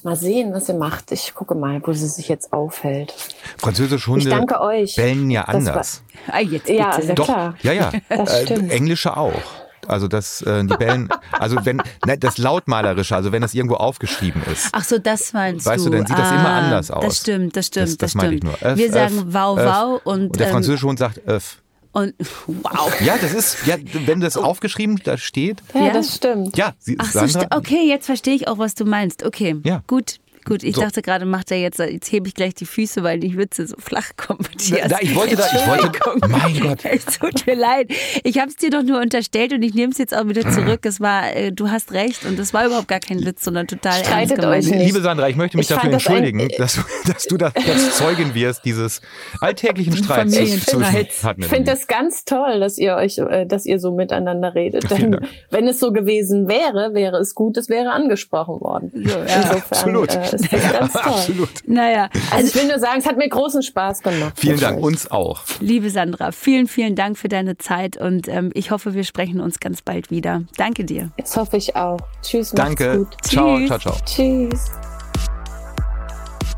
Mal 0.05 0.15
sehen, 0.15 0.53
was 0.53 0.67
sie 0.67 0.75
macht. 0.75 1.11
Ich 1.11 1.33
gucke 1.33 1.55
mal, 1.55 1.81
wo 1.83 1.91
sie 1.91 2.05
sich 2.05 2.27
jetzt 2.27 2.53
aufhält. 2.53 3.11
Französische 3.57 4.11
Hunde 4.11 4.25
ich 4.25 4.29
danke 4.29 4.61
euch. 4.61 4.95
bellen 4.95 5.31
ja 5.31 5.45
anders. 5.45 6.03
War, 6.27 6.35
ah, 6.35 6.41
jetzt 6.41 6.69
ja, 6.69 7.01
sehr 7.01 7.15
Doch, 7.15 7.25
klar. 7.25 7.55
Ja, 7.63 7.73
ja. 7.73 7.91
Äh, 8.09 8.69
Englische 8.69 9.17
auch. 9.17 9.41
Also 9.87 10.07
das, 10.07 10.43
äh, 10.43 10.63
die 10.63 10.77
bellen, 10.77 11.09
also 11.31 11.57
wenn, 11.65 11.81
ne, 12.05 12.19
das 12.19 12.37
Lautmalerische, 12.37 13.15
also 13.15 13.31
wenn 13.31 13.41
das 13.41 13.55
irgendwo 13.55 13.77
aufgeschrieben 13.77 14.43
ist. 14.51 14.69
Ach 14.73 14.83
so, 14.83 14.99
das 14.99 15.33
meinst 15.33 15.65
weißt 15.65 15.87
du. 15.87 15.91
Weißt 15.91 15.93
du, 15.93 15.97
dann 15.97 16.05
sieht 16.05 16.19
das 16.19 16.31
immer 16.31 16.49
ah, 16.49 16.59
anders 16.59 16.91
aus. 16.91 17.03
Das 17.03 17.17
stimmt, 17.17 17.57
das 17.57 17.65
stimmt, 17.65 17.87
das, 17.87 17.97
das, 17.97 18.13
das 18.13 18.15
meine 18.15 18.35
ich 18.35 18.43
nur. 18.43 18.61
Öff, 18.61 18.77
Wir 18.77 18.91
sagen 18.91 19.23
wow, 19.29 19.57
wow 19.57 20.01
und, 20.03 20.27
und 20.27 20.39
der 20.39 20.47
ähm, 20.47 20.53
französische 20.53 20.85
Hund 20.85 20.99
sagt 20.99 21.27
öff. 21.27 21.63
Und 21.95 22.13
wow. 22.47 22.93
Ja, 22.99 23.17
das 23.17 23.33
ist, 23.33 23.65
ja, 23.65 23.77
wenn 24.05 24.19
das 24.19 24.35
aufgeschrieben 24.35 24.99
da 25.05 25.17
steht. 25.17 25.63
Ja, 25.73 25.93
das 25.93 26.17
stimmt. 26.17 26.57
Ja, 26.57 26.73
sie, 26.77 26.97
Ach 26.99 27.09
so, 27.09 27.39
okay, 27.51 27.87
jetzt 27.87 28.05
verstehe 28.07 28.35
ich 28.35 28.49
auch, 28.49 28.57
was 28.57 28.75
du 28.75 28.83
meinst. 28.83 29.23
Okay, 29.23 29.55
ja. 29.63 29.81
gut. 29.87 30.17
Gut, 30.45 30.63
ich 30.63 30.75
so. 30.75 30.81
dachte 30.81 31.01
gerade, 31.01 31.25
macht 31.25 31.51
er 31.51 31.57
jetzt, 31.57 31.79
jetzt 31.79 32.11
hebe 32.11 32.27
ich 32.27 32.35
gleich 32.35 32.53
die 32.53 32.65
Füße, 32.65 33.01
weil 33.01 33.19
die 33.19 33.35
Witze 33.35 33.65
so 33.65 33.75
flach 33.79 34.11
kommen. 34.15 34.47
Na, 34.69 34.77
na, 34.89 34.97
ich 35.01 35.15
wollte 35.15 35.35
da, 35.35 35.45
ich 35.47 35.67
wollte, 35.67 36.27
mein 36.27 36.59
Gott. 36.59 36.85
Es 36.85 37.17
tut 37.17 37.47
mir 37.47 37.55
leid. 37.55 37.91
Ich 38.23 38.37
habe 38.37 38.49
es 38.49 38.55
dir 38.55 38.69
doch 38.69 38.83
nur 38.83 39.01
unterstellt 39.01 39.53
und 39.53 39.63
ich 39.63 39.73
nehme 39.73 39.91
es 39.91 39.97
jetzt 39.97 40.15
auch 40.15 40.27
wieder 40.27 40.49
zurück. 40.49 40.85
Es 40.85 41.01
war, 41.01 41.35
äh, 41.35 41.51
du 41.51 41.69
hast 41.69 41.91
recht 41.93 42.25
und 42.25 42.37
es 42.37 42.53
war 42.53 42.67
überhaupt 42.67 42.87
gar 42.87 42.99
kein 42.99 43.25
Witz, 43.25 43.43
sondern 43.43 43.67
total 43.67 44.03
Streitet 44.03 44.37
ernst 44.43 44.69
gemeint. 44.69 44.85
Liebe 44.85 45.01
Sandra, 45.01 45.27
ich 45.29 45.35
möchte 45.35 45.57
mich 45.57 45.69
ich 45.69 45.75
dafür 45.75 45.93
entschuldigen, 45.93 46.47
das 46.57 46.75
dass, 46.75 46.85
dass 47.05 47.23
du 47.23 47.37
das, 47.37 47.53
das 47.53 47.97
Zeugen 47.97 48.35
wirst, 48.35 48.65
dieses 48.65 49.01
alltäglichen 49.41 49.97
Streits 49.97 50.33
zwischen 50.33 51.39
Ich 51.39 51.47
finde 51.47 51.71
das 51.71 51.87
ganz 51.87 52.23
toll, 52.23 52.59
dass 52.59 52.77
ihr 52.77 52.95
euch, 52.95 53.17
äh, 53.17 53.45
dass 53.45 53.65
ihr 53.65 53.79
so 53.79 53.91
miteinander 53.91 54.53
redet. 54.53 54.91
Denn 54.91 55.19
wenn 55.49 55.67
es 55.67 55.79
so 55.79 55.91
gewesen 55.91 56.47
wäre, 56.47 56.93
wäre 56.93 57.17
es 57.17 57.33
gut, 57.33 57.57
es 57.57 57.67
wäre 57.67 57.91
angesprochen 57.91 58.61
worden. 58.61 58.91
Ja, 58.93 59.21
Insofern 59.23 59.63
absolut. 59.69 60.15
Äh, 60.15 60.34
ist 60.41 60.53
das 60.53 60.71
ganz 60.71 60.93
toll. 60.93 61.01
Absolut. 61.03 61.49
Naja. 61.67 62.09
Also, 62.13 62.35
also 62.35 62.47
ich 62.47 62.55
will 62.55 62.67
nur 62.67 62.79
sagen, 62.79 62.99
es 62.99 63.05
hat 63.05 63.17
mir 63.17 63.29
großen 63.29 63.63
Spaß 63.63 64.01
gemacht. 64.01 64.33
Vielen 64.35 64.59
Dank, 64.59 64.81
uns 64.81 65.09
auch. 65.09 65.41
Liebe 65.59 65.89
Sandra, 65.89 66.31
vielen, 66.31 66.67
vielen 66.67 66.95
Dank 66.95 67.17
für 67.17 67.27
deine 67.27 67.57
Zeit 67.57 67.97
und 67.97 68.27
ähm, 68.27 68.51
ich 68.53 68.71
hoffe, 68.71 68.93
wir 68.93 69.03
sprechen 69.03 69.39
uns 69.39 69.59
ganz 69.59 69.81
bald 69.81 70.11
wieder. 70.11 70.43
Danke 70.57 70.85
dir. 70.85 71.11
Das 71.17 71.35
hoffe 71.35 71.57
ich 71.57 71.75
auch. 71.75 71.99
Tschüss, 72.21 72.51
Danke. 72.51 72.99
gut. 72.99 73.17
Ciao, 73.23 73.57
Tschüss. 73.57 73.67
ciao, 73.67 73.79
ciao. 73.79 73.95
Tschüss. 74.05 74.71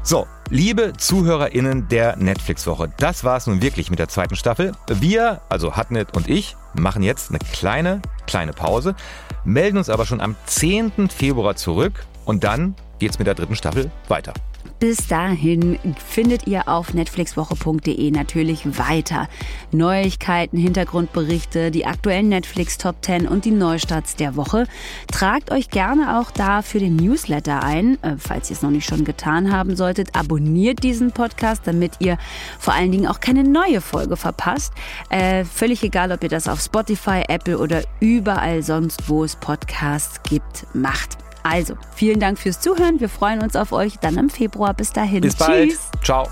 So, 0.04 0.26
liebe 0.50 0.94
ZuhörerInnen 0.98 1.90
der 1.90 2.16
Netflix-Woche, 2.16 2.90
das 2.98 3.26
war 3.26 3.36
es 3.36 3.46
nun 3.48 3.62
wirklich 3.62 3.90
mit 3.90 4.00
der 4.00 4.08
zweiten 4.08 4.38
Staffel. 4.38 4.72
Wir, 4.88 5.42
also 5.50 5.76
Hatnet 5.76 6.16
und 6.16 6.30
ich, 6.30 6.56
machen 6.74 7.04
jetzt 7.04 7.30
eine 7.30 7.40
kleine, 7.40 8.02
kleine 8.26 8.54
Pause, 8.54 8.96
melden 9.44 9.78
uns 9.78 9.90
aber 9.90 10.06
schon 10.06 10.22
am 10.22 10.38
10. 10.46 11.10
Februar 11.10 11.58
zurück 11.58 12.06
und 12.28 12.44
dann 12.44 12.76
geht's 13.00 13.18
mit 13.18 13.26
der 13.26 13.34
dritten 13.36 13.56
Staffel 13.56 13.90
weiter. 14.08 14.34
Bis 14.80 15.08
dahin 15.08 15.80
findet 15.98 16.46
ihr 16.46 16.68
auf 16.68 16.94
netflixwoche.de 16.94 18.12
natürlich 18.12 18.78
weiter 18.78 19.28
Neuigkeiten, 19.72 20.58
Hintergrundberichte, 20.58 21.72
die 21.72 21.88
aktuellen 21.88 22.30
Netflix 22.30 22.78
Top 22.78 22.98
10 23.02 23.28
und 23.28 23.46
die 23.46 23.52
Neustarts 23.52 24.16
der 24.18 24.36
Woche. 24.36 24.68
Tragt 25.12 25.52
euch 25.52 25.70
gerne 25.70 26.20
auch 26.20 26.30
da 26.30 26.62
für 26.62 26.78
den 26.78 26.96
Newsletter 26.96 27.64
ein, 27.64 27.98
äh, 28.04 28.18
falls 28.20 28.52
ihr 28.52 28.56
es 28.56 28.62
noch 28.62 28.70
nicht 28.70 28.88
schon 28.88 29.04
getan 29.04 29.52
haben 29.52 29.76
solltet. 29.76 30.16
Abonniert 30.16 30.84
diesen 30.84 31.12
Podcast, 31.12 31.64
damit 31.66 31.94
ihr 32.00 32.20
vor 32.60 32.76
allen 32.76 32.92
Dingen 32.92 33.08
auch 33.08 33.20
keine 33.20 33.44
neue 33.44 33.82
Folge 33.82 34.16
verpasst. 34.16 34.74
Äh, 35.10 35.44
völlig 35.44 35.82
egal, 35.82 36.12
ob 36.12 36.22
ihr 36.22 36.30
das 36.30 36.48
auf 36.48 36.62
Spotify, 36.62 37.24
Apple 37.28 37.58
oder 37.58 37.82
überall 38.00 38.62
sonst, 38.62 39.10
wo 39.10 39.24
es 39.24 39.36
Podcasts 39.36 40.22
gibt, 40.22 40.68
macht. 40.76 41.27
Also, 41.44 41.76
vielen 41.96 42.20
Dank 42.20 42.40
fürs 42.40 42.60
Zuhören. 42.60 43.00
Wir 43.00 43.10
freuen 43.10 43.42
uns 43.42 43.56
auf 43.56 43.72
euch 43.72 43.98
dann 44.00 44.18
im 44.18 44.30
Februar. 44.30 44.74
Bis 44.74 44.92
dahin. 44.92 45.22
Bis 45.22 45.36
bald. 45.36 45.70
Tschüss. 45.70 45.90
Ciao. 46.04 46.28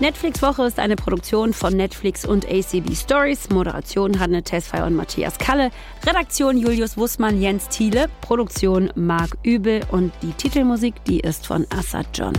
Netflix 0.00 0.40
Woche 0.40 0.64
ist 0.64 0.78
eine 0.78 0.96
Produktion 0.96 1.52
von 1.52 1.74
Netflix 1.76 2.24
und 2.24 2.46
ACB 2.46 2.94
Stories. 2.94 3.50
Moderation 3.50 4.18
Hanne 4.18 4.42
Tesfay 4.42 4.80
und 4.80 4.96
Matthias 4.96 5.36
Kalle. 5.36 5.70
Redaktion 6.06 6.56
Julius 6.56 6.96
Wussmann, 6.96 7.38
Jens 7.38 7.68
Thiele. 7.68 8.08
Produktion 8.22 8.90
Marc 8.94 9.36
Übel 9.42 9.82
und 9.90 10.12
die 10.22 10.32
Titelmusik, 10.32 11.04
die 11.04 11.20
ist 11.20 11.46
von 11.46 11.66
Assad 11.68 12.06
John. 12.14 12.32